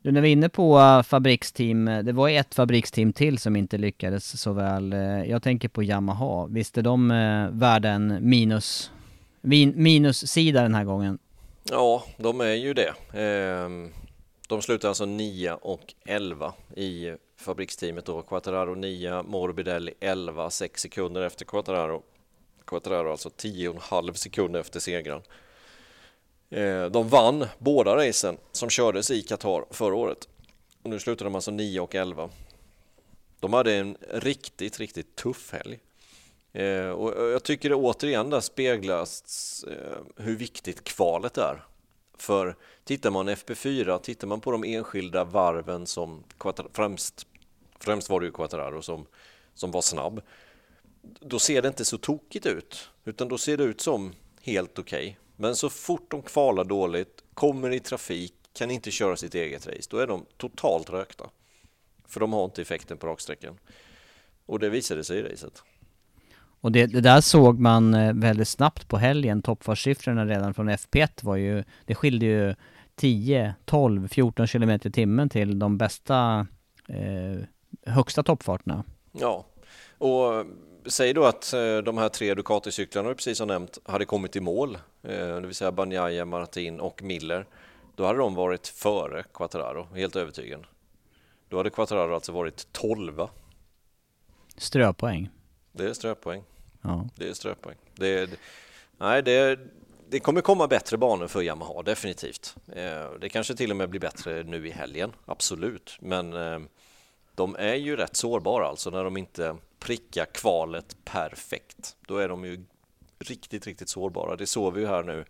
du, 0.02 0.12
när 0.12 0.20
vi 0.20 0.28
är 0.28 0.32
inne 0.32 0.48
på 0.48 0.78
uh, 0.78 1.02
fabriksteam, 1.02 1.88
eh, 1.88 2.02
det 2.02 2.12
var 2.12 2.28
ett 2.28 2.54
fabriksteam 2.54 3.12
till 3.12 3.38
som 3.38 3.56
inte 3.56 3.78
lyckades 3.78 4.40
så 4.40 4.52
väl. 4.52 4.92
Uh, 4.92 5.30
jag 5.30 5.42
tänker 5.42 5.68
på 5.68 5.82
Yamaha. 5.82 6.46
Visst 6.46 6.78
är 6.78 6.82
de 6.82 7.10
uh, 7.10 7.50
värda 7.50 7.88
en 7.88 8.18
minus, 8.30 8.90
min, 9.40 9.82
minussida 9.82 10.62
den 10.62 10.74
här 10.74 10.84
gången? 10.84 11.18
Ja, 11.70 12.04
de 12.16 12.40
är 12.40 12.54
ju 12.54 12.74
det. 12.74 12.94
Eh, 13.12 13.68
de 14.48 14.62
slutar 14.62 14.88
alltså 14.88 15.04
9 15.04 15.52
och 15.52 15.94
11 16.04 16.52
i 16.76 17.14
fabriksteamet 17.36 18.04
då. 18.04 18.22
Quattararo 18.22 18.74
9, 18.74 19.22
Morbidelli 19.22 19.94
11, 20.00 20.50
6 20.50 20.82
sekunder 20.82 21.22
efter 21.22 21.44
Quattararo. 21.44 22.02
Quattararo 22.64 23.10
alltså 23.10 23.28
10,5 23.28 24.14
sekunder 24.14 24.60
efter 24.60 24.80
segern. 24.80 25.22
Eh, 26.50 26.84
de 26.84 27.08
vann 27.08 27.46
båda 27.58 27.96
racen 27.96 28.36
som 28.52 28.70
kördes 28.70 29.10
i 29.10 29.22
Qatar 29.22 29.64
förra 29.70 29.94
året. 29.94 30.28
Och 30.82 30.90
nu 30.90 30.98
slutade 30.98 31.30
de 31.30 31.34
alltså 31.34 31.50
9 31.50 31.80
och 31.80 31.94
11. 31.94 32.30
De 33.40 33.52
hade 33.52 33.74
en 33.74 33.96
riktigt, 34.10 34.78
riktigt 34.78 35.16
tuff 35.16 35.52
helg. 35.52 35.78
Eh, 36.52 36.88
och 36.88 37.30
jag 37.30 37.42
tycker 37.42 37.68
det 37.68 37.74
återigen 37.74 38.30
där 38.30 38.40
speglas 38.40 39.64
eh, 39.68 40.24
hur 40.24 40.36
viktigt 40.36 40.84
kvalet 40.84 41.38
är. 41.38 41.64
För 42.18 42.56
tittar 42.84 43.10
man 43.10 43.28
FP4, 43.28 43.98
tittar 43.98 44.26
man 44.26 44.40
på 44.40 44.50
de 44.50 44.64
enskilda 44.64 45.24
varven 45.24 45.86
som 45.86 46.24
främst, 46.72 47.26
främst 47.80 48.10
var 48.10 48.20
det 48.20 48.26
ju 48.26 48.32
Quattararo 48.32 48.82
som, 48.82 49.06
som 49.54 49.70
var 49.70 49.82
snabb. 49.82 50.20
Då 51.20 51.38
ser 51.38 51.62
det 51.62 51.68
inte 51.68 51.84
så 51.84 51.98
tokigt 51.98 52.46
ut, 52.46 52.88
utan 53.04 53.28
då 53.28 53.38
ser 53.38 53.56
det 53.56 53.64
ut 53.64 53.80
som 53.80 54.12
helt 54.42 54.78
okej. 54.78 54.98
Okay. 54.98 55.14
Men 55.36 55.56
så 55.56 55.70
fort 55.70 56.10
de 56.10 56.22
kvalar 56.22 56.64
dåligt, 56.64 57.24
kommer 57.34 57.72
i 57.72 57.80
trafik, 57.80 58.34
kan 58.52 58.70
inte 58.70 58.90
köra 58.90 59.16
sitt 59.16 59.34
eget 59.34 59.66
race, 59.66 59.88
då 59.90 59.98
är 59.98 60.06
de 60.06 60.26
totalt 60.36 60.90
rökta. 60.90 61.30
För 62.08 62.20
de 62.20 62.32
har 62.32 62.44
inte 62.44 62.62
effekten 62.62 62.98
på 62.98 63.06
raksträckan. 63.06 63.58
Och 64.46 64.58
det 64.58 64.68
visade 64.68 65.04
sig 65.04 65.18
i 65.18 65.22
racet. 65.22 65.62
Och 66.60 66.72
det, 66.72 66.86
det, 66.86 67.00
där 67.00 67.20
såg 67.20 67.58
man 67.58 67.94
eh, 67.94 68.12
väldigt 68.14 68.48
snabbt 68.48 68.88
på 68.88 68.96
helgen. 68.96 69.42
Toppfartssiffrorna 69.42 70.26
redan 70.26 70.54
från 70.54 70.70
FP1 70.70 71.24
var 71.24 71.36
ju, 71.36 71.64
det 71.86 71.94
skilde 71.94 72.26
ju 72.26 72.54
10, 72.94 73.54
12, 73.64 74.08
14 74.08 74.46
km 74.46 74.70
i 74.70 74.78
timmen 74.78 75.28
till 75.28 75.58
de 75.58 75.78
bästa 75.78 76.46
eh, 76.88 77.44
högsta 77.86 78.22
toppfarterna. 78.22 78.84
Ja, 79.12 79.46
och 79.98 80.46
säg 80.86 81.12
då 81.12 81.24
att 81.24 81.52
eh, 81.52 81.78
de 81.78 81.98
här 81.98 82.08
tre 82.08 82.34
Ducati-cyklarna 82.34 83.08
du 83.08 83.14
precis 83.14 83.38
har 83.38 83.46
nämnt 83.46 83.78
hade 83.84 84.04
kommit 84.04 84.36
i 84.36 84.40
mål, 84.40 84.78
eh, 85.02 85.10
det 85.18 85.40
vill 85.40 85.54
säga 85.54 85.72
Banjaya, 85.72 86.24
Martin 86.24 86.80
och 86.80 87.02
Miller. 87.02 87.46
Då 87.96 88.06
hade 88.06 88.18
de 88.18 88.34
varit 88.34 88.68
före 88.68 89.24
Quattararo, 89.34 89.88
helt 89.94 90.16
övertygad. 90.16 90.66
Då 91.48 91.56
hade 91.56 91.70
Quattararo 91.70 92.14
alltså 92.14 92.32
varit 92.32 92.72
12 92.72 93.28
Ströpoäng. 94.56 95.30
Det 95.72 95.84
är 95.84 95.94
ströpoäng. 95.94 96.42
Ja. 96.82 97.08
Det 97.16 97.28
är 97.28 97.32
ströpoäng. 97.32 97.76
Det, 97.94 98.26
det, 98.26 98.36
nej, 98.98 99.22
det, 99.22 99.58
det 100.08 100.20
kommer 100.20 100.40
komma 100.40 100.66
bättre 100.66 100.96
banor 100.96 101.26
för 101.26 101.42
Yamaha, 101.42 101.82
definitivt. 101.82 102.56
Eh, 102.72 103.10
det 103.20 103.28
kanske 103.28 103.54
till 103.54 103.70
och 103.70 103.76
med 103.76 103.90
blir 103.90 104.00
bättre 104.00 104.42
nu 104.42 104.68
i 104.68 104.70
helgen, 104.70 105.12
absolut. 105.26 105.96
Men 106.00 106.34
de 107.34 107.56
är 107.56 107.74
ju 107.74 107.96
rätt 107.96 108.16
sårbara 108.16 108.66
alltså 108.66 108.90
när 108.90 109.04
de 109.04 109.16
inte 109.16 109.56
pricka 109.82 110.26
kvalet 110.26 110.96
perfekt. 111.04 111.96
Då 112.06 112.16
är 112.16 112.28
de 112.28 112.44
ju 112.44 112.64
riktigt, 113.18 113.66
riktigt 113.66 113.88
sårbara. 113.88 114.36
Det 114.36 114.46
såg 114.46 114.74
vi 114.74 114.80
ju 114.80 114.86
här 114.86 115.02
nu. 115.02 115.24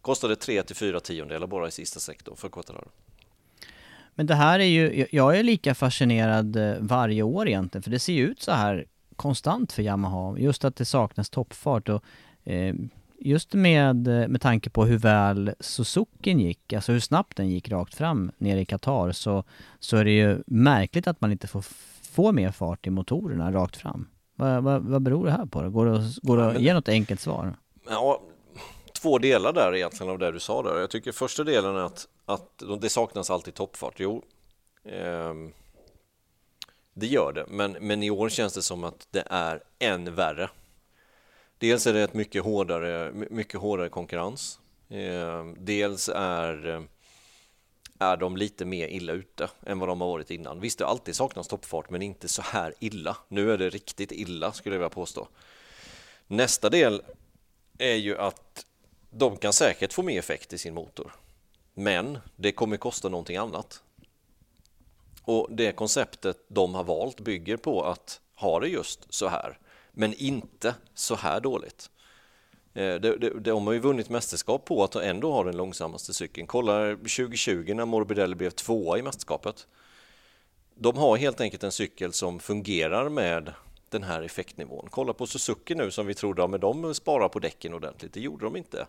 Kostade 0.00 0.36
3 0.36 0.62
till 0.62 0.76
4 0.76 1.00
tiondelar 1.00 1.46
bara 1.46 1.68
i 1.68 1.70
sista 1.70 2.00
sektorn 2.00 2.36
för 2.36 2.48
Quattararo. 2.48 2.88
Men 4.14 4.26
det 4.26 4.34
här 4.34 4.58
är 4.58 4.64
ju, 4.64 5.06
jag 5.10 5.38
är 5.38 5.42
lika 5.42 5.74
fascinerad 5.74 6.56
eh, 6.56 6.76
varje 6.80 7.22
år 7.22 7.48
egentligen, 7.48 7.82
för 7.82 7.90
det 7.90 7.98
ser 7.98 8.12
ju 8.12 8.26
ut 8.26 8.42
så 8.42 8.52
här 8.52 8.86
konstant 9.16 9.72
för 9.72 9.82
Yamaha. 9.82 10.38
Just 10.38 10.64
att 10.64 10.76
det 10.76 10.84
saknas 10.84 11.30
toppfart 11.30 11.88
och 11.88 12.04
eh, 12.44 12.74
just 13.20 13.54
med, 13.54 14.08
eh, 14.08 14.28
med 14.28 14.40
tanke 14.40 14.70
på 14.70 14.84
hur 14.84 14.98
väl 14.98 15.54
Suzuki 15.60 16.32
gick, 16.32 16.72
alltså 16.72 16.92
hur 16.92 17.00
snabbt 17.00 17.36
den 17.36 17.48
gick 17.48 17.68
rakt 17.68 17.94
fram 17.94 18.32
nere 18.38 18.60
i 18.60 18.64
Qatar, 18.64 19.12
så, 19.12 19.44
så 19.78 19.96
är 19.96 20.04
det 20.04 20.10
ju 20.16 20.42
märkligt 20.46 21.06
att 21.06 21.20
man 21.20 21.32
inte 21.32 21.46
får, 21.46 21.64
får 22.08 22.32
mer 22.32 22.50
fart 22.50 22.86
i 22.86 22.90
motorerna 22.90 23.52
rakt 23.52 23.76
fram. 23.76 24.08
Vad, 24.34 24.62
vad, 24.62 24.82
vad 24.82 25.02
beror 25.02 25.26
det 25.26 25.32
här 25.32 25.46
på? 25.46 25.70
Går 25.70 25.86
det, 25.86 26.14
går 26.22 26.36
det 26.36 26.46
att 26.46 26.60
ge 26.60 26.74
något 26.74 26.88
enkelt 26.88 27.20
svar? 27.20 27.56
Ja, 27.88 28.22
två 28.92 29.18
delar 29.18 29.52
där 29.52 29.74
egentligen 29.74 30.12
av 30.12 30.18
det 30.18 30.32
du 30.32 30.40
sa 30.40 30.62
där. 30.62 30.80
Jag 30.80 30.90
tycker 30.90 31.12
första 31.12 31.44
delen 31.44 31.76
är 31.76 31.80
att, 31.80 32.08
att 32.26 32.62
det 32.80 32.88
saknas 32.88 33.30
alltid 33.30 33.54
toppfart. 33.54 33.94
Jo, 33.96 34.22
eh, 34.84 35.34
det 36.94 37.06
gör 37.06 37.32
det, 37.32 37.44
men, 37.48 37.72
men 37.72 38.02
i 38.02 38.10
år 38.10 38.28
känns 38.28 38.54
det 38.54 38.62
som 38.62 38.84
att 38.84 39.08
det 39.10 39.24
är 39.30 39.62
än 39.78 40.14
värre. 40.14 40.50
Dels 41.58 41.86
är 41.86 41.92
det 41.92 42.02
ett 42.02 42.14
mycket 42.14 42.44
hårdare, 42.44 43.12
mycket 43.30 43.60
hårdare 43.60 43.88
konkurrens. 43.88 44.60
Eh, 44.88 45.44
dels 45.58 46.08
är, 46.14 46.86
är 47.98 48.16
de 48.16 48.36
lite 48.36 48.64
mer 48.64 48.88
illa 48.88 49.12
ute 49.12 49.50
än 49.66 49.78
vad 49.78 49.88
de 49.88 50.00
har 50.00 50.08
varit 50.08 50.30
innan. 50.30 50.60
Visst, 50.60 50.78
det 50.78 50.84
har 50.84 50.90
alltid 50.90 51.16
saknats 51.16 51.48
toppfart, 51.48 51.90
men 51.90 52.02
inte 52.02 52.28
så 52.28 52.42
här 52.42 52.74
illa. 52.78 53.16
Nu 53.28 53.52
är 53.52 53.58
det 53.58 53.70
riktigt 53.70 54.12
illa, 54.12 54.52
skulle 54.52 54.74
jag 54.74 54.80
vilja 54.80 54.90
påstå. 54.90 55.28
Nästa 56.26 56.70
del 56.70 57.02
är 57.78 57.94
ju 57.94 58.18
att 58.18 58.66
de 59.10 59.36
kan 59.36 59.52
säkert 59.52 59.92
få 59.92 60.02
mer 60.02 60.18
effekt 60.18 60.52
i 60.52 60.58
sin 60.58 60.74
motor. 60.74 61.12
Men 61.74 62.18
det 62.36 62.52
kommer 62.52 62.76
kosta 62.76 63.08
någonting 63.08 63.36
annat. 63.36 63.82
Och 65.22 65.46
det 65.50 65.72
konceptet 65.72 66.38
de 66.48 66.74
har 66.74 66.84
valt 66.84 67.20
bygger 67.20 67.56
på 67.56 67.84
att 67.84 68.20
ha 68.34 68.60
det 68.60 68.68
just 68.68 69.14
så 69.14 69.28
här, 69.28 69.58
men 69.92 70.14
inte 70.14 70.74
så 70.94 71.14
här 71.14 71.40
dåligt. 71.40 71.90
Eh, 72.78 72.94
det, 72.94 73.16
de, 73.16 73.30
de 73.30 73.66
har 73.66 73.72
ju 73.72 73.78
vunnit 73.78 74.08
mästerskap 74.08 74.64
på 74.64 74.84
att 74.84 74.96
ändå 74.96 75.32
ha 75.32 75.44
den 75.44 75.56
långsammaste 75.56 76.14
cykeln. 76.14 76.46
Kolla 76.46 76.96
2020 76.96 77.74
när 77.74 77.84
Morbidelli 77.84 78.34
blev 78.34 78.50
tvåa 78.50 78.98
i 78.98 79.02
mästerskapet. 79.02 79.66
De 80.74 80.96
har 80.96 81.16
helt 81.16 81.40
enkelt 81.40 81.62
en 81.62 81.72
cykel 81.72 82.12
som 82.12 82.40
fungerar 82.40 83.08
med 83.08 83.52
den 83.88 84.02
här 84.02 84.22
effektnivån. 84.22 84.88
Kolla 84.90 85.12
på 85.12 85.26
Suzuki 85.26 85.74
nu 85.74 85.90
som 85.90 86.06
vi 86.06 86.14
trodde, 86.14 86.42
ja, 86.42 86.58
de 86.58 86.94
sparar 86.94 87.28
på 87.28 87.38
däcken 87.38 87.74
ordentligt. 87.74 88.12
Det 88.12 88.20
gjorde 88.20 88.44
de 88.44 88.56
inte. 88.56 88.86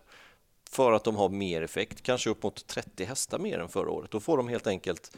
För 0.70 0.92
att 0.92 1.04
de 1.04 1.16
har 1.16 1.28
mer 1.28 1.62
effekt, 1.62 2.02
kanske 2.02 2.30
upp 2.30 2.42
mot 2.42 2.66
30 2.66 3.04
hästar 3.04 3.38
mer 3.38 3.58
än 3.58 3.68
förra 3.68 3.90
året. 3.90 4.10
Då 4.10 4.20
får 4.20 4.36
de 4.36 4.48
helt 4.48 4.66
enkelt 4.66 5.16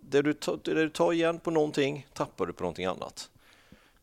det 0.00 0.22
du, 0.22 0.34
det 0.62 0.74
du 0.74 0.88
tar 0.88 1.12
igen 1.12 1.38
på 1.40 1.50
någonting 1.50 2.06
tappar 2.12 2.46
du 2.46 2.52
på 2.52 2.62
någonting 2.62 2.86
annat. 2.86 3.30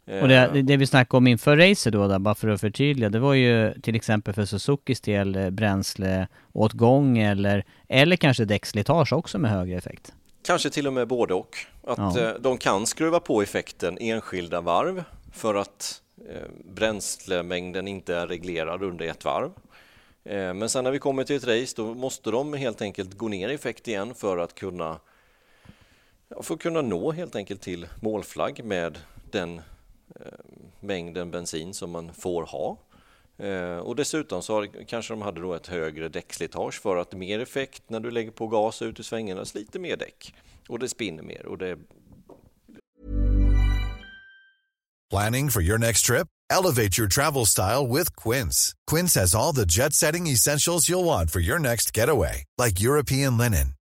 Och 0.09 0.27
det, 0.27 0.35
eh. 0.35 0.53
det 0.53 0.77
vi 0.77 0.87
snackade 0.87 1.17
om 1.17 1.27
inför 1.27 1.57
racet 1.57 1.93
då, 1.93 2.07
där, 2.07 2.19
bara 2.19 2.35
för 2.35 2.47
att 2.47 2.61
förtydliga, 2.61 3.09
det 3.09 3.19
var 3.19 3.33
ju 3.33 3.73
till 3.81 3.95
exempel 3.95 4.33
för 4.33 4.45
Suzukis 4.45 5.01
del 5.01 5.35
eh, 5.35 5.49
bränsleåtgång 5.49 7.17
eller, 7.17 7.65
eller 7.87 8.15
kanske 8.15 8.45
däckslitage 8.45 9.13
också 9.13 9.37
med 9.39 9.51
högre 9.51 9.77
effekt. 9.77 10.13
Kanske 10.45 10.69
till 10.69 10.87
och 10.87 10.93
med 10.93 11.07
både 11.07 11.33
och. 11.33 11.57
Att 11.83 12.15
ja. 12.15 12.19
Eh, 12.19 12.33
de 12.39 12.57
kan 12.57 12.85
skruva 12.85 13.19
på 13.19 13.41
effekten 13.41 13.97
enskilda 14.01 14.61
varv 14.61 15.03
för 15.33 15.55
att 15.55 16.01
bränslemängden 16.65 17.87
inte 17.87 18.15
är 18.15 18.27
reglerad 18.27 18.83
under 18.83 19.05
ett 19.05 19.25
varv. 19.25 19.51
Men 20.55 20.69
sen 20.69 20.83
när 20.83 20.91
vi 20.91 20.99
kommer 20.99 21.23
till 21.23 21.35
ett 21.35 21.47
race 21.47 21.73
då 21.77 21.93
måste 21.93 22.31
de 22.31 22.53
helt 22.53 22.81
enkelt 22.81 23.17
gå 23.17 23.27
ner 23.27 23.49
i 23.49 23.53
effekt 23.53 23.87
igen 23.87 24.13
för 24.15 24.37
att 24.37 24.55
kunna 24.55 24.99
för 26.41 26.53
att 26.53 26.59
kunna 26.59 26.81
nå 26.81 27.11
helt 27.11 27.35
enkelt 27.35 27.61
till 27.61 27.87
målflagg 28.01 28.63
med 28.63 28.97
den 29.31 29.61
Eh, 30.15 30.31
mängden 30.79 31.31
bensin 31.31 31.73
som 31.73 31.91
man 31.91 32.13
får 32.13 32.43
ha. 32.43 32.77
Eh, 33.37 33.77
och 33.77 33.95
dessutom 33.95 34.41
så 34.41 34.53
har, 34.53 34.85
kanske 34.85 35.13
de 35.13 35.21
hade 35.21 35.41
då 35.41 35.53
ett 35.53 35.67
högre 35.67 36.09
däckslitage 36.09 36.81
för 36.81 36.97
att 36.97 37.13
mer 37.13 37.39
effekt 37.39 37.83
när 37.87 37.99
du 37.99 38.11
lägger 38.11 38.31
på 38.31 38.47
gas 38.47 38.81
ut 38.81 38.99
i 38.99 39.03
svängarna, 39.03 39.45
sliter 39.45 39.79
mer 39.79 39.97
däck 39.97 40.33
och 40.67 40.79
det 40.79 40.89
spinner 40.89 41.23
mer 41.23 41.45
och 41.45 41.57
det 41.57 41.77
Planning 45.09 45.49
for 45.49 45.61
your 45.61 45.77
next 45.77 46.05
trip? 46.05 46.27
Elevate 46.51 46.99
your 46.99 47.07
travel 47.07 47.45
style 47.45 47.87
with 47.87 48.15
Quince. 48.15 48.73
Quince 48.85 49.15
has 49.19 49.33
all 49.35 49.55
the 49.55 49.65
jet-setting 49.65 50.27
essentials 50.27 50.87
you'll 50.87 51.03
want 51.03 51.31
for 51.31 51.39
your 51.39 51.59
next 51.59 51.97
getaway, 51.97 52.43
like 52.59 52.79
European 52.79 53.37
linen 53.37 53.78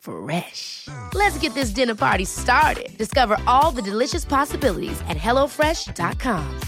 Fresh. 0.00 0.88
Let's 1.14 1.38
get 1.42 1.54
this 1.54 1.74
dinner 1.74 1.94
party 1.94 2.24
started. 2.24 2.98
Discover 2.98 3.36
all 3.46 3.72
the 3.72 3.82
delicious 3.82 4.24
possibilities 4.24 5.00
at 5.00 5.16
hellofresh.com. 5.16 6.60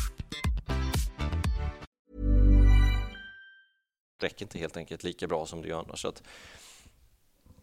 räcker 4.23 4.45
inte 4.45 4.59
helt 4.59 4.77
enkelt 4.77 5.05
lika 5.05 5.27
bra 5.27 5.47
som 5.47 5.63
det 5.63 5.69
gör 5.69 5.79
annars. 5.79 6.03
Så 6.03 6.13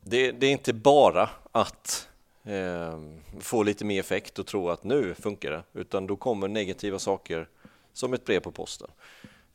det, 0.01 0.31
det 0.31 0.47
är 0.47 0.51
inte 0.51 0.73
bara 0.73 1.29
att 1.51 2.09
eh, 2.43 2.99
få 3.39 3.63
lite 3.63 3.85
mer 3.85 3.99
effekt 3.99 4.39
och 4.39 4.47
tro 4.47 4.69
att 4.69 4.83
nu 4.83 5.13
funkar 5.13 5.51
det, 5.51 5.63
utan 5.73 6.07
då 6.07 6.15
kommer 6.15 6.47
negativa 6.47 6.99
saker 6.99 7.47
som 7.93 8.13
ett 8.13 8.25
brev 8.25 8.39
på 8.39 8.51
posten. 8.51 8.87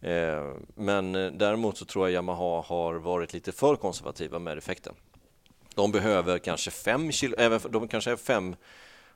Ehm, 0.00 0.50
eh, 0.50 0.56
men 0.74 1.12
däremot 1.38 1.78
så 1.78 1.84
tror 1.84 2.06
jag 2.06 2.12
Yamaha 2.12 2.62
har 2.66 2.94
varit 2.94 3.32
lite 3.32 3.52
för 3.52 3.76
konservativa 3.76 4.38
med 4.38 4.58
effekten. 4.58 4.94
De 5.74 5.92
behöver 5.92 6.38
kanske 6.38 6.70
5 6.70 7.12
kilo, 7.12 7.58
de 7.68 7.88
kanske 7.88 8.10
är 8.10 8.16
5 8.16 8.56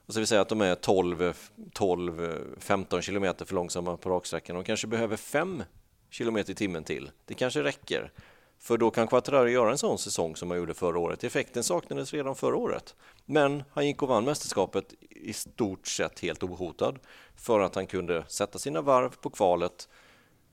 och 0.07 0.15
så 0.15 0.21
vill 0.21 0.27
säga 0.27 0.41
att 0.41 0.49
de 0.49 0.61
är 0.61 0.75
12, 0.75 1.35
12 1.73 2.39
15 2.59 3.03
kilometer 3.03 3.45
för 3.45 3.55
långsamma 3.55 3.97
på 3.97 4.11
raksträckan. 4.11 4.57
De 4.57 4.65
kanske 4.65 4.87
behöver 4.87 5.17
5 5.17 5.63
kilometer 6.11 6.53
i 6.53 6.55
timmen 6.55 6.85
till. 6.85 7.11
Det 7.27 7.35
kanske 7.35 7.63
räcker. 7.63 8.13
För 8.59 8.79
då 8.79 8.91
kan 8.91 9.07
Quattararo 9.07 9.49
göra 9.49 9.71
en 9.71 9.79
sån 9.79 9.99
säsong 9.99 10.37
som 10.37 10.51
han 10.51 10.59
gjorde 10.59 10.75
förra 10.75 10.99
året. 10.99 11.25
Effekten 11.25 11.65
saknades 11.65 12.13
redan 12.13 12.35
förra 12.35 12.57
året. 12.57 12.95
Men 13.25 13.65
han 13.73 13.87
gick 13.87 14.03
och 14.03 14.09
vann 14.09 14.25
mästerskapet 14.25 14.95
i 15.11 15.33
stort 15.33 15.87
sett 15.87 16.21
helt 16.21 16.43
ohotad 16.43 16.99
för 17.37 17.61
att 17.61 17.75
han 17.75 17.87
kunde 17.87 18.25
sätta 18.29 18.59
sina 18.59 18.81
varv 18.81 19.17
på 19.21 19.31
kvalet 19.31 19.89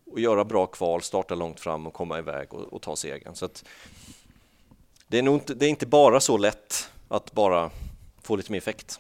och 0.06 0.20
göra 0.20 0.46
bra 0.46 0.66
kval, 0.66 1.02
starta 1.02 1.36
långt 1.36 1.60
fram 1.60 1.88
och 1.88 1.94
komma 1.94 2.20
iväg 2.20 2.54
och, 2.54 2.74
och 2.74 2.82
ta 2.82 2.96
segern. 2.96 3.36
Så 3.36 3.50
det, 5.16 5.20
är 5.20 5.24
nog 5.24 5.36
inte, 5.36 5.54
det 5.54 5.66
är 5.66 5.70
inte 5.70 5.86
bara 5.86 6.20
så 6.20 6.38
lätt 6.38 6.90
att 7.08 7.32
bara 7.32 7.70
få 8.22 8.36
lite 8.36 8.52
mer 8.52 8.58
effekt. 8.58 9.00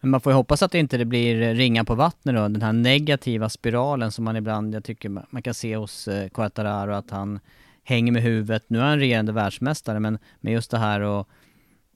Men 0.00 0.10
man 0.10 0.20
får 0.20 0.32
ju 0.32 0.36
hoppas 0.36 0.62
att 0.62 0.72
det 0.72 0.78
inte 0.78 1.04
blir 1.04 1.54
ringa 1.54 1.84
på 1.84 1.94
vattnet 1.94 2.34
då, 2.34 2.48
den 2.48 2.62
här 2.62 2.72
negativa 2.72 3.48
spiralen 3.48 4.12
som 4.12 4.24
man 4.24 4.36
ibland, 4.36 4.74
jag 4.74 4.84
tycker 4.84 5.08
man 5.08 5.42
kan 5.42 5.54
se 5.54 5.76
hos 5.76 6.08
eh, 6.08 6.28
Quattararo 6.28 6.92
att 6.92 7.10
han 7.10 7.40
hänger 7.84 8.12
med 8.12 8.22
huvudet. 8.22 8.64
Nu 8.66 8.78
är 8.78 8.82
han 8.82 8.98
regerande 8.98 9.32
världsmästare 9.32 10.00
men 10.00 10.18
med 10.40 10.52
just 10.52 10.70
det 10.70 10.78
här 10.78 11.20
att 11.20 11.26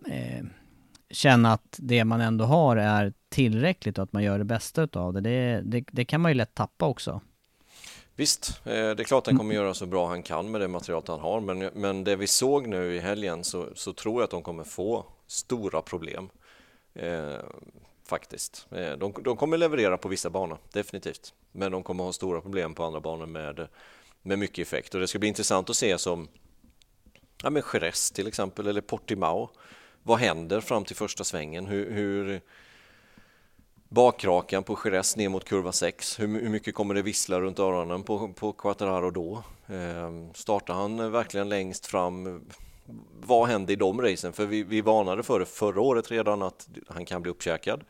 eh, 0.08 0.44
känna 1.10 1.52
att 1.52 1.76
det 1.78 2.04
man 2.04 2.20
ändå 2.20 2.44
har 2.44 2.76
är 2.76 3.12
tillräckligt 3.28 3.98
och 3.98 4.04
att 4.04 4.12
man 4.12 4.22
gör 4.22 4.38
det 4.38 4.44
bästa 4.44 4.82
utav 4.82 5.12
det. 5.12 5.20
Det, 5.20 5.60
det, 5.64 5.84
det 5.92 6.04
kan 6.04 6.20
man 6.20 6.30
ju 6.30 6.34
lätt 6.34 6.54
tappa 6.54 6.86
också. 6.86 7.20
Visst, 8.16 8.60
eh, 8.64 8.72
det 8.72 9.02
är 9.02 9.04
klart 9.04 9.26
han 9.26 9.38
kommer 9.38 9.54
göra 9.54 9.74
så 9.74 9.86
bra 9.86 10.08
han 10.08 10.22
kan 10.22 10.50
med 10.50 10.60
det 10.60 10.68
material 10.68 11.02
han 11.06 11.20
har 11.20 11.40
men, 11.40 11.58
men 11.58 12.04
det 12.04 12.16
vi 12.16 12.26
såg 12.26 12.66
nu 12.66 12.94
i 12.94 12.98
helgen 12.98 13.44
så, 13.44 13.68
så 13.74 13.92
tror 13.92 14.14
jag 14.14 14.24
att 14.24 14.30
de 14.30 14.42
kommer 14.42 14.64
få 14.64 15.06
stora 15.26 15.82
problem. 15.82 16.28
Eh, 16.94 17.40
faktiskt. 18.04 18.66
Eh, 18.70 18.92
de, 18.92 19.14
de, 19.24 19.36
kommer 19.36 19.56
leverera 19.56 19.98
på 19.98 20.08
vissa 20.08 20.30
banor, 20.30 20.58
definitivt. 20.72 21.34
Men 21.52 21.72
de 21.72 21.82
kommer 21.82 22.04
ha 22.04 22.12
stora 22.12 22.40
problem 22.40 22.74
på 22.74 22.84
andra 22.84 23.00
banor 23.00 23.26
med, 23.26 23.68
med 24.22 24.38
mycket 24.38 24.66
effekt. 24.66 24.94
Och 24.94 25.00
det 25.00 25.08
ska 25.08 25.18
bli 25.18 25.28
intressant 25.28 25.70
att 25.70 25.76
se 25.76 25.98
som 25.98 26.28
ja, 27.42 27.50
men 27.50 27.62
Jerez 27.72 28.10
till 28.10 28.26
exempel, 28.26 28.66
eller 28.66 28.80
Portimao. 28.80 29.50
Vad 30.02 30.18
händer 30.18 30.60
fram 30.60 30.84
till 30.84 30.96
första 30.96 31.24
svängen? 31.24 31.66
Hur, 31.66 31.90
hur 31.90 32.40
bakrakan 33.88 34.62
på 34.62 34.78
Jerez 34.84 35.16
ner 35.16 35.28
mot 35.28 35.44
kurva 35.44 35.72
6, 35.72 36.20
hur, 36.20 36.40
hur, 36.40 36.48
mycket 36.48 36.74
kommer 36.74 36.94
det 36.94 37.02
vissla 37.02 37.40
runt 37.40 37.58
öronen 37.58 38.02
på, 38.02 38.28
på 38.28 38.52
Quattararo 38.52 39.10
då? 39.10 39.42
Eh, 39.74 40.32
startar 40.34 40.74
han 40.74 41.12
verkligen 41.12 41.48
längst 41.48 41.86
fram? 41.86 42.44
Vad 43.20 43.48
händer 43.48 43.72
i 43.72 43.76
de 43.76 44.02
racen? 44.02 44.32
För 44.32 44.46
vi, 44.46 44.62
vi 44.62 44.80
varnade 44.80 45.22
för 45.22 45.40
det 45.40 45.46
förra 45.46 45.80
året 45.80 46.10
redan 46.10 46.42
att 46.42 46.68
han 46.88 47.04
kan 47.04 47.22
bli 47.22 47.30
uppkäkad 47.30 47.84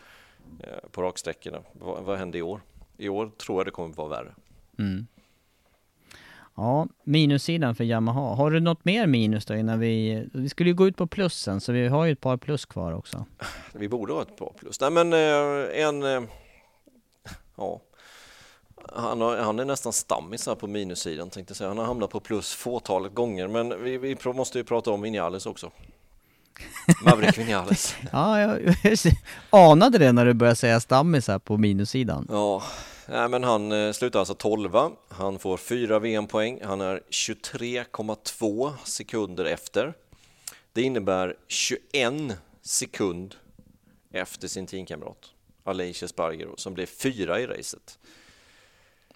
eh, 0.61 0.89
på 0.91 1.03
raksträckorna. 1.03 1.63
Vad, 1.73 2.03
vad 2.03 2.19
händer 2.19 2.39
i 2.39 2.43
år? 2.43 2.61
I 2.97 3.09
år 3.09 3.31
tror 3.37 3.59
jag 3.59 3.67
det 3.67 3.71
kommer 3.71 3.91
att 3.91 3.97
vara 3.97 4.09
värre. 4.09 4.35
Mm. 4.79 5.07
Ja, 6.57 6.89
minussidan 7.05 7.75
för 7.75 7.85
Yamaha. 7.85 8.35
Har 8.35 8.51
du 8.51 8.61
något 8.61 8.85
mer 8.85 9.07
minus 9.07 9.47
då 9.47 9.55
innan 9.55 9.81
vi... 9.81 10.27
Vi 10.33 10.49
skulle 10.49 10.71
ju 10.71 10.75
gå 10.75 10.87
ut 10.87 10.97
på 10.97 11.07
plussen, 11.07 11.61
så 11.61 11.73
vi 11.73 11.89
har 11.89 12.05
ju 12.05 12.13
ett 12.13 12.21
par 12.21 12.37
plus 12.37 12.65
kvar 12.65 12.93
också. 12.93 13.25
Vi 13.73 13.89
borde 13.89 14.13
ha 14.13 14.23
ett 14.23 14.37
par 14.37 14.53
plus. 14.59 14.81
Nej 14.81 14.91
men 14.91 15.13
eh, 15.13 15.83
en... 15.87 16.03
Eh, 16.03 16.23
ja. 17.57 17.81
Han, 18.93 19.21
har, 19.21 19.37
han 19.37 19.59
är 19.59 19.65
nästan 19.65 19.93
stammis 19.93 20.47
här 20.47 20.55
på 20.55 20.67
minussidan 20.67 21.31
tänkte 21.31 21.51
jag 21.51 21.57
säga. 21.57 21.69
Han 21.69 21.79
har 21.79 21.85
hamnat 21.85 22.11
på 22.11 22.21
plus 22.21 22.55
fåtalet 22.55 23.15
gånger, 23.15 23.49
men 23.49 23.83
vi, 23.83 23.99
vi 23.99 24.17
måste 24.25 24.59
ju 24.59 24.65
prata 24.65 24.91
om 24.91 25.03
Vinales 25.03 25.47
också. 25.47 25.71
Maverick 27.05 27.39
Vinales. 27.39 27.97
ja, 28.13 28.41
jag 28.41 28.75
anade 29.71 29.99
det 29.99 30.13
när 30.13 30.27
du 30.27 30.35
började 30.35 30.57
säga 30.57 30.81
stammis 30.81 31.29
här 31.29 31.39
på 31.39 31.57
minussidan. 31.57 32.27
Ja, 32.31 32.63
Nej, 33.09 33.29
men 33.29 33.45
han 33.45 33.73
eh, 33.73 33.93
slutar 33.93 34.19
alltså 34.19 34.35
12. 34.35 34.71
Han 35.09 35.39
får 35.39 35.57
fyra 35.57 35.99
VM-poäng. 35.99 36.61
Han 36.65 36.81
är 36.81 37.01
23,2 37.11 38.73
sekunder 38.85 39.45
efter. 39.45 39.95
Det 40.73 40.83
innebär 40.83 41.37
21 41.49 42.39
sekund 42.63 43.35
efter 44.13 44.49
sin 44.49 44.67
teamkamrat 44.67 45.33
Aleix 45.65 46.03
Espargaro 46.03 46.55
som 46.57 46.75
blev 46.75 46.87
fyra 46.87 47.41
i 47.41 47.47
racet. 47.47 47.99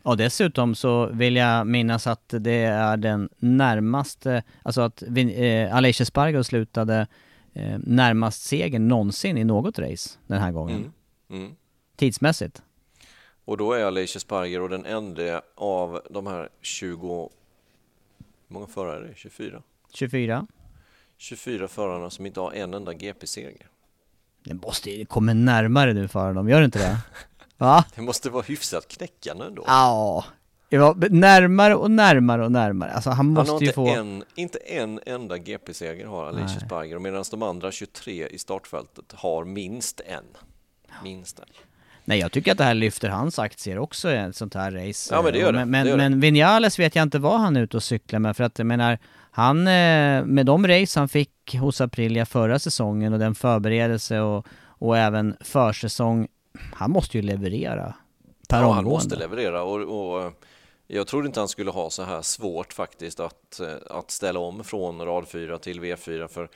Och 0.03 0.17
dessutom 0.17 0.75
så 0.75 1.07
vill 1.07 1.37
jag 1.37 1.67
minnas 1.67 2.07
att 2.07 2.35
det 2.39 2.65
är 2.65 2.97
den 2.97 3.29
närmaste, 3.39 4.43
alltså 4.63 4.81
att 4.81 5.03
eh, 5.03 5.77
Aleix 5.77 6.01
Espargaro 6.01 6.45
slutade 6.45 7.07
eh, 7.53 7.79
närmast 7.79 8.43
segern 8.43 8.89
någonsin 8.89 9.39
i 9.39 9.45
något 9.45 9.79
race 9.79 10.19
den 10.27 10.41
här 10.41 10.53
gången. 10.53 10.93
Mm. 11.29 11.43
Mm. 11.43 11.57
Tidsmässigt. 11.97 12.63
Och 13.51 13.57
då 13.57 13.73
är 13.73 13.85
Aleix 13.85 14.17
Espargaro 14.17 14.69
den 14.69 14.87
enda 14.87 15.43
av 15.55 16.01
de 16.11 16.27
här 16.27 16.49
20... 16.61 17.31
Hur 18.49 18.55
många 18.55 18.67
förare 18.67 19.05
är 19.05 19.09
det? 19.09 19.15
24? 19.17 19.63
24. 19.93 20.47
24 21.19 21.69
förarna 21.69 22.11
som 22.11 22.27
inte 22.27 22.41
har 22.41 22.53
en 22.53 22.75
enda 22.75 22.93
GP-seger. 22.93 23.67
Det 24.45 24.55
måste 24.55 24.91
ju 24.91 25.05
komma 25.05 25.33
närmare 25.33 25.93
nu 25.93 26.09
för 26.09 26.33
dem, 26.33 26.49
gör 26.49 26.59
det 26.59 26.65
inte 26.65 26.79
det? 26.79 26.99
Va? 27.57 27.85
Det 27.95 28.03
måste 28.03 28.31
vara 28.31 28.43
hyfsat 28.43 28.89
knäckande 28.89 29.45
ändå. 29.45 29.65
Ja, 29.67 30.25
närmare 31.11 31.75
och 31.75 31.91
närmare 31.91 32.45
och 32.45 32.53
närmare. 32.53 32.93
Alltså 32.93 33.11
han 33.11 33.27
måste 33.27 33.53
han 33.53 33.61
ju 33.61 33.73
få... 33.73 33.89
En, 33.89 34.25
inte 34.35 34.59
en 34.59 35.01
enda 35.07 35.39
GP-seger 35.39 36.07
har 36.07 36.27
Aleix 36.27 36.57
Espargaro 36.57 37.01
medan 37.01 37.25
de 37.31 37.43
andra 37.43 37.73
23 37.73 38.29
i 38.29 38.39
startfältet 38.39 39.13
har 39.13 39.45
minst 39.45 40.01
en. 40.01 40.25
Minst 41.03 41.39
en. 41.39 41.47
Nej, 42.11 42.19
jag 42.19 42.33
tycker 42.33 42.53
att 42.53 42.59
det 42.59 42.65
här 42.65 42.75
lyfter 42.75 43.09
hans 43.09 43.39
aktier 43.39 43.79
också 43.79 44.11
ett 44.11 44.37
sånt 44.37 44.55
här 44.55 44.71
race. 44.71 45.15
Ja, 45.15 45.23
men 45.23 45.33
det 45.33 45.39
gör 45.39 45.53
det. 45.53 45.65
Men, 45.65 45.85
det 45.85 45.91
gör 45.91 45.97
men 45.97 46.21
Vinales 46.21 46.79
vet 46.79 46.97
jag 46.97 47.03
inte 47.03 47.19
vad 47.19 47.41
han 47.41 47.57
är 47.57 47.63
ute 47.63 47.77
och 47.77 47.83
cyklar 47.83 48.19
med, 48.19 48.37
för 48.37 48.45
att 48.45 48.59
jag 48.59 48.67
menar, 48.67 48.99
han, 49.31 49.59
eh, 49.59 50.25
med 50.25 50.47
de 50.47 50.67
race 50.67 51.01
han 51.01 51.09
fick 51.09 51.57
hos 51.61 51.81
Aprilia 51.81 52.27
förra 52.27 52.59
säsongen 52.59 53.13
och 53.13 53.19
den 53.19 53.35
förberedelse 53.35 54.21
och, 54.21 54.47
och 54.63 54.99
även 54.99 55.37
försäsong, 55.41 56.29
han 56.73 56.91
måste 56.91 57.17
ju 57.17 57.23
leverera 57.23 57.95
per 58.49 58.57
ja, 58.57 58.67
omgående. 58.67 58.77
han 58.77 58.85
måste 58.85 59.17
leverera 59.17 59.63
och, 59.63 59.81
och 59.81 60.23
eh, 60.23 60.33
jag 60.87 61.07
trodde 61.07 61.27
inte 61.27 61.41
han 61.41 61.49
skulle 61.49 61.71
ha 61.71 61.91
så 61.91 62.03
här 62.03 62.23
svårt 62.23 62.73
faktiskt 62.73 63.21
att, 63.21 63.61
eh, 63.61 63.75
att 63.91 64.11
ställa 64.11 64.41
om 64.41 64.65
från 64.65 65.01
rad 65.01 65.29
4 65.29 65.59
till 65.59 65.81
V4 65.81 66.29
för 66.29 66.49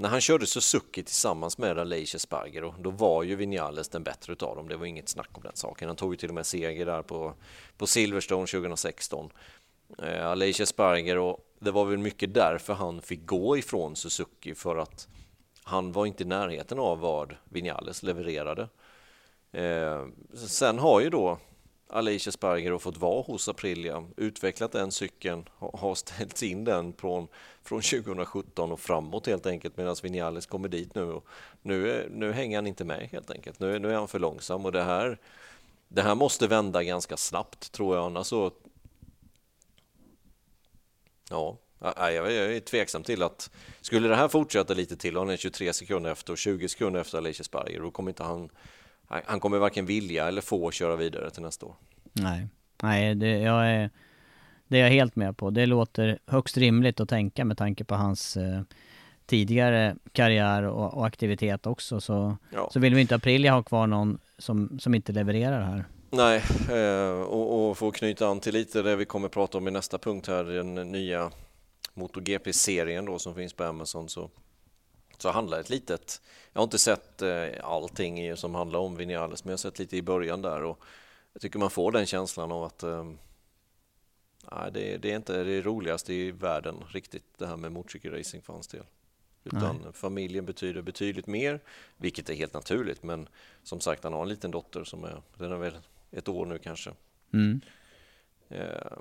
när 0.00 0.08
han 0.08 0.20
körde 0.20 0.46
Suzuki 0.46 1.02
tillsammans 1.02 1.58
med 1.58 1.78
Aleix 1.78 2.14
Espargaro, 2.14 2.74
då 2.78 2.90
var 2.90 3.22
ju 3.22 3.36
Vinales 3.36 3.88
den 3.88 4.02
bättre 4.02 4.32
utav 4.32 4.56
dem. 4.56 4.68
Det 4.68 4.76
var 4.76 4.86
inget 4.86 5.08
snack 5.08 5.30
om 5.32 5.42
den 5.42 5.56
saken. 5.56 5.88
Han 5.88 5.96
tog 5.96 6.12
ju 6.12 6.16
till 6.16 6.28
och 6.28 6.34
med 6.34 6.46
seger 6.46 6.86
där 6.86 7.02
på, 7.02 7.34
på 7.76 7.86
Silverstone 7.86 8.46
2016. 8.46 9.30
Eh, 9.98 10.26
Aleix 10.26 10.72
och 11.18 11.44
det 11.58 11.70
var 11.70 11.84
väl 11.84 11.98
mycket 11.98 12.34
därför 12.34 12.74
han 12.74 13.02
fick 13.02 13.26
gå 13.26 13.56
ifrån 13.58 13.96
Suzuki 13.96 14.54
för 14.54 14.76
att 14.76 15.08
han 15.62 15.92
var 15.92 16.06
inte 16.06 16.22
i 16.22 16.26
närheten 16.26 16.78
av 16.78 16.98
vad 16.98 17.36
Vinales 17.44 18.02
levererade. 18.02 18.68
Eh, 19.52 20.06
sen 20.34 20.78
har 20.78 21.00
ju 21.00 21.10
då 21.10 21.38
Alicia 21.90 22.32
Sparger 22.32 22.70
har 22.70 22.78
fått 22.78 22.96
vara 22.96 23.22
hos 23.22 23.48
Aprilia, 23.48 24.04
utvecklat 24.16 24.72
den 24.72 24.92
cykeln, 24.92 25.48
har 25.58 25.94
ställt 25.94 26.42
in 26.42 26.64
den 26.64 26.92
från, 26.92 27.28
från 27.68 27.82
2017 27.82 28.72
och 28.72 28.80
framåt 28.80 29.26
helt 29.26 29.46
enkelt 29.46 29.76
medan 29.76 29.96
Vinales 30.02 30.46
kommer 30.46 30.68
dit 30.68 30.94
nu 30.94 31.02
och 31.02 31.26
nu, 31.62 32.08
nu 32.10 32.32
hänger 32.32 32.56
han 32.56 32.66
inte 32.66 32.84
med 32.84 33.08
helt 33.12 33.30
enkelt. 33.30 33.60
Nu, 33.60 33.78
nu 33.78 33.90
är 33.90 33.94
han 33.94 34.08
för 34.08 34.18
långsam 34.18 34.64
och 34.64 34.72
det 34.72 34.82
här, 34.82 35.18
det 35.88 36.02
här 36.02 36.14
måste 36.14 36.46
vända 36.46 36.82
ganska 36.82 37.16
snabbt 37.16 37.72
tror 37.72 37.96
jag 37.96 38.06
annars 38.06 38.26
så 38.26 38.52
Ja, 41.30 41.58
jag 41.80 42.32
är 42.32 42.60
tveksam 42.60 43.02
till 43.02 43.22
att 43.22 43.50
skulle 43.80 44.08
det 44.08 44.16
här 44.16 44.28
fortsätta 44.28 44.74
lite 44.74 44.96
till 44.96 45.16
och 45.16 45.22
han 45.22 45.30
är 45.30 45.36
23 45.36 45.72
sekunder 45.72 46.10
efter 46.10 46.32
och 46.32 46.38
20 46.38 46.68
sekunder 46.68 47.00
efter 47.00 47.18
Alicia 47.18 47.44
Sparger 47.44 47.80
då 47.80 47.90
kommer 47.90 48.10
inte 48.10 48.22
han 48.22 48.50
han 49.08 49.40
kommer 49.40 49.58
varken 49.58 49.86
vilja 49.86 50.28
eller 50.28 50.40
få 50.40 50.70
köra 50.70 50.96
vidare 50.96 51.30
till 51.30 51.42
nästa 51.42 51.66
år. 51.66 51.74
Nej, 52.12 52.48
nej 52.82 53.14
det, 53.14 53.38
jag 53.38 53.66
är, 53.66 53.90
det 54.68 54.78
är 54.78 54.82
jag 54.82 54.90
helt 54.90 55.16
med 55.16 55.36
på. 55.36 55.50
Det 55.50 55.66
låter 55.66 56.18
högst 56.26 56.56
rimligt 56.56 57.00
att 57.00 57.08
tänka 57.08 57.44
med 57.44 57.58
tanke 57.58 57.84
på 57.84 57.94
hans 57.94 58.36
eh, 58.36 58.60
tidigare 59.26 59.96
karriär 60.12 60.62
och, 60.62 60.94
och, 60.94 61.06
aktivitet 61.06 61.66
också. 61.66 62.00
Så, 62.00 62.36
ja. 62.52 62.70
så 62.72 62.80
vill 62.80 62.94
vi 62.94 63.00
inte 63.00 63.14
Aprilia 63.14 63.52
ha 63.52 63.62
kvar 63.62 63.86
någon 63.86 64.18
som, 64.38 64.78
som 64.80 64.94
inte 64.94 65.12
levererar 65.12 65.60
här. 65.60 65.84
Nej, 66.10 66.42
eh, 66.70 67.20
och, 67.20 67.70
och 67.70 67.78
få 67.78 67.90
knyta 67.90 68.28
an 68.28 68.40
till 68.40 68.52
lite 68.52 68.82
det 68.82 68.96
vi 68.96 69.04
kommer 69.04 69.28
prata 69.28 69.58
om 69.58 69.68
i 69.68 69.70
nästa 69.70 69.98
punkt 69.98 70.26
här, 70.26 70.44
den 70.44 70.74
nya 70.74 71.30
MotoGP-serien 71.94 73.04
då 73.04 73.18
som 73.18 73.34
finns 73.34 73.52
på 73.52 73.64
Amazon 73.64 74.08
så 74.08 74.30
så 75.22 75.30
handlar 75.30 75.60
ett 75.60 75.70
litet, 75.70 76.20
jag 76.52 76.60
har 76.60 76.64
inte 76.64 76.78
sett 76.78 77.22
eh, 77.22 77.46
allting 77.62 78.36
som 78.36 78.54
handlar 78.54 78.78
om 78.78 78.96
Vinales, 78.96 79.44
men 79.44 79.50
jag 79.50 79.52
har 79.52 79.58
sett 79.58 79.78
lite 79.78 79.96
i 79.96 80.02
början 80.02 80.42
där 80.42 80.62
och 80.62 80.80
jag 81.32 81.42
tycker 81.42 81.58
man 81.58 81.70
får 81.70 81.92
den 81.92 82.06
känslan 82.06 82.52
av 82.52 82.64
att 82.64 82.82
nej, 84.52 84.70
det, 84.72 84.96
det, 84.96 85.12
är 85.12 85.16
inte 85.16 85.44
det 85.44 85.62
roligaste 85.62 86.14
i 86.14 86.30
världen 86.30 86.84
riktigt 86.90 87.38
det 87.38 87.46
här 87.46 87.56
med 87.56 87.72
motorcykelracing 87.72 88.42
för 88.42 88.52
hans 88.52 88.68
del. 88.68 88.84
Utan 89.44 89.76
nej. 89.76 89.92
familjen 89.92 90.46
betyder 90.46 90.82
betydligt 90.82 91.26
mer, 91.26 91.60
vilket 91.96 92.30
är 92.30 92.34
helt 92.34 92.54
naturligt. 92.54 93.02
Men 93.02 93.28
som 93.62 93.80
sagt, 93.80 94.04
han 94.04 94.12
har 94.12 94.22
en 94.22 94.28
liten 94.28 94.50
dotter 94.50 94.84
som 94.84 95.04
är, 95.04 95.22
den 95.36 95.52
är 95.52 95.56
väl 95.56 95.78
ett 96.10 96.28
år 96.28 96.46
nu 96.46 96.58
kanske. 96.58 96.90
Mm. 97.32 97.60
Eh, 98.48 98.92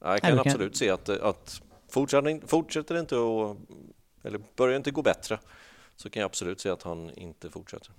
jag 0.00 0.22
kan 0.22 0.38
absolut 0.38 0.76
se 0.76 0.90
att, 0.90 1.08
att 1.08 1.62
fortsätter, 1.88 2.46
fortsätter 2.46 2.94
det 2.94 3.00
inte 3.00 3.16
att, 3.16 3.56
eller 4.26 4.40
börjar 4.56 4.76
inte 4.76 4.90
gå 4.90 5.02
bättre 5.02 5.38
så 5.96 6.10
kan 6.10 6.20
jag 6.20 6.28
absolut 6.28 6.60
se 6.60 6.68
att 6.68 6.82
han 6.82 7.10
inte 7.10 7.50
fortsätter. 7.50 7.92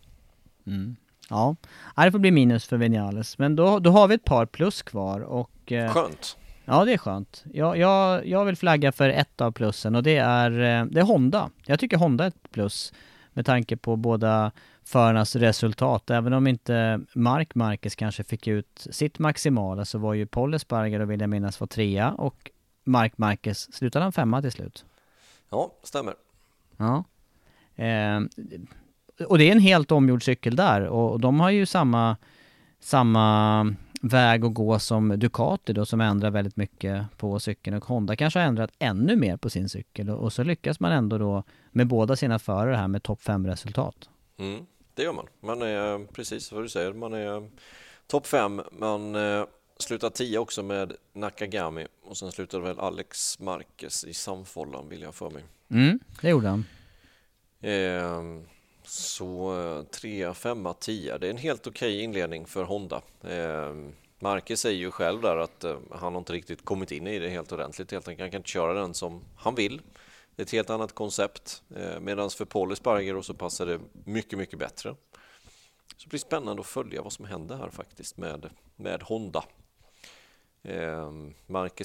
Mm. 0.66 0.96
Ja, 1.30 1.56
det 1.96 2.12
får 2.12 2.20
bli 2.20 2.32
minus 2.32 2.66
för 2.66 2.78
Vinales. 2.78 3.38
Men 3.38 3.56
då, 3.56 3.80
då 3.80 3.90
har 3.90 4.08
vi 4.08 4.16
ett 4.16 4.24
par 4.24 4.46
plus 4.46 4.82
kvar 4.82 5.20
och... 5.20 5.72
Eh, 5.72 5.94
skönt! 5.94 6.38
Ja, 6.66 6.86
det 6.86 6.94
är 6.94 6.98
skönt. 6.98 7.44
Jag, 7.54 7.78
jag, 7.78 8.28
jag 8.28 8.46
vill 8.46 8.56
flagga 8.56 8.92
för 8.92 9.10
ett 9.10 9.42
av 9.42 9.52
plussen 9.52 9.96
och 9.96 10.04
det 10.04 10.18
är, 10.18 10.52
eh, 10.52 10.86
det 10.86 11.00
är 11.00 11.04
Honda. 11.04 11.50
Jag 11.66 11.80
tycker 11.80 11.98
Honda 11.98 12.24
är 12.24 12.28
ett 12.28 12.52
plus 12.52 12.94
med 13.34 13.46
tanke 13.46 13.78
på 13.78 13.96
båda 13.96 14.52
förarnas 14.84 15.36
resultat. 15.36 16.10
Även 16.10 16.34
om 16.34 16.48
inte 16.48 17.02
Mark 17.16 17.56
Marquez 17.56 17.96
kanske 17.96 18.24
fick 18.24 18.48
ut 18.48 18.88
sitt 18.92 19.20
maximala 19.20 19.86
så 19.86 19.98
var 19.98 20.14
ju 20.14 20.26
Paul 20.26 20.54
Esparger 20.54 21.00
och 21.00 21.12
vill 21.12 21.22
jag 21.22 21.30
minnas 21.30 21.60
var 21.60 21.68
trea 21.68 22.12
och 22.12 22.52
Mark 22.84 23.18
Marquez 23.18 23.74
slutade 23.74 24.06
han 24.06 24.12
femma 24.12 24.42
till 24.42 24.52
slut. 24.52 24.86
Ja, 25.50 25.72
stämmer. 25.84 26.14
Ja. 26.78 27.04
Eh, 27.76 28.20
och 29.20 29.38
det 29.38 29.44
är 29.44 29.52
en 29.52 29.60
helt 29.60 29.92
omgjord 29.92 30.24
cykel 30.24 30.56
där 30.56 30.82
och 30.82 31.20
de 31.20 31.40
har 31.40 31.50
ju 31.50 31.66
samma, 31.66 32.18
samma 32.80 33.76
väg 34.02 34.46
att 34.46 34.54
gå 34.54 34.80
som 34.80 35.20
Ducati 35.20 35.74
då 35.74 35.86
som 35.86 36.02
ändrar 36.02 36.32
väldigt 36.32 36.56
mycket 36.56 37.06
på 37.18 37.40
cykeln 37.40 37.78
och 37.78 37.86
Honda 37.86 38.16
kanske 38.16 38.40
har 38.40 38.48
ändrat 38.48 38.72
ännu 38.80 39.16
mer 39.16 39.38
på 39.38 39.50
sin 39.50 39.70
cykel 39.70 40.10
och, 40.10 40.34
så 40.34 40.44
lyckas 40.44 40.80
man 40.80 40.92
ändå 40.92 41.18
då 41.18 41.44
med 41.72 41.88
båda 41.88 42.16
sina 42.16 42.40
förare 42.40 42.76
här 42.76 42.88
med 42.88 43.04
topp 43.04 43.22
5 43.22 43.48
resultat. 43.48 44.10
Mm, 44.38 44.66
det 44.94 45.04
gör 45.04 45.14
man. 45.14 45.28
Man 45.40 45.62
är 45.62 46.06
precis 46.14 46.52
vad 46.52 46.64
du 46.64 46.70
säger, 46.70 46.94
man 46.94 47.14
är 47.14 47.50
topp 48.08 48.28
5, 48.28 48.62
man 48.72 49.16
eh, 49.16 49.46
slutar 49.78 50.10
10 50.10 50.38
också 50.38 50.64
med 50.64 50.94
Nakagami 51.14 51.88
och 52.04 52.18
sen 52.18 52.32
slutade 52.32 52.64
väl 52.64 52.80
Alex 52.80 53.40
Marquez 53.40 54.04
i 54.04 54.14
samfållan 54.14 54.90
vill 54.90 55.02
jag 55.02 55.16
för 55.16 55.30
mig. 55.30 55.44
Mm, 55.70 56.00
det 56.22 56.30
gjorde 56.30 56.48
han. 56.48 56.66
Eh, 57.62 58.22
så 58.88 59.86
3, 59.92 60.34
5, 60.34 60.68
10. 60.80 61.18
Det 61.18 61.28
är 61.28 61.32
en 61.32 61.38
helt 61.38 61.68
okej 61.68 61.90
okay 61.90 62.02
inledning 62.02 62.46
för 62.46 62.64
Honda. 62.64 63.02
Eh, 63.22 63.76
Marquez 64.20 64.62
säger 64.62 64.78
ju 64.78 64.92
själv 64.92 65.22
där 65.22 65.38
att 65.38 65.64
eh, 65.64 65.78
han 65.92 66.14
har 66.14 66.20
inte 66.20 66.34
riktigt 66.34 66.66
kommit 66.66 66.92
in 66.92 67.08
i 67.08 67.20
det 67.20 67.30
helt 67.30 67.52
ordentligt. 67.52 67.92
Helt 67.92 68.08
enkelt. 68.08 68.22
Han 68.22 68.32
kan 68.32 68.40
inte 68.40 68.50
köra 68.50 68.74
den 68.74 68.94
som 68.94 69.24
han 69.36 69.56
vill. 69.56 69.82
Det 70.36 70.42
är 70.42 70.46
ett 70.46 70.52
helt 70.52 70.70
annat 70.70 70.96
koncept. 70.96 71.64
Eh, 71.76 72.00
Medan 72.00 72.30
för 72.30 72.46
Paul 72.46 72.72
Espargaro 72.72 73.24
så 73.24 73.34
passar 73.34 73.66
det 73.66 73.80
mycket, 74.06 74.40
mycket 74.40 74.60
bättre. 74.60 74.96
Så 75.98 76.04
det 76.04 76.10
blir 76.10 76.20
spännande 76.20 76.60
att 76.60 76.68
följa 76.68 77.02
vad 77.02 77.14
som 77.14 77.26
händer 77.26 77.58
här 77.58 77.70
faktiskt 77.70 78.18
med, 78.18 78.50
med 78.76 79.04
Honda. 79.04 79.44
Eh, 80.64 81.12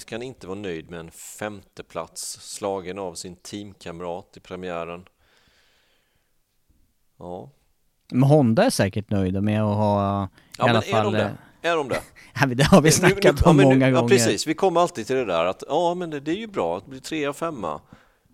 kan 0.05 0.21
inte 0.21 0.47
vara 0.47 0.59
nöjd 0.59 0.89
med 0.89 0.99
en 0.99 1.11
femteplats 1.11 2.39
slagen 2.41 2.99
av 2.99 3.13
sin 3.13 3.35
teamkamrat 3.35 4.37
i 4.37 4.39
premiären. 4.39 5.05
Ja. 7.21 7.49
Men 8.11 8.23
Honda 8.23 8.63
är 8.63 8.69
säkert 8.69 9.09
nöjda 9.09 9.41
med 9.41 9.63
att 9.63 9.75
ha 9.75 10.29
ja, 10.57 10.67
i 10.67 10.69
alla 10.69 10.81
fall... 10.81 10.99
Är 10.99 11.03
de 11.03 11.13
det? 11.13 11.37
Är 11.69 11.75
de 11.75 11.87
det? 11.87 12.01
ja, 12.39 12.45
det 12.45 12.63
har 12.63 12.81
vi 12.81 12.91
snackat 12.91 13.41
om 13.41 13.57
många 13.57 13.69
nu, 13.69 13.79
gånger. 13.79 14.01
Ja, 14.01 14.07
precis. 14.07 14.47
Vi 14.47 14.53
kommer 14.53 14.81
alltid 14.81 15.07
till 15.07 15.15
det 15.15 15.25
där 15.25 15.45
att 15.45 15.63
ja, 15.67 15.93
men 15.95 16.09
det, 16.09 16.19
det 16.19 16.31
är 16.31 16.35
ju 16.35 16.47
bra 16.47 16.77
att 16.77 16.85
bli 16.85 16.99
trea, 16.99 17.33
femma. 17.33 17.81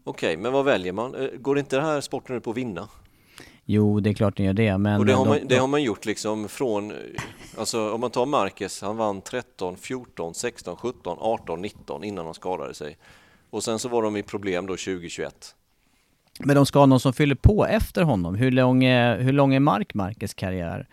Okej, 0.04 0.30
okay, 0.34 0.44
men 0.44 0.54
vad 0.54 0.66
väljer 0.66 0.94
man? 0.94 1.16
Eh, 1.16 1.28
går 1.40 1.60
inte 1.60 1.76
den 1.76 1.86
här 1.86 2.02
sporten 2.02 2.36
ut 2.36 2.44
på 2.44 2.52
att 2.52 2.58
vinna? 2.58 2.88
Jo, 3.66 4.00
det 4.00 4.10
är 4.10 4.14
klart 4.14 4.38
den 4.38 4.46
gör 4.46 4.54
det, 4.54 4.78
men... 4.78 5.00
Och 5.00 5.06
det 5.06 5.14
har, 5.14 5.26
man, 5.26 5.40
det 5.46 5.58
har 5.58 5.68
man 5.68 5.84
gjort 5.84 6.06
liksom 6.06 6.48
från, 6.48 6.94
alltså 7.58 7.94
om 7.94 8.02
man 8.02 8.12
tar 8.12 8.26
Marcus, 8.26 8.82
han 8.82 8.98
vann 8.98 9.22
13, 9.22 9.78
14, 9.78 10.34
16, 10.34 10.76
17, 10.76 11.18
18, 11.20 11.62
19 11.62 12.04
innan 12.04 12.26
han 12.26 12.34
skadade 12.34 12.74
sig. 12.74 12.98
Och 13.50 13.64
sen 13.64 13.80
så 13.80 13.90
var 13.90 14.04
de 14.04 14.16
i 14.18 14.24
problem 14.24 14.66
då 14.66 14.74
2021. 14.74 15.56
Men 16.40 16.56
de 16.56 16.66
ska 16.66 16.80
ha 16.80 16.86
någon 16.86 17.00
som 17.00 17.14
fyller 17.14 17.36
på 17.36 17.66
efter 17.66 18.04
honom. 18.04 18.36
Hur 18.36 18.52
lång 18.52 18.84
är, 18.84 19.20
hur 19.20 19.34
lång 19.34 19.54
är 19.54 19.60
Mark 19.60 19.94
Marquez 19.94 20.34
karriär? 20.34 20.88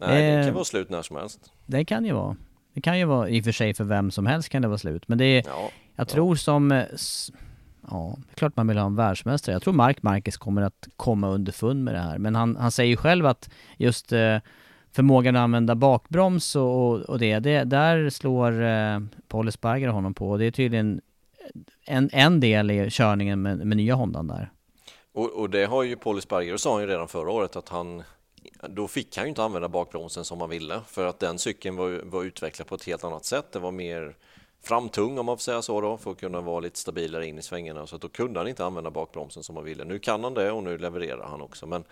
Nej, 0.00 0.36
det 0.36 0.42
kan 0.42 0.48
eh, 0.48 0.54
vara 0.54 0.64
slut 0.64 0.90
när 0.90 1.02
som 1.02 1.16
helst. 1.16 1.52
Det 1.66 1.84
kan 1.84 2.04
ju 2.04 2.12
vara. 2.12 2.36
Det 2.74 2.80
kan 2.80 2.98
ju 2.98 3.04
vara, 3.04 3.28
i 3.28 3.40
och 3.40 3.44
för 3.44 3.52
sig 3.52 3.74
för 3.74 3.84
vem 3.84 4.10
som 4.10 4.26
helst 4.26 4.48
kan 4.48 4.62
det 4.62 4.68
vara 4.68 4.78
slut. 4.78 5.08
Men 5.08 5.18
det 5.18 5.24
är, 5.24 5.42
ja, 5.46 5.70
jag 5.96 6.04
ja. 6.04 6.04
tror 6.04 6.34
som, 6.34 6.70
ja, 7.90 8.16
det 8.26 8.32
är 8.32 8.34
klart 8.34 8.56
man 8.56 8.68
vill 8.68 8.78
ha 8.78 8.86
en 8.86 8.96
världsmästare. 8.96 9.52
Jag 9.52 9.62
tror 9.62 9.74
Mark 9.74 10.02
Marquez 10.02 10.36
kommer 10.36 10.62
att 10.62 10.88
komma 10.96 11.28
underfund 11.28 11.84
med 11.84 11.94
det 11.94 12.00
här. 12.00 12.18
Men 12.18 12.34
han, 12.34 12.56
han 12.56 12.70
säger 12.70 12.90
ju 12.90 12.96
själv 12.96 13.26
att 13.26 13.50
just 13.76 14.12
eh, 14.12 14.38
förmågan 14.92 15.36
att 15.36 15.40
använda 15.40 15.74
bakbroms 15.74 16.56
och, 16.56 16.62
och, 16.62 17.00
och 17.00 17.18
det, 17.18 17.38
det, 17.38 17.64
där 17.64 18.10
slår 18.10 18.62
eh, 18.62 19.00
Paul 19.28 19.48
Esparger 19.48 19.88
honom 19.88 20.14
på. 20.14 20.30
Och 20.30 20.38
det 20.38 20.44
är 20.44 20.50
tydligen 20.50 21.00
en, 21.86 22.10
en 22.12 22.40
del 22.40 22.70
i 22.70 22.90
körningen 22.90 23.42
med, 23.42 23.66
med 23.66 23.76
nya 23.76 23.94
Hondan 23.94 24.26
där. 24.26 24.50
Och, 25.18 25.30
och, 25.30 25.50
det 25.50 25.66
har 25.66 25.82
ju 25.82 25.96
Paul 25.96 26.22
Sparger 26.22 26.56
sa 26.56 26.72
han 26.72 26.80
ju 26.80 26.86
redan 26.86 27.08
förra 27.08 27.30
året 27.30 27.56
att 27.56 27.68
han 27.68 28.02
då 28.68 28.88
fick 28.88 29.16
han 29.16 29.26
ju 29.26 29.28
inte 29.28 29.42
använda 29.42 29.68
bakbromsen 29.68 30.24
som 30.24 30.40
han 30.40 30.50
ville 30.50 30.80
för 30.86 31.06
att 31.06 31.18
den 31.18 31.38
cykeln 31.38 31.76
var, 31.76 32.02
var 32.04 32.24
utvecklad 32.24 32.68
på 32.68 32.74
ett 32.74 32.84
helt 32.84 33.04
annat 33.04 33.24
sätt. 33.24 33.52
Det 33.52 33.58
var 33.58 33.70
mer 33.70 34.16
framtung 34.62 35.18
om 35.18 35.26
man 35.26 35.36
får 35.36 35.42
säga 35.42 35.62
så 35.62 35.80
då 35.80 35.98
för 35.98 36.10
att 36.10 36.20
kunna 36.20 36.40
vara 36.40 36.60
lite 36.60 36.78
stabilare 36.78 37.26
in 37.26 37.38
i 37.38 37.42
svängarna 37.42 37.86
så 37.86 37.96
att 37.96 38.02
då 38.02 38.08
kunde 38.08 38.40
han 38.40 38.48
inte 38.48 38.64
använda 38.64 38.90
bakbromsen 38.90 39.42
som 39.42 39.56
han 39.56 39.64
ville. 39.64 39.84
Nu 39.84 39.98
kan 39.98 40.24
han 40.24 40.34
det 40.34 40.50
och 40.50 40.62
nu 40.62 40.78
levererar 40.78 41.26
han 41.28 41.42
också 41.42 41.66
men 41.66 41.84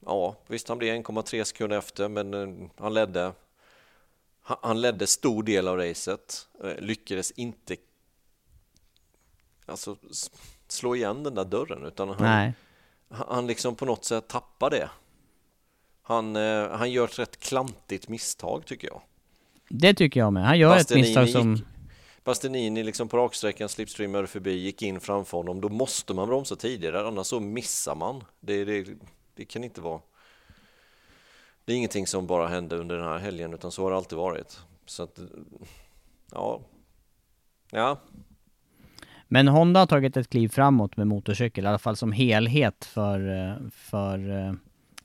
ja 0.00 0.36
visst 0.46 0.68
han 0.68 0.78
blev 0.78 0.94
1,3 0.94 1.44
sekunder 1.44 1.78
efter 1.78 2.08
men 2.08 2.34
eh, 2.34 2.68
han 2.76 2.94
ledde 2.94 3.32
han 4.42 4.80
ledde 4.80 5.06
stor 5.06 5.42
del 5.42 5.68
av 5.68 5.76
racet 5.76 6.48
eh, 6.64 6.76
lyckades 6.78 7.30
inte 7.30 7.76
alltså 9.66 9.96
slå 10.72 10.96
igen 10.96 11.22
den 11.22 11.34
där 11.34 11.44
dörren 11.44 11.84
utan 11.84 12.08
han, 12.08 12.16
Nej. 12.20 12.54
han 13.08 13.46
liksom 13.46 13.74
på 13.74 13.84
något 13.84 14.04
sätt 14.04 14.28
tappar 14.28 14.70
det. 14.70 14.90
Han, 16.02 16.36
eh, 16.36 16.70
han 16.70 16.90
gör 16.90 17.04
ett 17.04 17.18
rätt 17.18 17.40
klantigt 17.40 18.08
misstag 18.08 18.66
tycker 18.66 18.88
jag. 18.88 19.02
Det 19.68 19.94
tycker 19.94 20.20
jag 20.20 20.32
med. 20.32 20.46
Han 20.46 20.58
gör 20.58 20.68
Bastianini 20.68 21.12
ett 21.12 21.18
misstag 21.18 21.42
som... 21.42 21.54
Gick, 21.54 21.64
Bastianini 22.24 22.82
liksom 22.82 23.08
på 23.08 23.16
raksträckan 23.16 23.68
slipstreamade 23.68 24.26
förbi, 24.26 24.52
gick 24.52 24.82
in 24.82 25.00
framför 25.00 25.36
honom. 25.36 25.60
Då 25.60 25.68
måste 25.68 26.14
man 26.14 26.28
bromsa 26.28 26.56
tidigare, 26.56 27.06
annars 27.06 27.26
så 27.26 27.40
missar 27.40 27.94
man. 27.94 28.24
Det, 28.40 28.64
det, 28.64 28.86
det 29.34 29.44
kan 29.44 29.64
inte 29.64 29.80
vara... 29.80 30.00
Det 31.64 31.72
är 31.72 31.76
ingenting 31.76 32.06
som 32.06 32.26
bara 32.26 32.48
hände 32.48 32.76
under 32.76 32.96
den 32.96 33.06
här 33.06 33.18
helgen, 33.18 33.54
utan 33.54 33.72
så 33.72 33.82
har 33.82 33.90
det 33.90 33.96
alltid 33.96 34.18
varit. 34.18 34.60
Så 34.86 35.02
att, 35.02 35.18
ja... 36.32 36.60
Ja, 37.70 38.00
men 39.28 39.48
Honda 39.48 39.80
har 39.80 39.86
tagit 39.86 40.16
ett 40.16 40.30
kliv 40.30 40.48
framåt 40.48 40.96
med 40.96 41.06
motorcykel, 41.06 41.64
i 41.64 41.68
alla 41.68 41.78
fall 41.78 41.96
som 41.96 42.12
helhet 42.12 42.84
för, 42.84 43.48
eh, 43.48 43.68
för 43.70 44.30
eh, 44.30 44.52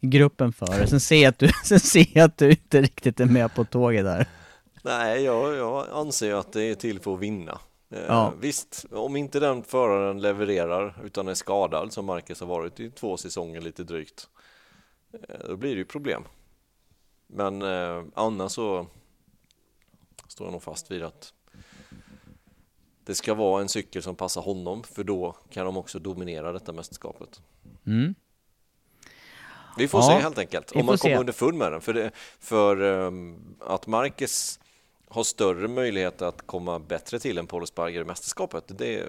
gruppen 0.01 0.53
före. 0.53 0.87
Sen 0.87 0.99
ser 0.99 1.23
jag 1.23 1.29
att 1.29 1.39
du, 1.39 1.49
sen 1.65 1.79
ser 1.79 2.07
jag 2.13 2.25
att 2.25 2.37
du 2.37 2.49
inte 2.49 2.81
riktigt 2.81 3.19
är 3.19 3.25
med 3.25 3.55
på 3.55 3.65
tåget 3.65 4.05
där. 4.05 4.27
Nej, 4.83 5.23
jag, 5.23 5.55
jag 5.55 5.87
anser 5.91 6.33
att 6.33 6.53
det 6.53 6.63
är 6.63 6.75
till 6.75 6.99
för 6.99 7.13
att 7.13 7.19
vinna. 7.19 7.59
Eh, 7.89 8.05
ja. 8.07 8.33
Visst, 8.39 8.85
om 8.91 9.15
inte 9.15 9.39
den 9.39 9.63
föraren 9.63 10.21
levererar 10.21 11.01
utan 11.05 11.27
är 11.27 11.33
skadad 11.33 11.93
som 11.93 12.05
Marcus 12.05 12.39
har 12.39 12.47
varit 12.47 12.79
i 12.79 12.89
två 12.89 13.17
säsonger 13.17 13.61
lite 13.61 13.83
drygt, 13.83 14.27
då 15.47 15.55
blir 15.55 15.71
det 15.71 15.77
ju 15.77 15.85
problem. 15.85 16.23
Men 17.27 17.61
eh, 17.61 18.03
annars 18.13 18.51
så 18.51 18.87
står 20.27 20.47
jag 20.47 20.51
nog 20.51 20.63
fast 20.63 20.91
vid 20.91 21.03
att 21.03 21.33
det 23.05 23.15
ska 23.15 23.33
vara 23.33 23.61
en 23.61 23.69
cykel 23.69 24.03
som 24.03 24.15
passar 24.15 24.41
honom 24.41 24.83
för 24.83 25.03
då 25.03 25.35
kan 25.49 25.65
de 25.65 25.77
också 25.77 25.99
dominera 25.99 26.51
detta 26.51 26.73
mästerskapet. 26.73 27.41
Mm. 27.85 28.15
Vi 29.77 29.87
får 29.87 29.99
ja, 29.99 30.07
se 30.07 30.13
helt 30.13 30.37
enkelt 30.37 30.71
om 30.71 30.85
man 30.85 30.97
kommer 30.97 31.19
underfund 31.19 31.57
med 31.57 31.71
den. 31.71 31.81
För, 31.81 31.93
det, 31.93 32.11
för 32.39 32.81
um, 32.81 33.55
att 33.59 33.87
Marquez 33.87 34.59
har 35.07 35.23
större 35.23 35.67
möjlighet 35.67 36.21
att 36.21 36.47
komma 36.47 36.79
bättre 36.79 37.19
till 37.19 37.37
än 37.37 37.47
Paul 37.47 37.67
Sparger 37.67 38.01
i 38.01 38.03
mästerskapet, 38.03 38.63
det, 38.67 39.07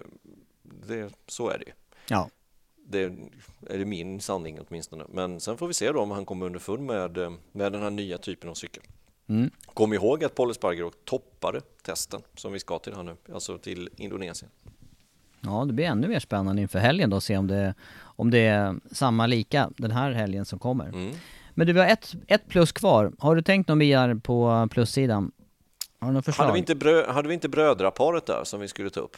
det, 0.62 1.14
så 1.26 1.48
är 1.48 1.58
det 1.58 1.64
ju. 1.64 1.72
Ja. 2.08 2.28
Det 2.86 3.12
är 3.68 3.84
min 3.84 4.20
sanning 4.20 4.58
åtminstone. 4.68 5.04
Men 5.08 5.40
sen 5.40 5.56
får 5.56 5.66
vi 5.66 5.74
se 5.74 5.92
då 5.92 6.00
om 6.00 6.10
han 6.10 6.26
kommer 6.26 6.46
underfund 6.46 6.86
med, 6.86 7.18
med 7.52 7.72
den 7.72 7.82
här 7.82 7.90
nya 7.90 8.18
typen 8.18 8.50
av 8.50 8.54
cykel. 8.54 8.82
Mm. 9.32 9.50
Kom 9.74 9.92
ihåg 9.92 10.24
att 10.24 10.34
Paul 10.34 10.50
Espargaro 10.50 10.90
toppade 11.04 11.60
testen 11.82 12.20
som 12.36 12.52
vi 12.52 12.58
ska 12.58 12.78
till 12.78 12.94
här 12.94 13.02
nu, 13.02 13.16
alltså 13.32 13.58
till 13.58 13.88
Indonesien. 13.96 14.50
Ja, 15.40 15.64
det 15.64 15.72
blir 15.72 15.84
ännu 15.84 16.08
mer 16.08 16.20
spännande 16.20 16.62
inför 16.62 16.78
helgen 16.78 17.10
då, 17.10 17.20
se 17.20 17.36
om 17.36 17.46
det, 17.46 17.74
om 17.94 18.30
det 18.30 18.38
är 18.38 18.74
samma 18.92 19.26
lika 19.26 19.70
den 19.76 19.90
här 19.90 20.12
helgen 20.12 20.44
som 20.44 20.58
kommer. 20.58 20.88
Mm. 20.88 21.12
Men 21.54 21.66
du, 21.66 21.72
vi 21.72 21.80
har 21.80 21.86
ett, 21.86 22.14
ett 22.26 22.48
plus 22.48 22.72
kvar. 22.72 23.12
Har 23.18 23.36
du 23.36 23.42
tänkt 23.42 23.68
någon 23.68 23.78
VR 23.78 24.14
på 24.14 24.68
plussidan? 24.70 25.32
Har 25.98 26.08
du 26.08 26.14
något 26.14 26.24
förslag? 26.24 26.44
Hade 26.44 26.52
vi, 26.52 26.58
inte 26.58 26.74
brö, 26.74 27.12
hade 27.12 27.28
vi 27.28 27.34
inte 27.34 27.48
brödraparet 27.48 28.26
där 28.26 28.44
som 28.44 28.60
vi 28.60 28.68
skulle 28.68 28.90
ta 28.90 29.00
upp? 29.00 29.16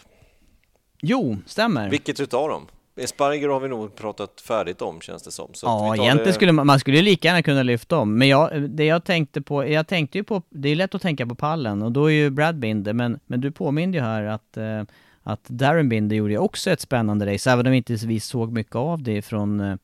Jo, 1.01 1.37
stämmer. 1.47 1.91
Vilket 1.91 2.21
utav 2.21 2.49
dem? 2.49 2.67
Esparger 2.97 3.49
har 3.49 3.61
vi 3.61 3.69
nog 3.69 3.97
pratat 3.97 4.41
färdigt 4.41 4.83
om 4.83 5.01
känns 5.01 5.23
det 5.23 5.31
som. 5.31 5.55
Så 5.55 5.67
ja, 5.67 5.97
egentligen 5.97 6.27
det... 6.27 6.33
skulle 6.33 6.53
man, 6.53 6.67
man 6.67 6.81
skulle 6.81 7.03
lika 7.03 7.29
gärna 7.29 7.43
kunna 7.43 7.63
lyfta 7.63 7.97
om. 7.97 8.19
Men 8.19 8.29
jag, 8.29 8.71
det 8.71 8.85
jag 8.85 9.05
tänkte 9.05 9.43
på, 9.43 9.69
jag 9.69 9.89
tänkte 9.89 10.19
ju 10.19 10.25
på, 10.25 10.43
det 10.51 10.69
är 10.69 10.77
lätt 10.77 10.95
att 10.95 11.03
tänka 11.03 11.27
på 11.27 11.35
pallen 11.35 11.83
och 11.83 11.93
då 11.93 12.07
är 12.07 12.15
ju 12.15 12.31
Brad 12.31 12.59
Binder, 12.59 12.93
men, 12.93 13.21
men 13.27 13.41
du 13.41 13.51
påminde 13.51 13.99
ju 13.99 14.05
här 14.05 14.25
att, 14.25 14.57
eh, 14.57 14.83
att 15.23 15.45
Darren 15.45 15.89
Binder 15.89 16.17
gjorde 16.17 16.33
ju 16.33 16.39
också 16.39 16.71
ett 16.71 16.81
spännande 16.81 17.35
race, 17.35 17.51
även 17.51 17.67
om 17.67 17.73
inte 17.73 17.95
vi 17.95 18.21
såg 18.21 18.53
mycket 18.53 18.77
av 18.77 19.03
det 19.03 19.23
från 19.23 19.61
eh, 19.61 19.77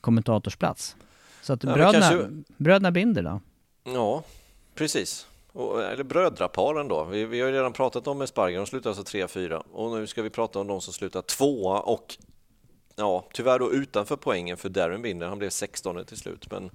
kommentatorsplats. 0.00 0.96
Så 1.42 1.52
att 1.52 1.64
ja, 1.64 1.74
bröderna, 1.74 2.08
kanske... 2.08 2.28
bröderna 2.56 2.90
Binder 2.90 3.22
då? 3.22 3.40
Ja, 3.84 4.22
precis. 4.74 5.26
Och, 5.52 5.82
eller 5.82 6.04
brödraparen 6.04 6.88
då. 6.88 7.04
Vi, 7.04 7.24
vi 7.24 7.40
har 7.40 7.48
ju 7.48 7.54
redan 7.54 7.72
pratat 7.72 8.06
om 8.06 8.22
Esparger, 8.22 8.56
de 8.56 8.66
slutar 8.66 8.90
alltså 8.90 9.16
3-4 9.16 9.62
och 9.72 9.98
nu 9.98 10.06
ska 10.06 10.22
vi 10.22 10.30
prata 10.30 10.58
om 10.58 10.66
de 10.66 10.80
som 10.80 10.92
slutar 10.92 11.22
tvåa 11.22 11.80
och 11.80 12.16
ja, 12.96 13.24
tyvärr 13.32 13.58
då 13.58 13.72
utanför 13.72 14.16
poängen 14.16 14.56
för 14.56 14.68
Darren 14.68 15.02
Binder. 15.02 15.28
Han 15.28 15.38
blev 15.38 15.50
16 15.50 16.04
till 16.04 16.16
slut, 16.16 16.50
men 16.50 16.70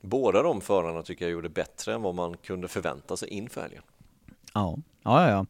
båda 0.00 0.42
de 0.42 0.60
förarna 0.60 1.02
tycker 1.02 1.24
jag 1.24 1.32
gjorde 1.32 1.48
bättre 1.48 1.94
än 1.94 2.02
vad 2.02 2.14
man 2.14 2.36
kunde 2.36 2.68
förvänta 2.68 3.16
sig 3.16 3.28
inför 3.28 3.60
helgen. 3.60 3.82
Ja, 4.54 4.78
ja, 5.02 5.30
ja. 5.30 5.46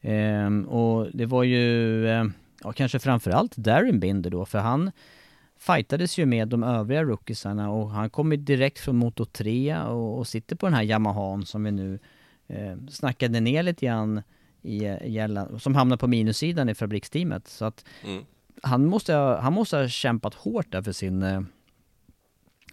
Ehm, 0.00 0.64
och 0.64 1.08
det 1.12 1.26
var 1.26 1.42
ju 1.42 2.06
eh, 2.08 2.24
ja, 2.64 2.72
kanske 2.72 2.98
framförallt 2.98 3.56
Darren 3.56 4.00
Binder 4.00 4.30
då, 4.30 4.44
för 4.44 4.58
han 4.58 4.90
fightades 5.58 6.18
ju 6.18 6.26
med 6.26 6.48
de 6.48 6.62
övriga 6.62 7.04
rookiesarna 7.04 7.70
och 7.70 7.90
han 7.90 8.10
kommer 8.10 8.36
direkt 8.36 8.78
från 8.78 8.96
Moto 8.96 9.24
3 9.24 9.78
och, 9.78 10.18
och 10.18 10.26
sitter 10.26 10.56
på 10.56 10.66
den 10.66 10.74
här 10.74 10.82
Yamahan 10.82 11.46
som 11.46 11.64
vi 11.64 11.70
nu 11.70 11.98
eh, 12.46 12.76
snackade 12.90 13.40
ner 13.40 13.62
lite 13.62 13.86
grann 13.86 14.22
i, 14.62 14.84
i 14.86 15.28
som 15.58 15.74
hamnar 15.74 15.96
på 15.96 16.06
minussidan 16.06 16.68
i 16.68 16.74
fabriksteamet. 16.74 17.48
Så 17.48 17.64
att 17.64 17.84
mm 18.04 18.24
han, 18.62 18.86
måste 18.86 19.14
ha, 19.14 19.40
han 19.40 19.52
måste 19.52 19.76
ha 19.76 19.88
kämpat 19.88 20.34
hårt 20.34 20.72
där 20.72 20.82
för 20.82 20.92
sin, 20.92 21.22
eh, 21.22 21.40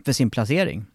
för 0.05 0.13
sin 0.13 0.29
placering. 0.29 0.85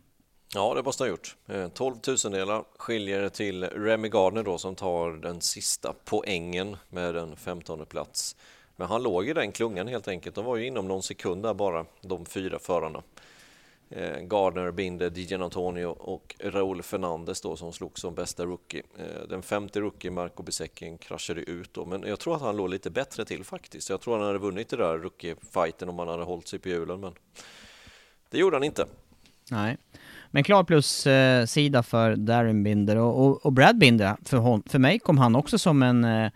Ja, 0.54 0.74
det 0.74 0.82
måste 0.82 1.04
han 1.04 1.08
ha 1.08 1.10
gjort. 1.10 1.36
Eh, 1.48 1.68
12 1.68 1.96
tusendelar 1.96 2.64
skiljer 2.78 3.28
till 3.28 3.64
Remy 3.64 4.08
Gardner 4.08 4.42
då 4.42 4.58
som 4.58 4.74
tar 4.74 5.10
den 5.10 5.40
sista 5.40 5.94
poängen 6.04 6.76
med 6.88 7.16
en 7.16 7.36
15 7.36 7.86
plats. 7.86 8.36
Men 8.76 8.88
han 8.88 9.02
låg 9.02 9.28
i 9.28 9.32
den 9.32 9.52
klungan 9.52 9.88
helt 9.88 10.08
enkelt. 10.08 10.34
De 10.34 10.44
var 10.44 10.56
ju 10.56 10.66
inom 10.66 10.88
någon 10.88 11.02
sekund 11.02 11.42
där 11.42 11.54
bara, 11.54 11.86
de 12.00 12.24
fyra 12.24 12.58
förarna. 12.58 13.02
Eh, 13.96 14.20
Gardner, 14.20 14.70
Binder, 14.70 15.10
Dijan 15.10 15.42
Antonio 15.42 15.86
och 15.86 16.36
Raúl 16.38 16.82
Fernandez 16.82 17.40
då 17.40 17.56
som 17.56 17.72
slog 17.72 17.98
som 17.98 18.14
bästa 18.14 18.44
rookie. 18.44 18.82
Eh, 18.98 19.28
den 19.28 19.42
femte 19.42 19.80
rookie, 19.80 20.10
Marco 20.10 20.42
Besekin, 20.42 20.98
kraschade 20.98 21.40
ut 21.40 21.74
då, 21.74 21.84
men 21.84 22.02
jag 22.02 22.20
tror 22.20 22.36
att 22.36 22.42
han 22.42 22.56
låg 22.56 22.70
lite 22.70 22.90
bättre 22.90 23.24
till 23.24 23.44
faktiskt. 23.44 23.90
Jag 23.90 24.00
tror 24.00 24.18
han 24.18 24.26
hade 24.26 24.38
vunnit 24.38 24.68
det 24.68 24.76
där 24.76 24.98
rookie-fighten 24.98 25.88
om 25.88 25.98
han 25.98 26.08
hade 26.08 26.22
hållit 26.24 26.48
sig 26.48 26.58
på 26.58 26.68
hjulen, 26.68 27.00
men 27.00 27.12
det 28.30 28.38
gjorde 28.38 28.56
han 28.56 28.64
inte. 28.64 28.86
Nej, 29.50 29.76
men 30.30 30.44
klar 30.44 30.64
plus-sida 30.64 31.82
för 31.82 32.16
Darren 32.16 32.62
Binder 32.62 32.96
och, 32.96 33.26
och, 33.26 33.46
och, 33.46 33.52
Brad 33.52 33.78
Binder, 33.78 34.16
för, 34.24 34.36
hon, 34.36 34.62
för 34.66 34.78
mig 34.78 34.98
kom 34.98 35.18
han 35.18 35.36
också 35.36 35.58
som 35.58 35.82
en, 35.82 36.04
eh, 36.04 36.30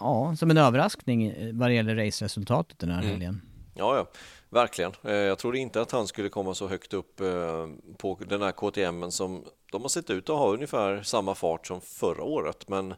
ja, 0.00 0.36
som 0.36 0.50
en 0.50 0.58
överraskning 0.58 1.34
vad 1.58 1.68
det 1.70 1.74
gäller 1.74 1.96
raceresultatet 1.96 2.78
den 2.78 2.90
här 2.90 3.02
mm. 3.02 3.10
helgen. 3.10 3.42
Ja, 3.74 3.96
ja. 3.96 4.06
Verkligen. 4.50 4.92
Eh, 5.02 5.12
jag 5.12 5.38
trodde 5.38 5.58
inte 5.58 5.80
att 5.80 5.90
han 5.90 6.06
skulle 6.06 6.28
komma 6.28 6.54
så 6.54 6.66
högt 6.66 6.94
upp 6.94 7.20
eh, 7.20 7.68
på 7.96 8.18
den 8.26 8.42
här 8.42 8.52
KTM 8.52 9.10
som 9.10 9.44
de 9.72 9.82
har 9.82 9.88
sett 9.88 10.10
ut 10.10 10.30
att 10.30 10.36
ha 10.36 10.52
ungefär 10.52 11.02
samma 11.02 11.34
fart 11.34 11.66
som 11.66 11.80
förra 11.80 12.22
året. 12.22 12.68
Men 12.68 12.94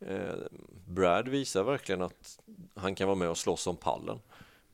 eh, 0.00 0.34
Brad 0.86 1.28
visar 1.28 1.62
verkligen 1.62 2.02
att 2.02 2.38
han 2.74 2.94
kan 2.94 3.08
vara 3.08 3.18
med 3.18 3.28
och 3.28 3.38
slåss 3.38 3.66
om 3.66 3.76
pallen. 3.76 4.20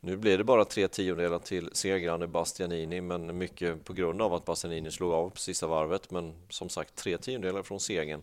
Nu 0.01 0.17
blir 0.17 0.39
det 0.39 0.45
bara 0.45 0.65
tre 0.65 0.89
tiondelar 0.89 1.39
till 1.39 1.71
segrande 1.73 2.27
Bastianini, 2.27 3.01
men 3.01 3.39
mycket 3.39 3.85
på 3.85 3.93
grund 3.93 4.23
av 4.23 4.35
att 4.35 4.45
Bastianini 4.45 4.91
slog 4.91 5.13
av 5.13 5.31
på 5.31 5.37
sista 5.37 5.67
varvet. 5.67 6.11
Men 6.11 6.35
som 6.49 6.69
sagt, 6.69 6.95
tre 6.95 7.19
tiondelar 7.19 7.63
från 7.63 7.81
segern. 7.81 8.23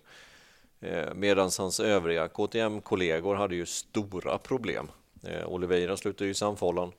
Medan 1.16 1.50
hans 1.58 1.80
övriga 1.80 2.28
KTM-kollegor 2.28 3.36
hade 3.36 3.56
ju 3.56 3.66
stora 3.66 4.38
problem. 4.38 4.92
Oliveira 5.46 5.98
slutade 5.98 6.26
ju 6.26 6.32
i 6.32 6.34
samfållan 6.34 6.92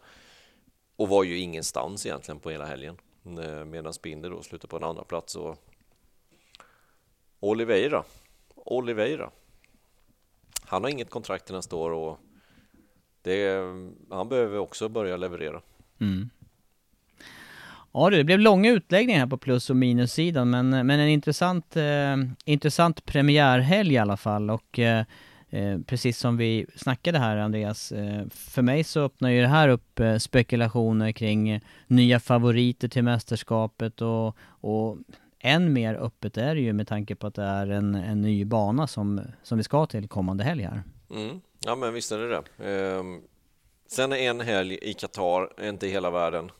och 0.99 1.09
var 1.09 1.25
ju 1.25 1.39
ingenstans 1.39 2.07
egentligen 2.07 2.41
på 2.41 2.51
hela 2.51 2.67
helgen. 2.67 2.97
Eh, 3.25 3.65
medan 3.65 3.93
Binder 4.03 4.31
då 4.31 4.43
slutade 4.43 4.71
på 4.71 4.77
en 4.77 4.85
andra 4.85 5.05
plats 5.05 5.37
och 5.37 5.57
Oliveira, 7.41 8.05
Oliveira. 8.55 9.31
Han 10.65 10.83
har 10.83 10.91
inget 10.91 11.11
kontrakt 11.11 11.51
nästa 11.51 11.77
år 11.77 11.91
och 11.91 12.19
det, 13.23 13.63
han 14.11 14.29
behöver 14.29 14.59
också 14.59 14.89
börja 14.89 15.17
leverera. 15.17 15.63
Mm. 16.01 16.31
Ja 17.93 18.11
det 18.11 18.25
blev 18.25 18.39
långa 18.39 18.71
utläggningar 18.71 19.21
här 19.21 19.27
på 19.27 19.39
plus 19.39 19.71
och 19.71 19.77
minussidan 19.77 20.51
men, 20.51 20.71
men 20.71 20.91
en 20.91 21.09
intressant, 21.09 21.77
eh, 21.77 22.17
intressant 22.45 23.05
premiärhelg 23.05 23.95
i 23.95 23.99
alla 23.99 24.17
fall 24.17 24.51
och 24.51 24.79
eh, 24.79 25.05
Eh, 25.51 25.79
precis 25.87 26.19
som 26.19 26.37
vi 26.37 26.67
snackade 26.77 27.19
här 27.19 27.37
Andreas, 27.37 27.93
eh, 27.93 28.29
för 28.31 28.63
mig 28.63 28.85
så 28.85 29.01
öppnar 29.01 29.31
ju 29.31 29.41
det 29.41 29.49
här 29.49 29.69
upp 29.69 30.01
eh, 30.01 30.17
spekulationer 30.17 31.13
kring 31.13 31.61
nya 31.87 32.21
favoriter 32.21 32.89
till 32.89 33.05
mästerskapet 33.05 34.01
och, 34.01 34.37
och 34.61 34.97
än 35.41 35.73
mer 35.73 35.95
öppet 35.95 36.37
är 36.37 36.55
det 36.55 36.61
ju 36.61 36.73
med 36.73 36.89
tanke 36.89 37.15
på 37.15 37.27
att 37.27 37.35
det 37.35 37.43
är 37.43 37.67
en, 37.67 37.95
en 37.95 38.23
ny 38.23 38.45
bana 38.45 38.87
som, 38.87 39.21
som 39.43 39.59
vi 39.59 39.65
ska 39.65 39.87
till 39.87 40.09
kommande 40.09 40.45
helg 40.45 40.63
här. 40.63 40.83
Mm. 41.11 41.41
Ja 41.61 41.77
men 41.77 41.95
visst 41.95 42.13
är 42.13 42.19
det 42.19 42.29
det. 42.29 42.65
Ehm, 42.71 43.23
sen 43.87 44.13
är 44.13 44.17
en 44.17 44.41
helg 44.41 44.79
i 44.83 44.95
Qatar, 44.95 45.69
inte 45.69 45.87
i 45.87 45.91
hela 45.91 46.11
världen. 46.11 46.51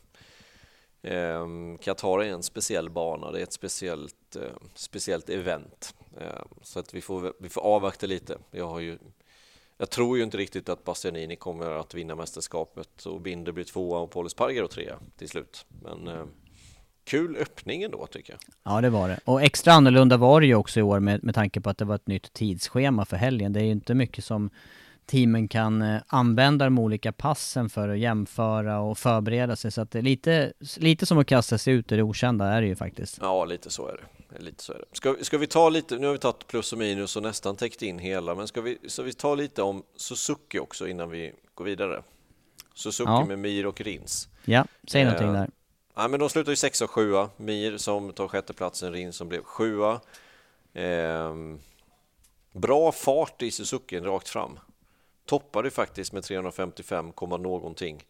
Ehm, 1.03 1.77
Qatar 1.77 2.23
är 2.23 2.33
en 2.33 2.43
speciell 2.43 2.89
bana, 2.89 3.31
det 3.31 3.39
är 3.39 3.43
ett 3.43 3.53
speciellt, 3.53 4.15
eh, 4.35 4.41
speciellt 4.73 5.29
event. 5.29 5.95
Ehm, 6.21 6.47
så 6.61 6.79
att 6.79 6.93
vi 6.93 7.01
får, 7.01 7.33
vi 7.39 7.49
får 7.49 7.61
avvakta 7.61 8.07
lite. 8.07 8.37
Jag, 8.51 8.67
har 8.67 8.79
ju, 8.79 8.97
jag 9.77 9.89
tror 9.89 10.17
ju 10.17 10.23
inte 10.23 10.37
riktigt 10.37 10.69
att 10.69 10.83
Bastianini 10.83 11.35
kommer 11.35 11.71
att 11.71 11.93
vinna 11.93 12.15
mästerskapet 12.15 13.05
och 13.05 13.21
Binder 13.21 13.51
blir 13.51 13.63
tvåa 13.63 13.99
och 13.99 14.11
Paulus 14.11 14.33
Pargaro 14.33 14.67
trea 14.67 14.99
till 15.17 15.29
slut. 15.29 15.65
Men 15.67 16.07
eh, 16.07 16.25
kul 17.03 17.37
öppning 17.37 17.83
ändå 17.83 18.07
tycker 18.07 18.33
jag. 18.33 18.39
Ja 18.63 18.81
det 18.81 18.89
var 18.89 19.09
det. 19.09 19.19
Och 19.25 19.41
extra 19.41 19.73
annorlunda 19.73 20.17
var 20.17 20.41
det 20.41 20.47
ju 20.47 20.55
också 20.55 20.79
i 20.79 20.83
år 20.83 20.99
med, 20.99 21.23
med 21.23 21.35
tanke 21.35 21.61
på 21.61 21.69
att 21.69 21.77
det 21.77 21.85
var 21.85 21.95
ett 21.95 22.07
nytt 22.07 22.33
tidsschema 22.33 23.05
för 23.05 23.17
helgen. 23.17 23.53
Det 23.53 23.59
är 23.59 23.63
ju 23.63 23.71
inte 23.71 23.93
mycket 23.93 24.25
som 24.25 24.49
teamen 25.05 25.47
kan 25.47 25.81
eh, 25.81 26.01
använda 26.07 26.65
de 26.65 26.79
olika 26.79 27.11
passen 27.11 27.69
för 27.69 27.89
att 27.89 27.99
jämföra 27.99 28.79
och 28.79 28.97
förbereda 28.97 29.55
sig. 29.55 29.71
Så 29.71 29.81
att 29.81 29.91
det 29.91 29.99
är 29.99 30.03
lite, 30.03 30.53
lite 30.77 31.05
som 31.05 31.17
att 31.17 31.27
kasta 31.27 31.57
sig 31.57 31.73
ut 31.73 31.91
i 31.91 31.95
det 31.95 32.03
okända 32.03 32.45
är 32.45 32.61
det 32.61 32.67
ju 32.67 32.75
faktiskt. 32.75 33.17
Ja, 33.21 33.45
lite 33.45 33.69
så 33.69 33.87
är 33.87 33.93
det. 33.93 34.18
Lite 34.37 34.63
så 34.63 34.73
är 34.73 34.77
det. 34.77 34.85
Ska, 34.91 35.15
ska 35.21 35.37
vi 35.37 35.47
ta 35.47 35.69
lite, 35.69 35.97
nu 35.97 36.05
har 36.05 36.13
vi 36.13 36.19
tagit 36.19 36.47
plus 36.47 36.73
och 36.73 36.79
minus 36.79 37.15
och 37.15 37.23
nästan 37.23 37.55
täckt 37.55 37.81
in 37.81 37.99
hela, 37.99 38.35
men 38.35 38.47
ska 38.47 38.61
vi, 38.61 38.77
ska 38.87 39.03
vi 39.03 39.13
ta 39.13 39.35
lite 39.35 39.61
om 39.61 39.83
Suzuki 39.95 40.59
också 40.59 40.87
innan 40.87 41.09
vi 41.09 41.33
går 41.53 41.65
vidare? 41.65 42.03
Suzuki 42.73 43.09
ja. 43.09 43.25
med 43.25 43.39
Mir 43.39 43.65
och 43.65 43.81
Rins. 43.81 44.29
Ja, 44.45 44.65
säg 44.87 45.03
någonting 45.03 45.27
eh, 45.27 45.33
där. 45.33 45.49
Ja, 45.95 46.07
men 46.07 46.19
de 46.19 46.29
slutar 46.29 46.51
ju 46.51 46.55
sexa 46.55 46.85
och 46.85 46.91
sjua. 46.91 47.29
Mir 47.37 47.77
som 47.77 48.13
tar 48.13 48.27
sjätteplatsen, 48.27 48.93
Rins 48.93 49.15
som 49.15 49.29
blev 49.29 49.43
sjua. 49.43 50.01
Eh, 50.73 51.35
bra 52.51 52.91
fart 52.91 53.41
i 53.41 53.51
Suzuki 53.51 53.99
rakt 53.99 54.29
fram 54.29 54.59
toppade 55.25 55.71
faktiskt 55.71 56.13
med 56.13 56.23
355, 56.23 57.13
någonting 57.21 58.03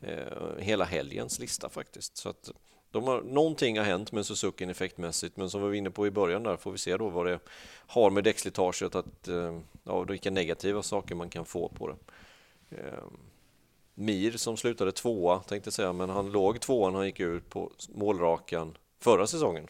eh, 0.00 0.58
hela 0.58 0.84
helgens 0.84 1.38
lista 1.38 1.68
faktiskt. 1.68 2.16
Så 2.16 2.28
att 2.28 2.50
de 2.90 3.04
har, 3.04 3.22
någonting 3.22 3.78
har 3.78 3.84
hänt 3.84 4.12
med 4.12 4.26
Suzuki 4.26 4.64
effektmässigt, 4.64 5.36
men 5.36 5.50
som 5.50 5.62
vi 5.62 5.68
var 5.68 5.74
inne 5.74 5.90
på 5.90 6.06
i 6.06 6.10
början 6.10 6.42
där 6.42 6.56
får 6.56 6.72
vi 6.72 6.78
se 6.78 6.96
då 6.96 7.08
vad 7.08 7.26
det 7.26 7.38
har 7.86 8.10
med 8.10 8.24
däckslitaget, 8.24 8.94
att, 8.94 9.28
eh, 9.28 9.58
ja, 9.84 10.00
vilka 10.00 10.30
negativa 10.30 10.82
saker 10.82 11.14
man 11.14 11.30
kan 11.30 11.44
få 11.44 11.68
på 11.68 11.88
det. 11.88 11.96
Ehm, 12.76 13.16
Mir 13.94 14.32
som 14.32 14.56
slutade 14.56 14.92
tvåa 14.92 15.38
tänkte 15.38 15.70
säga, 15.70 15.92
men 15.92 16.10
han 16.10 16.32
låg 16.32 16.60
tvåan, 16.60 16.94
han 16.94 17.06
gick 17.06 17.20
ut 17.20 17.48
på 17.50 17.72
målrakan 17.88 18.76
förra 19.00 19.26
säsongen 19.26 19.66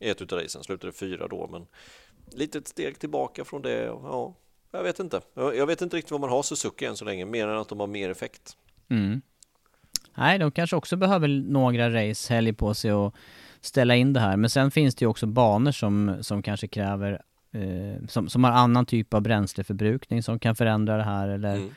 i 0.00 0.08
ett 0.08 0.22
utav 0.22 0.38
racen, 0.38 0.64
slutade 0.64 0.92
fyra 0.92 1.28
då, 1.28 1.48
men 1.52 1.66
litet 2.32 2.68
steg 2.68 2.98
tillbaka 2.98 3.44
från 3.44 3.62
det. 3.62 3.84
Ja, 3.84 4.34
jag 4.70 4.82
vet 4.82 5.00
inte. 5.00 5.20
Jag 5.34 5.66
vet 5.66 5.82
inte 5.82 5.96
riktigt 5.96 6.10
vad 6.10 6.20
man 6.20 6.30
har 6.30 6.42
Suzuki 6.42 6.84
än 6.84 6.96
så 6.96 7.04
länge, 7.04 7.24
mer 7.24 7.48
än 7.48 7.58
att 7.58 7.68
de 7.68 7.80
har 7.80 7.86
mer 7.86 8.10
effekt. 8.10 8.56
Mm. 8.88 9.20
Nej, 10.14 10.38
de 10.38 10.50
kanske 10.50 10.76
också 10.76 10.96
behöver 10.96 11.28
några 11.28 12.08
race 12.10 12.34
helg 12.34 12.52
på 12.52 12.74
sig 12.74 12.92
och 12.92 13.14
ställa 13.60 13.96
in 13.96 14.12
det 14.12 14.20
här. 14.20 14.36
Men 14.36 14.50
sen 14.50 14.70
finns 14.70 14.94
det 14.94 15.04
ju 15.04 15.08
också 15.08 15.26
banor 15.26 15.72
som, 15.72 16.16
som 16.20 16.42
kanske 16.42 16.68
kräver, 16.68 17.22
eh, 17.52 18.06
som, 18.08 18.28
som 18.28 18.44
har 18.44 18.50
annan 18.50 18.86
typ 18.86 19.14
av 19.14 19.20
bränsleförbrukning 19.20 20.22
som 20.22 20.38
kan 20.38 20.56
förändra 20.56 20.96
det 20.96 21.04
här 21.04 21.28
eller 21.28 21.56
mm. 21.56 21.70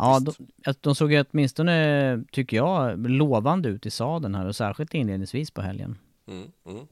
Ja, 0.00 0.20
de, 0.20 0.74
de 0.80 0.94
såg 0.94 1.12
ju 1.12 1.24
åtminstone, 1.30 2.24
tycker 2.32 2.56
jag, 2.56 3.10
lovande 3.10 3.68
ut 3.68 3.86
i 3.86 3.90
sadeln 3.90 4.34
här 4.34 4.46
och 4.46 4.56
särskilt 4.56 4.94
inledningsvis 4.94 5.50
på 5.50 5.62
helgen. 5.62 5.98
Mm, 6.28 6.50
mm. 6.66 6.86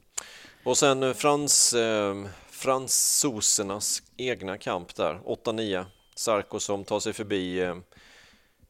Och 0.63 0.77
sen 0.77 1.03
eh, 1.03 1.13
Frans, 1.13 1.73
eh, 1.73 2.15
fransosernas 2.49 4.03
egna 4.17 4.57
kamp 4.57 4.95
där, 4.95 5.19
8-9. 5.25 5.85
Sarko 6.15 6.59
som 6.59 6.83
tar 6.83 6.99
sig 6.99 7.13
förbi 7.13 7.61
eh, 7.61 7.75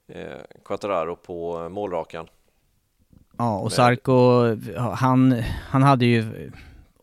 eh 0.08 0.41
Quattararo 0.66 1.16
på 1.16 1.70
målrakan. 1.70 2.28
Ja, 3.38 3.60
och 3.60 3.74
Sarko, 3.74 4.55
han, 4.80 5.32
han 5.70 5.84
hade 5.84 6.05
ju 6.05 6.51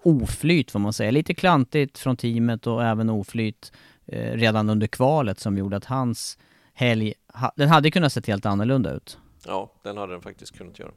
oflyt 0.03 0.71
får 0.71 0.79
man 0.79 0.93
säga. 0.93 1.11
Lite 1.11 1.35
klantigt 1.35 1.99
från 1.99 2.17
teamet 2.17 2.67
och 2.67 2.85
även 2.85 3.11
oflyt 3.11 3.73
eh, 4.07 4.33
redan 4.33 4.71
under 4.71 4.87
kvalet 4.87 5.41
som 5.41 5.59
gjorde 5.59 5.77
att 5.77 5.85
hans 5.85 6.39
helg, 6.75 7.15
ha, 7.35 7.53
den 7.57 7.69
hade 7.69 7.91
kunnat 7.91 8.13
sett 8.13 8.27
helt 8.27 8.47
annorlunda 8.47 8.93
ut. 8.93 9.19
Ja, 9.47 9.73
den 9.83 9.97
hade 9.97 10.13
den 10.13 10.23
faktiskt 10.23 10.59
kunnat 10.59 10.79
göra. 10.79 10.93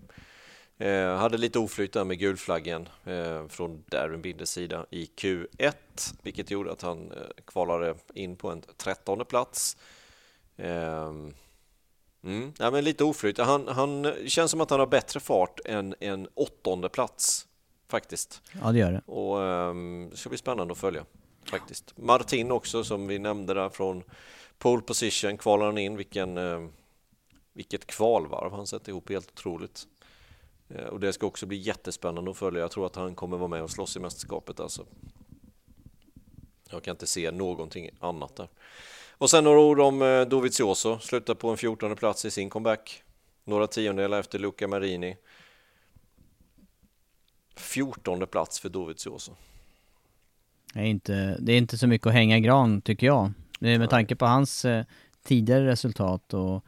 Eh, 0.77 1.15
hade 1.17 1.37
lite 1.37 1.59
oflyt 1.59 1.93
där 1.93 2.03
med 2.03 2.19
gulflaggen 2.19 2.89
eh, 3.05 3.47
från 3.47 3.83
Darren 3.87 4.21
Binders 4.21 4.49
sida 4.49 4.85
i 4.89 5.05
Q1, 5.05 5.73
vilket 6.21 6.51
gjorde 6.51 6.71
att 6.71 6.81
han 6.81 7.11
eh, 7.11 7.17
kvalade 7.45 7.95
in 8.13 8.35
på 8.35 8.51
en 8.51 8.61
trettonde 8.77 9.25
plats. 9.25 9.77
Mm, 12.27 12.53
ja, 12.59 12.71
men 12.71 12.83
lite 12.83 13.03
oflyt. 13.03 13.37
Han, 13.37 13.67
han 13.67 14.13
känns 14.27 14.51
som 14.51 14.61
att 14.61 14.69
han 14.69 14.79
har 14.79 14.87
bättre 14.87 15.19
fart 15.19 15.59
än 15.65 15.95
en 15.99 16.27
åttonde 16.33 16.89
plats 16.89 17.47
faktiskt. 17.87 18.41
Ja, 18.61 18.71
det 18.71 18.79
gör 18.79 18.91
det. 18.91 19.01
Och 19.05 19.37
um, 19.37 20.09
det 20.11 20.17
ska 20.17 20.29
bli 20.29 20.37
spännande 20.37 20.71
att 20.71 20.77
följa 20.77 21.05
faktiskt. 21.51 21.93
Martin 21.97 22.51
också 22.51 22.83
som 22.83 23.07
vi 23.07 23.19
nämnde 23.19 23.53
där 23.53 23.69
från 23.69 24.03
pole 24.57 24.81
position 24.81 25.37
kvalar 25.37 25.65
han 25.65 25.77
in. 25.77 25.97
Vilken, 25.97 26.37
uh, 26.37 26.69
vilket 27.53 27.87
kvalvarv 27.87 28.51
han 28.51 28.67
sätter 28.67 28.89
ihop, 28.89 29.09
helt 29.09 29.31
otroligt. 29.31 29.87
Uh, 30.75 30.85
och 30.85 30.99
det 30.99 31.13
ska 31.13 31.27
också 31.27 31.45
bli 31.45 31.57
jättespännande 31.57 32.31
att 32.31 32.37
följa. 32.37 32.61
Jag 32.61 32.71
tror 32.71 32.85
att 32.85 32.95
han 32.95 33.15
kommer 33.15 33.37
vara 33.37 33.47
med 33.47 33.63
och 33.63 33.71
slåss 33.71 33.95
i 33.95 33.99
mästerskapet 33.99 34.59
alltså. 34.59 34.85
Jag 36.69 36.83
kan 36.83 36.91
inte 36.91 37.07
se 37.07 37.31
någonting 37.31 37.89
annat 37.99 38.35
där. 38.35 38.47
Och 39.17 39.29
sen 39.29 39.43
några 39.43 39.59
ord 39.59 39.79
om 39.79 40.01
uh, 40.01 40.27
Dovizioso, 40.27 40.99
slutar 40.99 41.33
på 41.33 41.49
en 41.49 41.57
14 41.57 41.95
plats 41.95 42.25
i 42.25 42.31
sin 42.31 42.49
comeback. 42.49 43.03
Några 43.43 43.67
tiondelar 43.67 44.19
efter 44.19 44.39
Luca 44.39 44.67
Marini. 44.67 45.17
14 47.55 48.27
plats 48.27 48.59
för 48.59 48.69
Dovizioso. 48.69 49.31
Det 50.73 50.79
är, 50.79 50.85
inte, 50.85 51.37
det 51.39 51.53
är 51.53 51.57
inte 51.57 51.77
så 51.77 51.87
mycket 51.87 52.07
att 52.07 52.13
hänga 52.13 52.37
i 52.37 52.41
gran 52.41 52.81
tycker 52.81 53.07
jag. 53.07 53.31
Med 53.59 53.89
tanke 53.89 54.15
på 54.15 54.25
hans 54.25 54.65
eh, 54.65 54.85
tidigare 55.23 55.67
resultat 55.67 56.33
och 56.33 56.63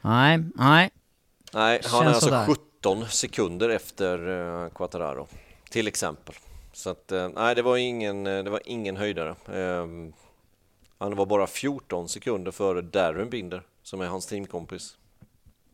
nej, 0.00 0.38
nej. 0.54 0.90
Nej, 1.52 1.80
han 1.84 2.02
Känns 2.02 2.26
är 2.26 2.32
alltså 2.32 2.54
17 2.80 3.06
sekunder 3.08 3.68
efter 3.68 4.28
eh, 4.64 4.70
Quattararo 4.70 5.26
till 5.70 5.88
exempel. 5.88 6.34
Så 6.72 6.90
att 6.90 7.12
eh, 7.12 7.28
nej, 7.28 7.54
det 7.54 7.62
var 7.62 7.76
ingen, 7.76 8.26
eh, 8.26 8.44
det 8.44 8.50
var 8.50 8.60
ingen 8.64 8.96
höjdare. 8.96 9.30
Eh, 9.30 9.86
han 11.00 11.16
var 11.16 11.26
bara 11.26 11.46
14 11.46 12.08
sekunder 12.08 12.50
före 12.50 12.82
Darren 12.82 13.30
Binder 13.30 13.62
som 13.82 14.00
är 14.00 14.06
hans 14.06 14.26
teamkompis 14.26 14.96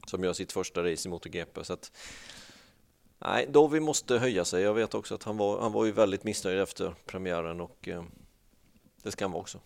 som 0.07 0.25
gör 0.25 0.33
sitt 0.33 0.53
första 0.53 0.81
race 0.81 1.09
i 1.09 1.11
MotoGP. 1.11 1.65
Så 1.65 1.73
att, 1.73 1.93
Nej, 3.19 3.47
Dovi 3.51 3.81
måste 3.81 4.19
höja 4.19 4.45
sig. 4.45 4.63
Jag 4.63 4.75
vet 4.75 4.95
också 4.95 5.15
att 5.15 5.23
han 5.23 5.37
var, 5.37 5.61
han 5.61 5.73
var 5.73 5.85
ju 5.85 5.93
väldigt 5.93 6.25
missnöjd 6.25 6.61
efter 6.61 6.95
premiären 7.07 7.61
och 7.61 7.89
eh, 7.89 8.03
det 9.03 9.11
ska 9.11 9.25
han 9.25 9.33
vara 9.33 9.41
också. 9.41 9.61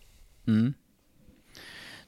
Mm. 0.47 0.73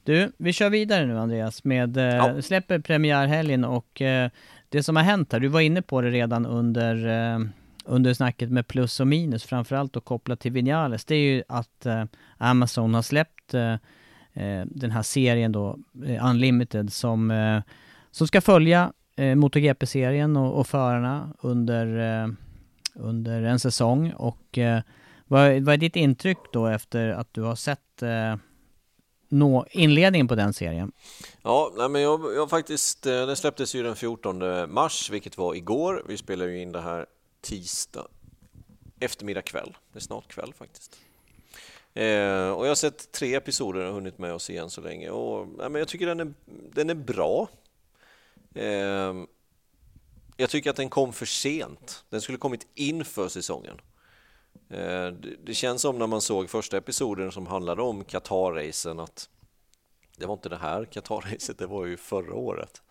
Du, 0.03 0.31
vi 0.37 0.53
kör 0.53 0.69
vidare 0.69 1.05
nu 1.05 1.17
Andreas 1.17 1.63
med, 1.63 1.97
eh, 1.97 2.03
ja. 2.03 2.41
släpper 2.41 2.79
premiärhelgen 2.79 3.65
och 3.65 4.01
eh, 4.01 4.29
det 4.69 4.83
som 4.83 4.95
har 4.95 5.03
hänt 5.03 5.31
här, 5.31 5.39
du 5.39 5.47
var 5.47 5.61
inne 5.61 5.81
på 5.81 6.01
det 6.01 6.09
redan 6.09 6.45
under, 6.45 7.07
eh, 7.07 7.39
under 7.85 8.13
snacket 8.13 8.51
med 8.51 8.67
plus 8.67 8.99
och 8.99 9.07
minus, 9.07 9.43
framförallt 9.43 9.95
och 9.95 10.05
kopplat 10.05 10.39
till 10.39 10.51
Vinales, 10.51 11.05
det 11.05 11.15
är 11.15 11.19
ju 11.19 11.43
att 11.47 11.85
eh, 11.85 12.03
Amazon 12.37 12.93
har 12.93 13.01
släppt 13.01 13.53
eh, 13.53 13.73
eh 14.33 14.65
den 14.65 14.91
här 14.91 15.03
serien 15.03 15.51
då, 15.51 15.79
eh, 16.05 16.29
Unlimited, 16.29 16.93
som, 16.93 17.31
eh, 17.31 17.61
som 18.11 18.27
ska 18.27 18.41
följa 18.41 18.93
eh, 19.15 19.35
MotoGP-serien 19.35 20.37
och, 20.37 20.59
och 20.59 20.67
förarna 20.67 21.33
under, 21.41 22.21
eh, 22.23 22.29
under 22.95 23.43
en 23.43 23.59
säsong. 23.59 24.11
Och 24.11 24.57
eh, 24.57 24.81
vad, 25.27 25.61
vad 25.61 25.73
är 25.73 25.77
ditt 25.77 25.95
intryck 25.95 26.37
då 26.51 26.67
efter 26.67 27.09
att 27.09 27.33
du 27.33 27.41
har 27.41 27.55
sett 27.55 28.01
eh, 28.01 28.35
nå 29.29 29.65
inledningen 29.71 30.27
på 30.27 30.35
den 30.35 30.53
serien? 30.53 30.91
Ja, 31.41 31.71
nej 31.77 31.89
men 31.89 32.01
jag, 32.01 32.35
jag 32.35 32.49
faktiskt, 32.49 33.03
den 33.03 33.35
släpptes 33.35 33.75
ju 33.75 33.83
den 33.83 33.95
14 33.95 34.73
mars, 34.73 35.09
vilket 35.09 35.37
var 35.37 35.55
igår. 35.55 36.03
Vi 36.07 36.17
spelar 36.17 36.45
ju 36.45 36.61
in 36.61 36.71
det 36.71 36.81
här 36.81 37.05
tisdag 37.43 38.07
eftermiddag 38.99 39.41
kväll. 39.41 39.77
Det 39.91 39.99
är 39.99 40.01
snart 40.01 40.27
kväll 40.27 40.53
faktiskt. 40.53 40.97
Eh, 41.93 42.49
och 42.49 42.65
jag 42.65 42.69
har 42.69 42.75
sett 42.75 43.11
tre 43.11 43.35
episoder 43.35 43.85
och 43.85 43.93
hunnit 43.93 44.17
med 44.17 44.33
oss 44.33 44.49
igen 44.49 44.69
så 44.69 44.81
länge. 44.81 45.09
Och, 45.09 45.47
nej, 45.47 45.69
men 45.69 45.79
jag 45.79 45.87
tycker 45.87 46.07
den 46.07 46.19
är, 46.19 46.33
den 46.73 46.89
är 46.89 46.95
bra. 46.95 47.47
Eh, 48.55 49.13
jag 50.37 50.49
tycker 50.49 50.69
att 50.69 50.75
den 50.75 50.89
kom 50.89 51.13
för 51.13 51.25
sent. 51.25 52.05
Den 52.09 52.21
skulle 52.21 52.37
kommit 52.37 52.67
inför 52.75 53.27
säsongen. 53.27 53.81
Ehm, 54.69 55.21
det 55.43 55.53
känns 55.53 55.81
som 55.81 55.99
när 55.99 56.07
man 56.07 56.21
såg 56.21 56.49
första 56.49 56.77
episoden 56.77 57.31
som 57.31 57.47
handlade 57.47 57.81
om 57.81 58.03
Qatar-racen 58.03 58.99
att 58.99 59.29
det 60.17 60.25
var 60.25 60.33
inte 60.33 60.49
det 60.49 60.57
här 60.57 60.85
Qatar-racet, 60.85 61.57
det 61.57 61.67
var 61.67 61.85
ju 61.85 61.97
förra 61.97 62.33
året. 62.33 62.81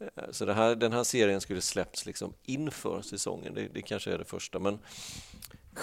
Eh, 0.00 0.30
så 0.30 0.52
här, 0.52 0.74
den 0.74 0.92
här 0.92 1.04
serien 1.04 1.40
skulle 1.40 1.60
släppts 1.60 2.06
liksom 2.06 2.32
inför 2.44 3.02
säsongen, 3.02 3.54
det, 3.54 3.68
det, 3.68 3.82
kanske 3.82 4.12
är 4.12 4.18
det 4.18 4.24
första. 4.24 4.58
Men 4.58 4.78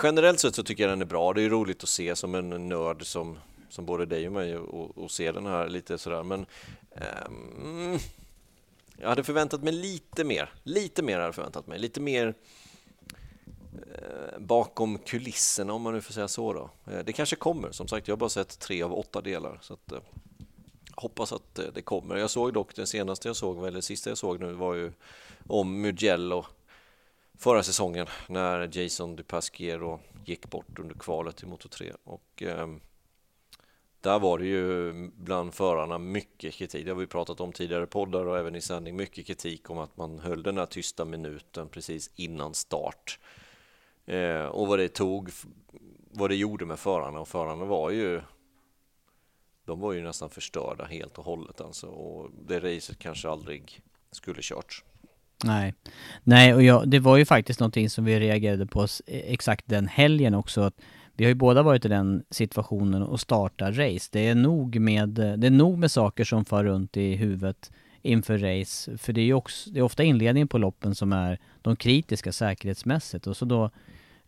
generellt 0.03 0.39
sett 0.39 0.55
så 0.55 0.63
tycker 0.63 0.83
jag 0.83 0.91
den 0.91 1.01
är 1.01 1.05
bra. 1.05 1.33
Det 1.33 1.41
är 1.41 1.49
roligt 1.49 1.83
att 1.83 1.89
se 1.89 2.15
som 2.15 2.35
en 2.35 2.69
nörd 2.69 3.05
som, 3.05 3.39
som 3.69 3.85
både 3.85 4.05
dig 4.05 4.27
och 4.27 4.33
mig 4.33 4.57
och, 4.57 4.97
och 4.97 5.11
se 5.11 5.31
den 5.31 5.45
här 5.45 5.67
lite 5.69 5.97
sådär. 5.97 6.23
Men 6.23 6.45
um, 7.27 7.99
jag 8.97 9.09
hade 9.09 9.23
förväntat 9.23 9.63
mig 9.63 9.73
lite 9.73 10.23
mer. 10.23 10.53
Lite 10.63 11.03
mer 11.03 11.13
hade 11.13 11.25
jag 11.25 11.35
förväntat 11.35 11.67
mig. 11.67 11.79
Lite 11.79 11.99
mer 11.99 12.33
eh, 13.73 14.39
bakom 14.39 14.97
kulisserna 14.97 15.73
om 15.73 15.81
man 15.81 15.93
nu 15.93 16.01
får 16.01 16.13
säga 16.13 16.27
så. 16.27 16.53
Då. 16.53 16.69
Eh, 16.91 16.99
det 17.05 17.13
kanske 17.13 17.35
kommer. 17.35 17.71
Som 17.71 17.87
sagt, 17.87 18.07
jag 18.07 18.15
har 18.15 18.17
bara 18.17 18.29
sett 18.29 18.59
tre 18.59 18.83
av 18.83 18.93
åtta 18.93 19.21
delar. 19.21 19.59
Så 19.61 19.73
att, 19.73 19.91
eh, 19.91 19.99
hoppas 21.01 21.33
att 21.33 21.59
eh, 21.59 21.65
det 21.73 21.81
kommer. 21.81 22.17
Jag 22.17 22.29
såg 22.29 22.53
dock 22.53 22.75
den 22.75 22.87
senaste 22.87 23.29
jag 23.29 23.35
såg, 23.35 23.67
eller 23.67 23.81
sista 23.81 24.09
jag 24.09 24.17
såg 24.17 24.39
nu 24.39 24.53
var 24.53 24.73
ju 24.73 24.91
om 25.47 25.81
Mugello 25.81 26.45
förra 27.37 27.63
säsongen 27.63 28.07
när 28.27 28.77
Jason 28.77 29.15
Dupasquiero 29.15 29.99
gick 30.25 30.49
bort 30.49 30.79
under 30.79 30.95
kvalet 30.95 31.35
till 31.37 31.47
Moto 31.47 31.69
3. 31.69 31.93
Och, 32.03 32.43
eh, 32.43 32.67
där 34.01 34.19
var 34.19 34.37
det 34.37 34.45
ju 34.45 34.93
bland 35.15 35.53
förarna 35.53 35.97
mycket 35.97 36.53
kritik, 36.53 36.85
det 36.85 36.91
har 36.91 36.99
vi 36.99 37.07
pratat 37.07 37.39
om 37.39 37.51
tidigare 37.51 37.85
poddar 37.85 38.25
och 38.25 38.37
även 38.37 38.55
i 38.55 38.61
sändning, 38.61 38.95
mycket 38.95 39.27
kritik 39.27 39.69
om 39.69 39.77
att 39.77 39.97
man 39.97 40.19
höll 40.19 40.43
den 40.43 40.57
här 40.57 40.65
tysta 40.65 41.05
minuten 41.05 41.69
precis 41.69 42.11
innan 42.15 42.53
start. 42.53 43.19
Eh, 44.05 44.45
och 44.45 44.67
vad 44.67 44.79
det 44.79 44.87
tog, 44.87 45.29
vad 46.11 46.29
det 46.29 46.35
gjorde 46.35 46.65
med 46.65 46.79
förarna 46.79 47.19
och 47.19 47.27
förarna 47.27 47.65
var 47.65 47.89
ju 47.89 48.21
de 49.67 49.79
var 49.79 49.93
ju 49.93 50.01
nästan 50.01 50.29
förstörda 50.29 50.85
helt 50.85 51.17
och 51.17 51.25
hållet 51.25 51.61
alltså 51.61 51.87
och 51.87 52.29
det 52.47 52.59
racet 52.59 52.99
kanske 52.99 53.29
aldrig 53.29 53.81
skulle 54.11 54.41
körts. 54.41 54.83
Nej, 55.43 55.73
nej 56.23 56.53
och 56.53 56.63
jag, 56.63 56.89
det 56.89 56.99
var 56.99 57.17
ju 57.17 57.25
faktiskt 57.25 57.59
någonting 57.59 57.89
som 57.89 58.05
vi 58.05 58.19
reagerade 58.19 58.65
på 58.65 58.83
e, 58.83 59.33
exakt 59.33 59.63
den 59.67 59.87
helgen 59.87 60.33
också. 60.33 60.61
Att 60.61 60.73
vi 61.13 61.23
har 61.23 61.29
ju 61.29 61.35
båda 61.35 61.63
varit 61.63 61.85
i 61.85 61.87
den 61.87 62.23
situationen 62.29 63.03
och 63.03 63.19
starta 63.19 63.71
race. 63.71 64.09
Det 64.11 64.27
är 64.27 64.35
nog 64.35 64.79
med, 64.79 65.09
det 65.09 65.47
är 65.47 65.51
nog 65.51 65.77
med 65.77 65.91
saker 65.91 66.23
som 66.23 66.45
far 66.45 66.63
runt 66.63 66.97
i 66.97 67.15
huvudet 67.15 67.71
inför 68.01 68.37
race. 68.37 68.97
För 68.97 69.13
det 69.13 69.21
är 69.21 69.25
ju 69.25 69.33
också, 69.33 69.69
det 69.69 69.79
är 69.79 69.83
ofta 69.83 70.03
inledningen 70.03 70.47
på 70.47 70.57
loppen 70.57 70.95
som 70.95 71.13
är 71.13 71.39
de 71.61 71.75
kritiska 71.75 72.31
säkerhetsmässigt 72.31 73.27
och 73.27 73.37
så 73.37 73.45
då 73.45 73.71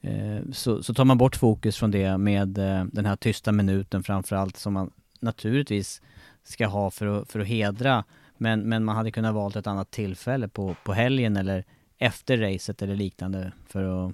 eh, 0.01 0.39
så, 0.51 0.83
så, 0.83 0.93
tar 0.93 1.05
man 1.05 1.17
bort 1.17 1.35
fokus 1.35 1.77
från 1.77 1.91
det 1.91 2.17
med 2.17 2.57
eh, 2.57 2.85
den 2.91 3.05
här 3.05 3.15
tysta 3.15 3.51
minuten 3.51 4.03
framförallt 4.03 4.57
som 4.57 4.73
man 4.73 4.91
naturligtvis 5.19 6.01
ska 6.43 6.67
ha 6.67 6.91
för 6.91 7.05
att, 7.05 7.31
för 7.31 7.39
att 7.39 7.47
hedra 7.47 8.03
men, 8.37 8.61
men 8.61 8.85
man 8.85 8.95
hade 8.95 9.11
kunnat 9.11 9.35
valt 9.35 9.55
ett 9.55 9.67
annat 9.67 9.91
tillfälle 9.91 10.47
på, 10.47 10.75
på 10.83 10.93
helgen 10.93 11.37
eller 11.37 11.65
efter 11.97 12.37
racet 12.37 12.81
eller 12.81 12.95
liknande 12.95 13.51
för 13.67 13.83
att 13.83 14.13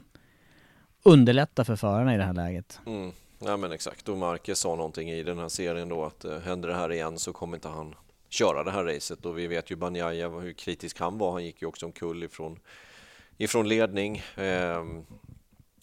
underlätta 1.03 1.65
för 1.65 1.75
förarna 1.75 2.13
i 2.13 2.17
det 2.17 2.23
här 2.23 2.33
läget. 2.33 2.79
Mm. 2.85 3.11
Ja 3.39 3.57
men 3.57 3.71
exakt, 3.71 4.09
och 4.09 4.17
Marquez 4.17 4.59
sa 4.59 4.75
någonting 4.75 5.11
i 5.11 5.23
den 5.23 5.39
här 5.39 5.49
serien 5.49 5.89
då 5.89 6.05
att 6.05 6.25
eh, 6.25 6.39
händer 6.39 6.69
det 6.69 6.75
här 6.75 6.91
igen 6.91 7.19
så 7.19 7.33
kommer 7.33 7.57
inte 7.57 7.67
han 7.67 7.95
köra 8.29 8.63
det 8.63 8.71
här 8.71 8.83
racet 8.83 9.25
och 9.25 9.37
vi 9.37 9.47
vet 9.47 9.71
ju 9.71 9.75
Banjaya 9.75 10.29
hur 10.29 10.53
kritisk 10.53 10.99
han 10.99 11.17
var. 11.17 11.31
Han 11.31 11.45
gick 11.45 11.61
ju 11.61 11.67
också 11.67 11.85
omkull 11.85 12.23
ifrån, 12.23 12.59
ifrån 13.37 13.67
ledning 13.67 14.23
eh, 14.35 14.83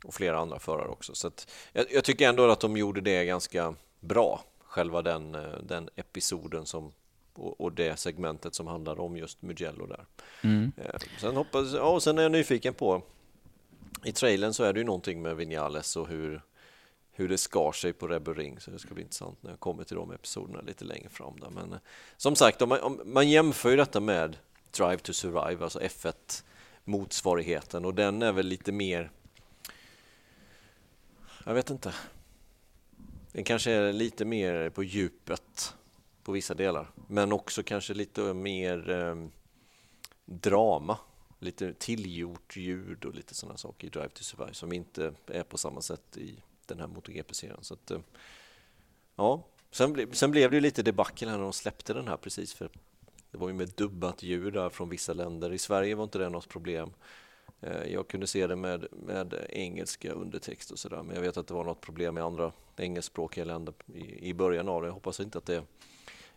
och 0.04 0.14
flera 0.14 0.38
andra 0.38 0.58
förare 0.58 0.88
också. 0.88 1.14
Så 1.14 1.30
jag, 1.72 1.86
jag, 1.90 2.04
tycker 2.04 2.28
ändå 2.28 2.50
att 2.50 2.60
de 2.60 2.76
gjorde 2.76 3.00
det 3.00 3.24
ganska 3.24 3.74
bra, 4.00 4.44
själva 4.72 5.02
den, 5.02 5.34
eh, 5.34 5.58
den 5.62 5.88
episoden 5.96 6.66
som 6.66 6.92
och, 7.34 7.60
och 7.60 7.72
det 7.72 7.98
segmentet 7.98 8.54
som 8.54 8.66
handlar 8.66 9.00
om 9.00 9.16
just 9.16 9.42
Mugello 9.42 9.86
där. 9.86 10.06
Mm. 10.42 10.72
Eh, 10.76 11.00
sen 11.20 11.36
hoppas, 11.36 11.72
ja, 11.72 11.82
och 11.82 12.02
sen 12.02 12.18
är 12.18 12.22
jag 12.22 12.32
nyfiken 12.32 12.74
på 12.74 13.02
i 14.04 14.12
trailern 14.12 14.52
så 14.52 14.64
är 14.64 14.72
det 14.72 14.80
ju 14.80 14.86
någonting 14.86 15.22
med 15.22 15.36
Vinales 15.36 15.96
och 15.96 16.08
hur, 16.08 16.42
hur 17.10 17.28
det 17.28 17.38
skar 17.38 17.72
sig 17.72 17.92
på 17.92 18.08
Rebel 18.08 18.34
Ring 18.34 18.60
så 18.60 18.70
det 18.70 18.78
ska 18.78 18.94
bli 18.94 19.02
intressant 19.02 19.42
när 19.42 19.50
jag 19.50 19.60
kommer 19.60 19.84
till 19.84 19.96
de 19.96 20.10
episoderna 20.10 20.60
lite 20.60 20.84
längre 20.84 21.08
fram 21.08 21.40
där. 21.40 21.50
Men 21.50 21.72
eh, 21.72 21.78
som 22.16 22.36
sagt, 22.36 22.62
om 22.62 22.68
man, 22.68 22.80
om 22.80 23.00
man 23.04 23.28
jämför 23.28 23.70
ju 23.70 23.76
detta 23.76 24.00
med 24.00 24.36
Drive 24.70 24.98
to 24.98 25.12
Survive, 25.12 25.64
alltså 25.64 25.80
F1 25.80 26.44
motsvarigheten 26.84 27.84
och 27.84 27.94
den 27.94 28.22
är 28.22 28.32
väl 28.32 28.46
lite 28.46 28.72
mer 28.72 29.10
jag 31.44 31.54
vet 31.54 31.70
inte. 31.70 31.94
Den 33.32 33.44
kanske 33.44 33.70
är 33.70 33.92
lite 33.92 34.24
mer 34.24 34.70
på 34.70 34.84
djupet 34.84 35.74
på 36.22 36.32
vissa 36.32 36.54
delar, 36.54 36.90
men 37.08 37.32
också 37.32 37.62
kanske 37.62 37.94
lite 37.94 38.34
mer 38.34 38.90
eh, 38.90 39.26
drama, 40.24 40.98
lite 41.38 41.74
tillgjort 41.74 42.56
ljud 42.56 43.04
och 43.04 43.14
lite 43.14 43.34
sådana 43.34 43.58
saker 43.58 43.86
i 43.86 43.90
Drive 43.90 44.08
to 44.08 44.22
Survive 44.22 44.54
som 44.54 44.72
inte 44.72 45.14
är 45.26 45.42
på 45.42 45.58
samma 45.58 45.80
sätt 45.80 46.16
i 46.16 46.42
den 46.66 46.80
här 46.80 46.86
MotoGP-serien. 46.86 47.58
Så 47.62 47.74
att, 47.74 47.90
eh, 47.90 48.00
ja, 49.16 49.46
sen, 49.70 49.92
ble, 49.92 50.06
sen 50.12 50.30
blev 50.30 50.50
det 50.50 50.56
ju 50.56 50.60
lite 50.60 50.82
debacle 50.82 51.30
här 51.30 51.36
när 51.36 51.44
de 51.44 51.52
släppte 51.52 51.94
den 51.94 52.08
här 52.08 52.16
precis 52.16 52.54
för 52.54 52.70
det 53.30 53.38
var 53.38 53.48
ju 53.48 53.54
med 53.54 53.68
dubbat 53.68 54.22
ljud 54.22 54.52
där 54.52 54.70
från 54.70 54.88
vissa 54.88 55.12
länder. 55.12 55.52
I 55.52 55.58
Sverige 55.58 55.94
var 55.94 56.04
inte 56.04 56.18
det 56.18 56.28
något 56.28 56.48
problem. 56.48 56.90
Eh, 57.62 57.92
jag 57.92 58.08
kunde 58.08 58.26
se 58.26 58.46
det 58.46 58.56
med, 58.56 58.86
med 58.90 59.34
engelska 59.48 60.12
undertext 60.12 60.70
och 60.70 60.78
sådär, 60.78 61.02
men 61.02 61.14
jag 61.16 61.22
vet 61.22 61.36
att 61.36 61.46
det 61.46 61.54
var 61.54 61.64
något 61.64 61.80
problem 61.80 62.14
med 62.14 62.24
andra 62.24 62.52
engelskspråkiga 62.76 63.44
länder 63.44 63.74
i, 63.94 64.28
i 64.28 64.34
början 64.34 64.68
av 64.68 64.82
det. 64.82 64.88
Jag 64.88 64.94
hoppas 64.94 65.20
inte 65.20 65.38
att 65.38 65.46
det 65.46 65.62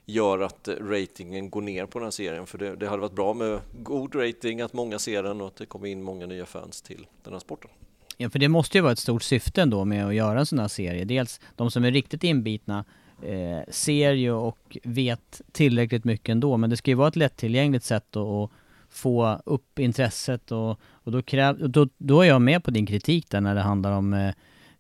gör 0.06 0.40
att 0.40 0.68
eh, 0.68 0.76
ratingen 0.76 1.50
går 1.50 1.62
ner 1.62 1.86
på 1.86 2.00
den 2.00 2.06
här 2.06 2.12
serien, 2.12 2.48
för 2.48 2.58
det, 2.58 2.76
det 2.76 2.88
hade 2.88 3.02
varit 3.02 3.16
bra 3.16 3.34
med 3.34 3.60
god 3.84 4.16
rating, 4.16 4.62
att 4.62 4.74
många 4.74 5.00
ser 5.00 5.24
den 5.24 5.42
och 5.42 5.48
att 5.48 5.56
det 5.56 5.66
kommer 5.66 5.88
in 5.88 6.04
många 6.04 6.26
nya 6.26 6.46
fans 6.46 6.82
till 6.82 7.08
den 7.24 7.34
här 7.34 7.40
sporten. 7.40 7.72
Ja, 8.18 8.30
för 8.30 8.40
det 8.40 8.48
måste 8.48 8.78
ju 8.78 8.82
vara 8.82 8.94
ett 8.94 9.00
stort 9.00 9.24
syfte 9.24 9.62
ändå 9.62 9.86
med 9.86 10.08
att 10.08 10.16
göra 10.16 10.40
en 10.40 10.46
sån 10.46 10.60
här 10.60 10.68
serie. 10.68 11.06
Dels 11.06 11.42
de 11.56 11.72
som 11.72 11.84
är 11.84 11.92
riktigt 11.92 12.24
inbitna 12.24 12.86
eh, 13.22 13.60
ser 13.70 14.12
ju 14.12 14.32
och 14.32 14.78
vet 14.84 15.42
tillräckligt 15.52 16.04
mycket 16.04 16.30
ändå, 16.30 16.58
men 16.58 16.70
det 16.70 16.78
ska 16.78 16.92
ju 16.92 16.96
vara 16.96 17.08
ett 17.08 17.16
lättillgängligt 17.16 17.86
sätt 17.86 18.16
att 18.16 18.52
få 18.96 19.42
upp 19.46 19.80
intresset 19.80 20.52
och, 20.52 20.80
och 20.92 21.12
då, 21.12 21.22
kräv, 21.22 21.70
då, 21.70 21.88
då 21.98 22.22
är 22.22 22.26
jag 22.26 22.42
med 22.42 22.64
på 22.64 22.72
din 22.72 22.86
kritik 22.86 23.30
där 23.30 23.42
när 23.42 23.56
det 23.56 23.62
handlar 23.62 23.92
om 23.92 24.14
eh, 24.14 24.34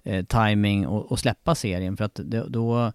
eh, 0.03 0.26
timing 0.26 0.88
och, 0.88 1.11
och 1.11 1.20
släppa 1.20 1.55
serien 1.55 1.97
för 1.97 2.05
att 2.05 2.20
det, 2.24 2.45
då 2.47 2.93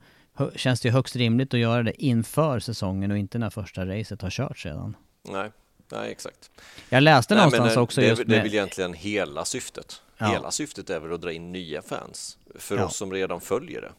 känns 0.55 0.81
det 0.81 0.91
högst 0.91 1.17
rimligt 1.17 1.55
att 1.55 1.61
göra 1.61 1.83
det 1.83 2.05
inför 2.05 2.61
säsongen 2.61 3.11
och 3.11 3.19
inte 3.19 3.39
när 3.39 3.51
första 3.51 3.87
racet 3.87 4.23
har 4.23 4.31
kört 4.31 4.59
sedan. 4.59 4.97
Nej, 5.23 5.51
nej 5.93 6.11
exakt. 6.11 6.51
Jag 6.89 7.03
läste 7.03 7.35
Nej, 7.35 7.41
någonstans 7.41 7.75
det, 7.75 7.81
också 7.81 8.01
det, 8.01 8.07
just 8.07 8.19
med... 8.19 8.29
Det 8.29 8.37
är 8.37 8.43
väl 8.43 8.55
egentligen 8.55 8.95
hela 8.95 9.45
syftet. 9.45 10.03
Ja. 10.19 10.27
Hela 10.27 10.51
syftet 10.51 10.91
är 10.91 11.01
väl 11.01 11.13
att 11.13 11.21
dra 11.21 11.33
in 11.33 11.53
nya 11.53 11.83
fans 11.83 12.39
för 12.55 12.77
ja. 12.77 12.85
oss 12.85 12.97
som 12.97 13.13
redan 13.13 13.41
följer 13.41 13.81
det 13.81 13.93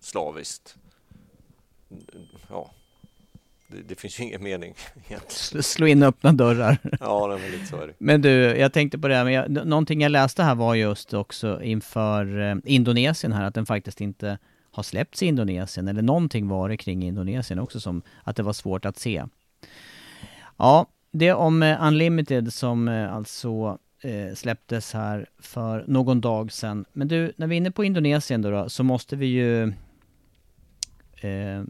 slaviskt. 0.00 0.76
Ja, 2.48 2.70
det, 3.68 3.82
det, 3.88 4.00
finns 4.00 4.20
ju 4.20 4.24
ingen 4.24 4.42
mening 4.42 4.74
egentligen. 5.08 5.62
Slå 5.62 5.86
in 5.86 6.02
öppna 6.02 6.32
dörrar. 6.32 6.78
Ja, 7.00 7.26
det 7.26 7.46
är 7.46 7.50
lite 7.50 7.66
så 7.66 7.80
är 7.80 7.86
det. 7.86 7.94
Men 7.98 8.22
du, 8.22 8.30
jag 8.30 8.72
tänkte 8.72 8.98
på 8.98 9.08
det 9.08 9.14
här, 9.14 9.24
men 9.24 9.32
jag, 9.32 9.50
någonting 9.66 10.00
jag 10.00 10.12
läste 10.12 10.42
här 10.42 10.54
var 10.54 10.74
just 10.74 11.14
också 11.14 11.62
inför 11.62 12.40
eh, 12.40 12.56
Indonesien 12.64 13.32
här, 13.32 13.44
att 13.44 13.54
den 13.54 13.66
faktiskt 13.66 14.00
inte 14.00 14.38
har 14.70 14.82
släppts 14.82 15.22
i 15.22 15.26
Indonesien, 15.26 15.88
eller 15.88 16.02
någonting 16.02 16.48
var 16.48 16.68
det 16.68 16.76
kring 16.76 17.02
Indonesien 17.02 17.58
också 17.58 17.80
som, 17.80 18.02
att 18.22 18.36
det 18.36 18.42
var 18.42 18.52
svårt 18.52 18.84
att 18.84 18.98
se. 18.98 19.24
Ja, 20.56 20.86
det 21.10 21.32
om 21.32 21.62
eh, 21.62 21.86
Unlimited 21.86 22.52
som 22.52 22.88
eh, 22.88 23.14
alltså 23.14 23.78
eh, 24.02 24.34
släpptes 24.34 24.92
här 24.92 25.26
för 25.38 25.84
någon 25.86 26.20
dag 26.20 26.52
sedan. 26.52 26.84
Men 26.92 27.08
du, 27.08 27.32
när 27.36 27.46
vi 27.46 27.54
är 27.54 27.56
inne 27.56 27.70
på 27.70 27.84
Indonesien 27.84 28.42
då, 28.42 28.50
då 28.50 28.68
så 28.68 28.82
måste 28.82 29.16
vi 29.16 29.26
ju 29.26 29.62
eh, 31.20 31.62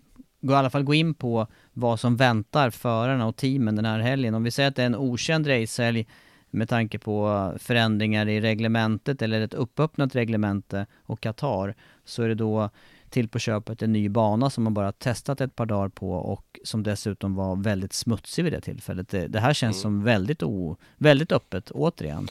gå, 0.47 0.53
i 0.55 0.57
alla 0.57 0.71
fall 0.71 0.83
gå 0.83 0.95
in 0.95 1.15
på 1.15 1.47
vad 1.73 2.01
som 2.01 2.17
väntar 2.17 2.71
förarna 2.71 3.27
och 3.27 3.37
teamen 3.37 3.77
den 3.77 3.85
här 3.85 3.99
helgen. 3.99 4.35
Om 4.35 4.45
vi 4.45 4.51
säger 4.51 4.69
att 4.69 4.77
det 4.77 4.83
är 4.83 4.87
en 4.87 4.97
okänd 4.97 5.47
racehelg 5.47 6.07
med 6.51 6.69
tanke 6.69 6.99
på 6.99 7.53
förändringar 7.59 8.29
i 8.29 8.41
reglementet 8.41 9.23
eller 9.23 9.41
ett 9.41 9.55
uppöppnat 9.55 10.15
reglemente 10.15 10.87
och 11.03 11.21
Qatar 11.21 11.75
så 12.05 12.23
är 12.23 12.29
det 12.29 12.35
då 12.35 12.71
till 13.11 13.29
på 13.29 13.39
köpet 13.39 13.83
en 13.83 13.93
ny 13.93 14.09
bana 14.09 14.51
som 14.51 14.65
man 14.65 14.75
bara 14.75 14.93
testat 14.93 15.41
ett 15.41 15.57
par 15.57 15.67
dagar 15.67 15.89
på 15.89 16.13
och 16.13 16.61
som 16.65 16.83
dessutom 16.83 17.35
var 17.35 17.57
väldigt 17.57 17.93
smutsig 17.93 18.45
vid 18.45 18.53
det 18.53 18.61
tillfället. 18.61 19.09
Det, 19.09 19.27
det 19.27 19.41
här 19.41 19.55
känns 19.55 19.77
mm. 19.77 19.83
som 19.83 20.05
väldigt, 20.05 20.43
o, 20.43 20.77
väldigt 20.97 21.33
öppet 21.33 21.71
återigen. 21.71 22.29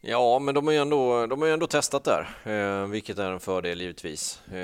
Ja, 0.00 0.38
men 0.38 0.54
de 0.54 0.66
har 0.66 0.72
ju 0.72 0.78
ändå, 0.78 1.26
de 1.26 1.42
har 1.42 1.48
ändå 1.48 1.66
testat 1.66 2.04
där, 2.04 2.28
eh, 2.44 2.86
vilket 2.86 3.18
är 3.18 3.30
en 3.30 3.40
fördel 3.40 3.80
givetvis. 3.80 4.40
Eh, 4.52 4.58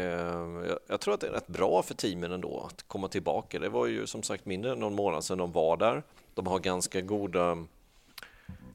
jag, 0.68 0.78
jag, 0.86 1.00
tror 1.00 1.14
att 1.14 1.20
det 1.20 1.26
är 1.26 1.32
rätt 1.32 1.46
bra 1.46 1.82
för 1.82 1.94
teamen 1.94 2.32
ändå 2.32 2.68
att 2.72 2.88
komma 2.88 3.08
tillbaka. 3.08 3.58
Det 3.58 3.68
var 3.68 3.86
ju 3.86 4.06
som 4.06 4.22
sagt 4.22 4.46
mindre 4.46 4.72
än 4.72 4.78
någon 4.78 4.94
månad 4.94 5.24
sedan 5.24 5.38
de 5.38 5.52
var 5.52 5.76
där. 5.76 6.02
De 6.34 6.46
har 6.46 6.58
ganska 6.58 7.00
goda 7.00 7.44
mm, 7.44 7.68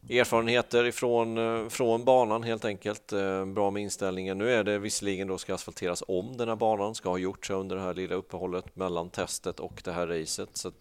erfarenheter 0.10 0.86
ifrån 0.86 1.38
eh, 1.38 1.70
från 1.70 2.06
banan 2.06 2.44
helt 2.44 2.66
enkelt. 2.66 3.14
Eh, 3.14 3.46
bra 3.46 3.72
med 3.72 3.84
inställningen. 3.84 4.38
Nu 4.38 4.52
är 4.52 4.64
det 4.64 4.80
visserligen 4.80 5.28
då 5.28 5.38
ska 5.38 5.54
asfalteras 5.54 6.04
om 6.08 6.38
den 6.38 6.50
här 6.50 6.56
banan, 6.56 6.96
ska 6.96 7.10
ha 7.10 7.18
gjorts 7.18 7.50
under 7.50 7.76
det 7.76 7.82
här 7.82 7.94
lilla 7.94 8.16
uppehållet 8.16 8.76
mellan 8.76 9.10
testet 9.10 9.60
och 9.60 9.82
det 9.84 9.92
här 9.92 10.08
racet. 10.08 10.50
Så 10.54 10.72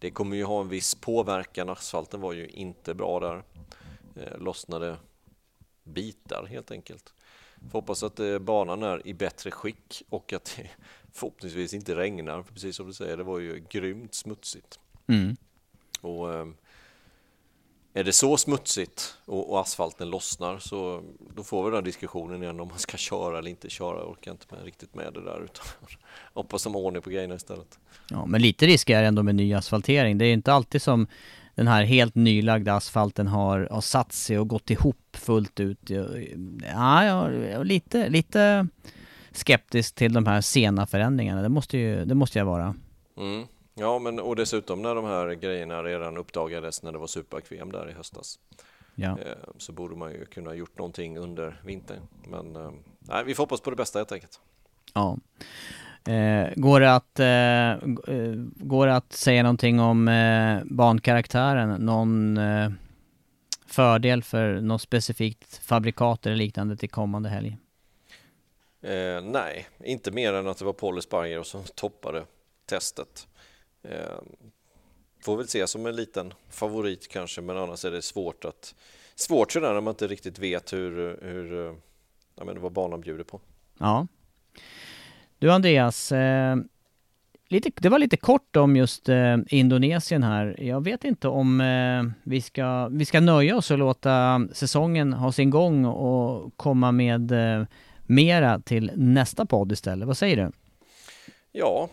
det 0.00 0.10
kommer 0.10 0.36
ju 0.36 0.44
ha 0.44 0.60
en 0.60 0.68
viss 0.68 0.94
påverkan. 0.94 1.68
Asfalten 1.68 2.20
var 2.20 2.32
ju 2.32 2.46
inte 2.46 2.94
bra 2.94 3.20
där. 3.20 3.42
Eh, 4.16 4.38
lossnade 4.38 4.96
bitar 5.84 6.46
helt 6.46 6.70
enkelt. 6.70 7.12
Får 7.70 7.80
hoppas 7.80 8.02
att 8.02 8.20
banan 8.40 8.82
är 8.82 9.06
i 9.06 9.14
bättre 9.14 9.50
skick 9.50 10.02
och 10.08 10.32
att 10.32 10.56
det 10.56 10.70
förhoppningsvis 11.12 11.74
inte 11.74 11.94
regnar. 11.96 12.42
Precis 12.42 12.76
som 12.76 12.86
du 12.86 12.92
säger, 12.92 13.16
det 13.16 13.24
var 13.24 13.38
ju 13.38 13.64
grymt 13.70 14.14
smutsigt. 14.14 14.78
Mm. 15.06 15.36
Och 16.00 16.54
är 17.96 18.04
det 18.04 18.12
så 18.12 18.36
smutsigt 18.36 19.16
och, 19.24 19.50
och, 19.52 19.60
asfalten 19.60 20.10
lossnar 20.10 20.58
så 20.58 21.02
då 21.34 21.42
får 21.42 21.64
vi 21.64 21.76
den 21.76 21.84
diskussionen 21.84 22.42
igen 22.42 22.60
om 22.60 22.68
man 22.68 22.78
ska 22.78 22.96
köra 22.96 23.38
eller 23.38 23.50
inte 23.50 23.70
köra. 23.70 23.98
Jag 23.98 24.10
orkar 24.10 24.30
inte 24.30 24.54
med, 24.54 24.64
riktigt 24.64 24.94
med 24.94 25.12
det 25.14 25.24
där 25.24 25.44
utan 25.44 25.66
hoppas 26.34 26.64
de 26.64 26.74
har 26.74 26.80
ordning 26.80 27.02
på 27.02 27.10
grejerna 27.10 27.34
istället. 27.34 27.78
Ja, 28.10 28.26
men 28.26 28.42
lite 28.42 28.66
risk 28.66 28.90
är 28.90 29.02
det 29.02 29.08
ändå 29.08 29.22
med 29.22 29.34
ny 29.34 29.54
asfaltering. 29.54 30.18
Det 30.18 30.26
är 30.26 30.32
inte 30.32 30.52
alltid 30.52 30.82
som 30.82 31.06
den 31.54 31.68
här 31.68 31.84
helt 31.84 32.14
nylagda 32.14 32.74
asfalten 32.74 33.26
har, 33.26 33.68
har 33.70 33.80
satt 33.80 34.12
sig 34.12 34.38
och 34.38 34.48
gått 34.48 34.70
ihop 34.70 35.16
fullt 35.16 35.60
ut. 35.60 35.90
Ja, 36.72 37.04
jag 37.04 37.34
är 37.34 37.64
lite, 37.64 38.08
lite 38.08 38.68
skeptisk 39.32 39.94
till 39.94 40.12
de 40.12 40.26
här 40.26 40.40
sena 40.40 40.86
förändringarna. 40.86 41.42
Det 41.42 41.48
måste, 41.48 41.78
ju, 41.78 42.04
det 42.04 42.14
måste 42.14 42.38
jag 42.38 42.46
vara. 42.46 42.74
Mm. 43.16 43.46
Ja, 43.74 43.98
men 43.98 44.20
och 44.20 44.36
dessutom 44.36 44.82
när 44.82 44.94
de 44.94 45.04
här 45.04 45.34
grejerna 45.34 45.82
redan 45.82 46.16
uppdagades 46.16 46.82
när 46.82 46.92
det 46.92 46.98
var 46.98 47.06
superakvem 47.06 47.72
där 47.72 47.90
i 47.90 47.92
höstas. 47.92 48.38
Ja. 48.94 49.10
Eh, 49.10 49.36
så 49.58 49.72
borde 49.72 49.96
man 49.96 50.12
ju 50.12 50.24
kunna 50.24 50.50
ha 50.50 50.54
gjort 50.54 50.78
någonting 50.78 51.18
under 51.18 51.60
vintern. 51.64 52.00
Men 52.28 52.56
eh, 52.56 52.70
nej, 52.98 53.24
vi 53.24 53.34
får 53.34 53.42
hoppas 53.42 53.60
på 53.60 53.70
det 53.70 53.76
bästa 53.76 53.98
helt 53.98 54.12
enkelt. 54.12 54.40
Ja. 54.94 55.18
Eh, 56.08 56.52
går, 56.56 56.80
det 56.80 56.94
att, 56.94 57.20
eh, 57.20 57.70
eh 58.14 58.34
går 58.56 58.86
det 58.86 58.96
att 58.96 59.12
säga 59.12 59.42
någonting 59.42 59.80
om 59.80 60.08
eh, 60.08 60.58
bankaraktären? 60.64 61.84
Någon 61.84 62.36
eh, 62.36 62.70
fördel 63.66 64.22
för 64.22 64.60
något 64.60 64.82
specifikt 64.82 65.56
fabrikat 65.56 66.26
eller 66.26 66.36
liknande 66.36 66.76
till 66.76 66.90
kommande 66.90 67.28
helg? 67.28 67.58
nej, 69.22 69.68
inte 69.84 70.10
mer 70.10 70.32
än 70.32 70.46
att 70.46 70.58
det 70.58 70.64
var 70.64 70.72
Paul 70.72 70.98
Esparger 70.98 71.42
som 71.42 71.62
toppade 71.74 72.24
testet. 72.66 73.28
Eh, 73.82 74.18
får 75.20 75.36
väl 75.36 75.48
se 75.48 75.66
som 75.66 75.86
en 75.86 75.96
liten 75.96 76.34
favorit 76.50 77.08
kanske, 77.08 77.40
men 77.40 77.56
annars 77.56 77.84
är 77.84 77.90
det 77.90 78.02
svårt 78.02 78.44
att 78.44 78.74
svårt 79.14 79.52
sådär 79.52 79.72
när 79.74 79.80
man 79.80 79.92
inte 79.92 80.06
riktigt 80.06 80.38
vet 80.38 80.72
hur, 80.72 81.18
hur 81.22 81.66
eh, 81.66 81.74
ja, 82.34 82.44
men 82.44 82.60
vad 82.60 82.72
banan 82.72 83.00
bjuder 83.00 83.24
på. 83.24 83.40
Ja. 83.78 84.06
Du 85.38 85.52
Andreas, 85.52 86.12
eh, 86.12 86.56
lite, 87.48 87.70
det 87.74 87.88
var 87.88 87.98
lite 87.98 88.16
kort 88.16 88.56
om 88.56 88.76
just 88.76 89.08
eh, 89.08 89.36
Indonesien 89.48 90.22
här. 90.22 90.56
Jag 90.60 90.84
vet 90.84 91.04
inte 91.04 91.28
om 91.28 91.60
eh, 91.60 92.30
vi, 92.30 92.40
ska, 92.40 92.88
vi 92.88 93.04
ska 93.04 93.20
nöja 93.20 93.56
oss 93.56 93.70
och 93.70 93.78
låta 93.78 94.46
säsongen 94.52 95.12
ha 95.12 95.32
sin 95.32 95.50
gång 95.50 95.84
och 95.84 96.56
komma 96.56 96.92
med 96.92 97.32
eh, 97.32 97.66
mera 98.06 98.60
till 98.60 98.90
nästa 98.94 99.46
podd 99.46 99.72
istället. 99.72 100.08
Vad 100.08 100.16
säger 100.16 100.36
du? 100.36 100.52
Ja, 101.52 101.88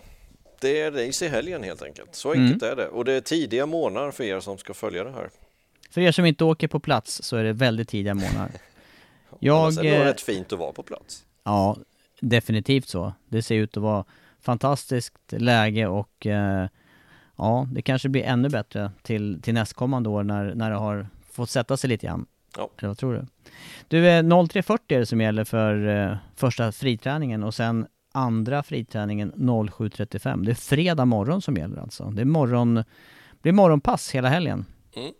det 0.62 0.82
är 0.82 0.92
race 0.92 1.26
i 1.26 1.30
helgen 1.30 1.64
helt 1.64 1.82
enkelt. 1.82 2.16
Så 2.16 2.32
enkelt 2.32 2.64
mm. 2.64 2.72
är 2.72 2.76
det. 2.84 2.88
Och 2.88 3.06
det 3.06 3.14
är 3.14 3.22
tidiga 3.22 3.66
månader 3.66 4.12
för 4.12 4.24
er 4.24 4.40
som 4.40 4.58
ska 4.58 4.74
följa 4.74 5.04
det 5.04 5.12
här. 5.12 5.30
För 5.90 6.02
er 6.02 6.12
som 6.12 6.26
inte 6.26 6.44
åker 6.44 6.68
på 6.68 6.80
plats 6.80 7.24
så 7.24 7.38
är 7.38 7.44
det 7.44 7.54
väldigt 7.54 7.90
tidiga 7.90 8.14
månader. 8.14 8.52
Jag... 9.40 9.76
Det 9.76 9.90
är 9.90 10.06
rätt 10.06 10.22
fint 10.22 10.54
att 10.54 10.60
vara 10.60 10.72
på 10.72 10.84
plats. 10.84 11.24
Ja, 11.44 11.78
definitivt 12.22 12.90
så. 12.90 13.14
Det 13.30 13.42
ser 13.42 13.56
ut 13.56 13.78
att 13.78 13.84
vara 13.84 14.06
fantastiskt 14.40 15.32
läge 15.32 15.88
och 15.88 16.26
eh, 16.26 16.68
Ja, 17.42 17.68
det 17.72 17.82
kanske 17.82 18.10
blir 18.10 18.24
ännu 18.24 18.50
bättre 18.50 18.92
till, 19.02 19.42
till 19.42 19.54
nästkommande 19.54 20.10
år 20.10 20.24
när, 20.24 20.56
när 20.56 20.70
det 20.70 20.76
har 20.76 21.08
fått 21.32 21.50
sätta 21.50 21.78
sig 21.78 21.90
lite 21.90 22.08
grann. 22.08 22.26
Ja. 22.58 22.70
Eller 22.78 22.88
vad 22.88 22.98
tror 22.98 23.14
du? 23.14 23.26
Du, 23.88 24.10
eh, 24.10 24.24
03.40 24.24 24.80
är 24.88 25.00
det 25.00 25.06
som 25.06 25.22
gäller 25.22 25.44
för 25.44 25.88
eh, 25.88 26.18
första 26.36 26.72
friträningen 26.72 27.44
och 27.44 27.54
sen 27.54 27.88
andra 28.12 28.64
friträningen 28.64 29.34
07.35. 29.34 30.46
Det 30.46 30.52
är 30.52 30.56
fredag 30.56 31.06
morgon 31.06 31.42
som 31.42 31.56
gäller 31.56 31.82
alltså. 31.82 32.04
Det 32.04 32.22
är 32.22 32.26
morgon, 32.26 32.76
det 32.76 32.86
blir 33.42 33.54
morgonpass 33.54 34.16
hela 34.16 34.30
helgen. 34.30 34.66
Mm. 34.96 35.12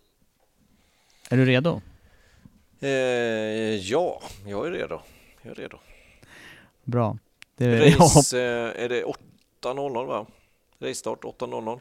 Är 1.30 1.38
du 1.38 1.46
redo? 1.46 1.82
Eh, 2.80 2.90
ja, 3.76 4.22
jag 4.46 4.68
är 4.68 4.72
redo. 4.72 5.00
Jag 5.42 5.52
är 5.52 5.56
redo. 5.56 5.78
Bra. 6.84 7.18
Det, 7.56 7.96
hopp- 8.00 8.16
Race, 8.16 8.40
eh, 8.42 8.84
är 8.84 8.90
det 8.90 9.04
8.00 9.62 10.06
va? 10.08 10.26
Racestart 10.80 11.24
8.00. 11.24 11.80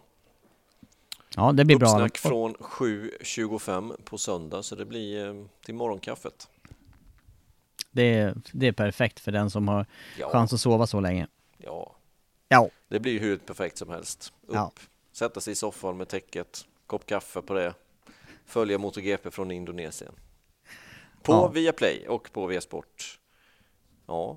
ja, 1.37 1.53
det 1.53 1.65
blir 1.65 1.77
bra. 1.79 1.89
Uppsnack 1.89 2.19
från 2.19 2.55
7.25 2.55 4.03
på 4.05 4.19
söndag 4.19 4.63
så 4.63 4.75
det 4.75 4.85
blir 4.85 5.27
eh, 5.29 5.45
till 5.65 5.75
morgonkaffet. 5.75 6.49
Det 7.93 8.03
är, 8.15 8.35
det 8.53 8.67
är 8.67 8.73
perfekt 8.73 9.21
för 9.21 9.33
den 9.33 9.51
som 9.51 9.69
har 9.69 9.87
Ja, 10.19 10.29
chans 10.31 10.53
att 10.53 10.61
sova 10.61 10.87
så 10.87 11.01
länge. 11.01 11.27
ja. 11.59 11.97
Ja. 12.53 12.69
Det 12.89 13.01
blir 13.01 13.13
ju 13.13 13.19
hur 13.19 13.37
perfekt 13.37 13.79
som 13.79 13.89
helst. 13.91 14.33
Upp, 14.47 14.55
Ja. 14.55 14.73
sätta 15.13 15.41
sig 15.41 15.53
i 15.53 15.55
soffan 15.55 15.97
med 15.97 16.09
täcket, 16.09 16.67
kopp 16.87 17.07
kaffe 17.07 17.43
på 17.43 17.55
det, 17.55 17.75
följa 18.47 18.79
MotoGP 18.79 19.31
från 19.31 19.51
Indonesien. 19.51 20.13
På 21.23 21.33
Ja. 21.33 21.49
Viaplay 21.49 22.09
och 22.09 22.33
på 22.33 22.47
V-sport. 22.47 23.19
Ja, 24.07 24.37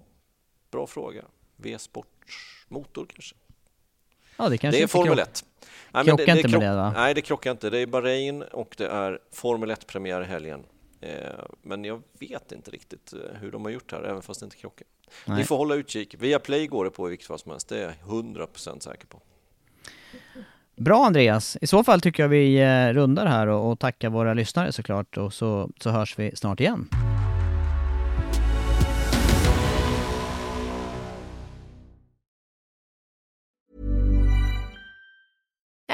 bra 0.74 0.88
fråga. 0.88 1.22
V-sport 1.58 2.08
motor 2.68 3.06
kanske? 3.14 3.36
Ja, 4.38 4.50
det 4.50 4.58
kanske 4.58 4.80
det 4.80 4.84
är 4.84 4.88
Formel 4.88 5.18
krock- 5.18 5.28
1. 5.28 5.46
Nej, 5.92 6.06
krockar 6.06 6.36
inte 6.38 6.48
med 6.58 6.62
det, 6.62 6.76
va? 6.76 6.92
Nej, 6.96 7.14
det 7.14 7.22
krockar 7.22 7.52
inte. 7.52 7.70
Det 7.70 7.80
är 7.80 7.86
Bahrain 7.88 8.42
och 8.42 8.76
det 8.78 8.88
är 8.88 9.20
Formel 9.32 9.72
1-premiär 9.72 10.22
i 10.22 10.26
helgen. 10.26 10.64
Eh, 11.02 11.10
Men 11.62 11.86
jag 11.86 12.02
vet 12.20 12.52
inte 12.52 12.72
riktigt 12.72 13.14
eh, 13.14 13.20
hur 13.42 13.52
de 13.52 13.66
har 13.66 13.72
gjort 13.72 13.92
här, 13.92 14.04
även 14.04 14.22
fast 14.22 14.40
det 14.40 14.44
inte 14.44 14.56
krockar. 14.58 14.88
Nej. 15.26 15.38
Ni 15.38 15.44
får 15.44 15.58
hålla 15.58 15.76
utkik. 15.76 16.16
Viaplay 16.20 16.68
går 16.68 16.86
det 16.86 16.92
på 16.92 17.08
i 17.08 17.10
vilket 17.10 17.28
fall 17.28 17.40
som 17.40 17.52
helst, 17.52 17.70
det 17.70 17.78
är 17.78 17.82
jag 17.84 18.10
100% 18.10 18.80
säker 18.80 19.08
på. 19.08 19.22
Bra 20.76 21.06
Andreas, 21.06 21.58
i 21.62 21.68
så 21.68 21.84
fall 21.84 22.02
tycker 22.02 22.24
jag 22.24 22.30
vi 22.30 22.56
eh, 22.62 22.94
rundar 22.94 23.26
här 23.26 23.48
och, 23.48 23.72
och 23.72 23.80
tackar 23.80 24.10
våra 24.10 24.34
lyssnare 24.34 24.72
såklart 24.72 25.18
och 25.18 25.34
så, 25.34 25.70
så 25.80 25.90
hörs 25.90 26.20
vi 26.20 26.36
snart 26.36 26.60
igen. 26.60 26.90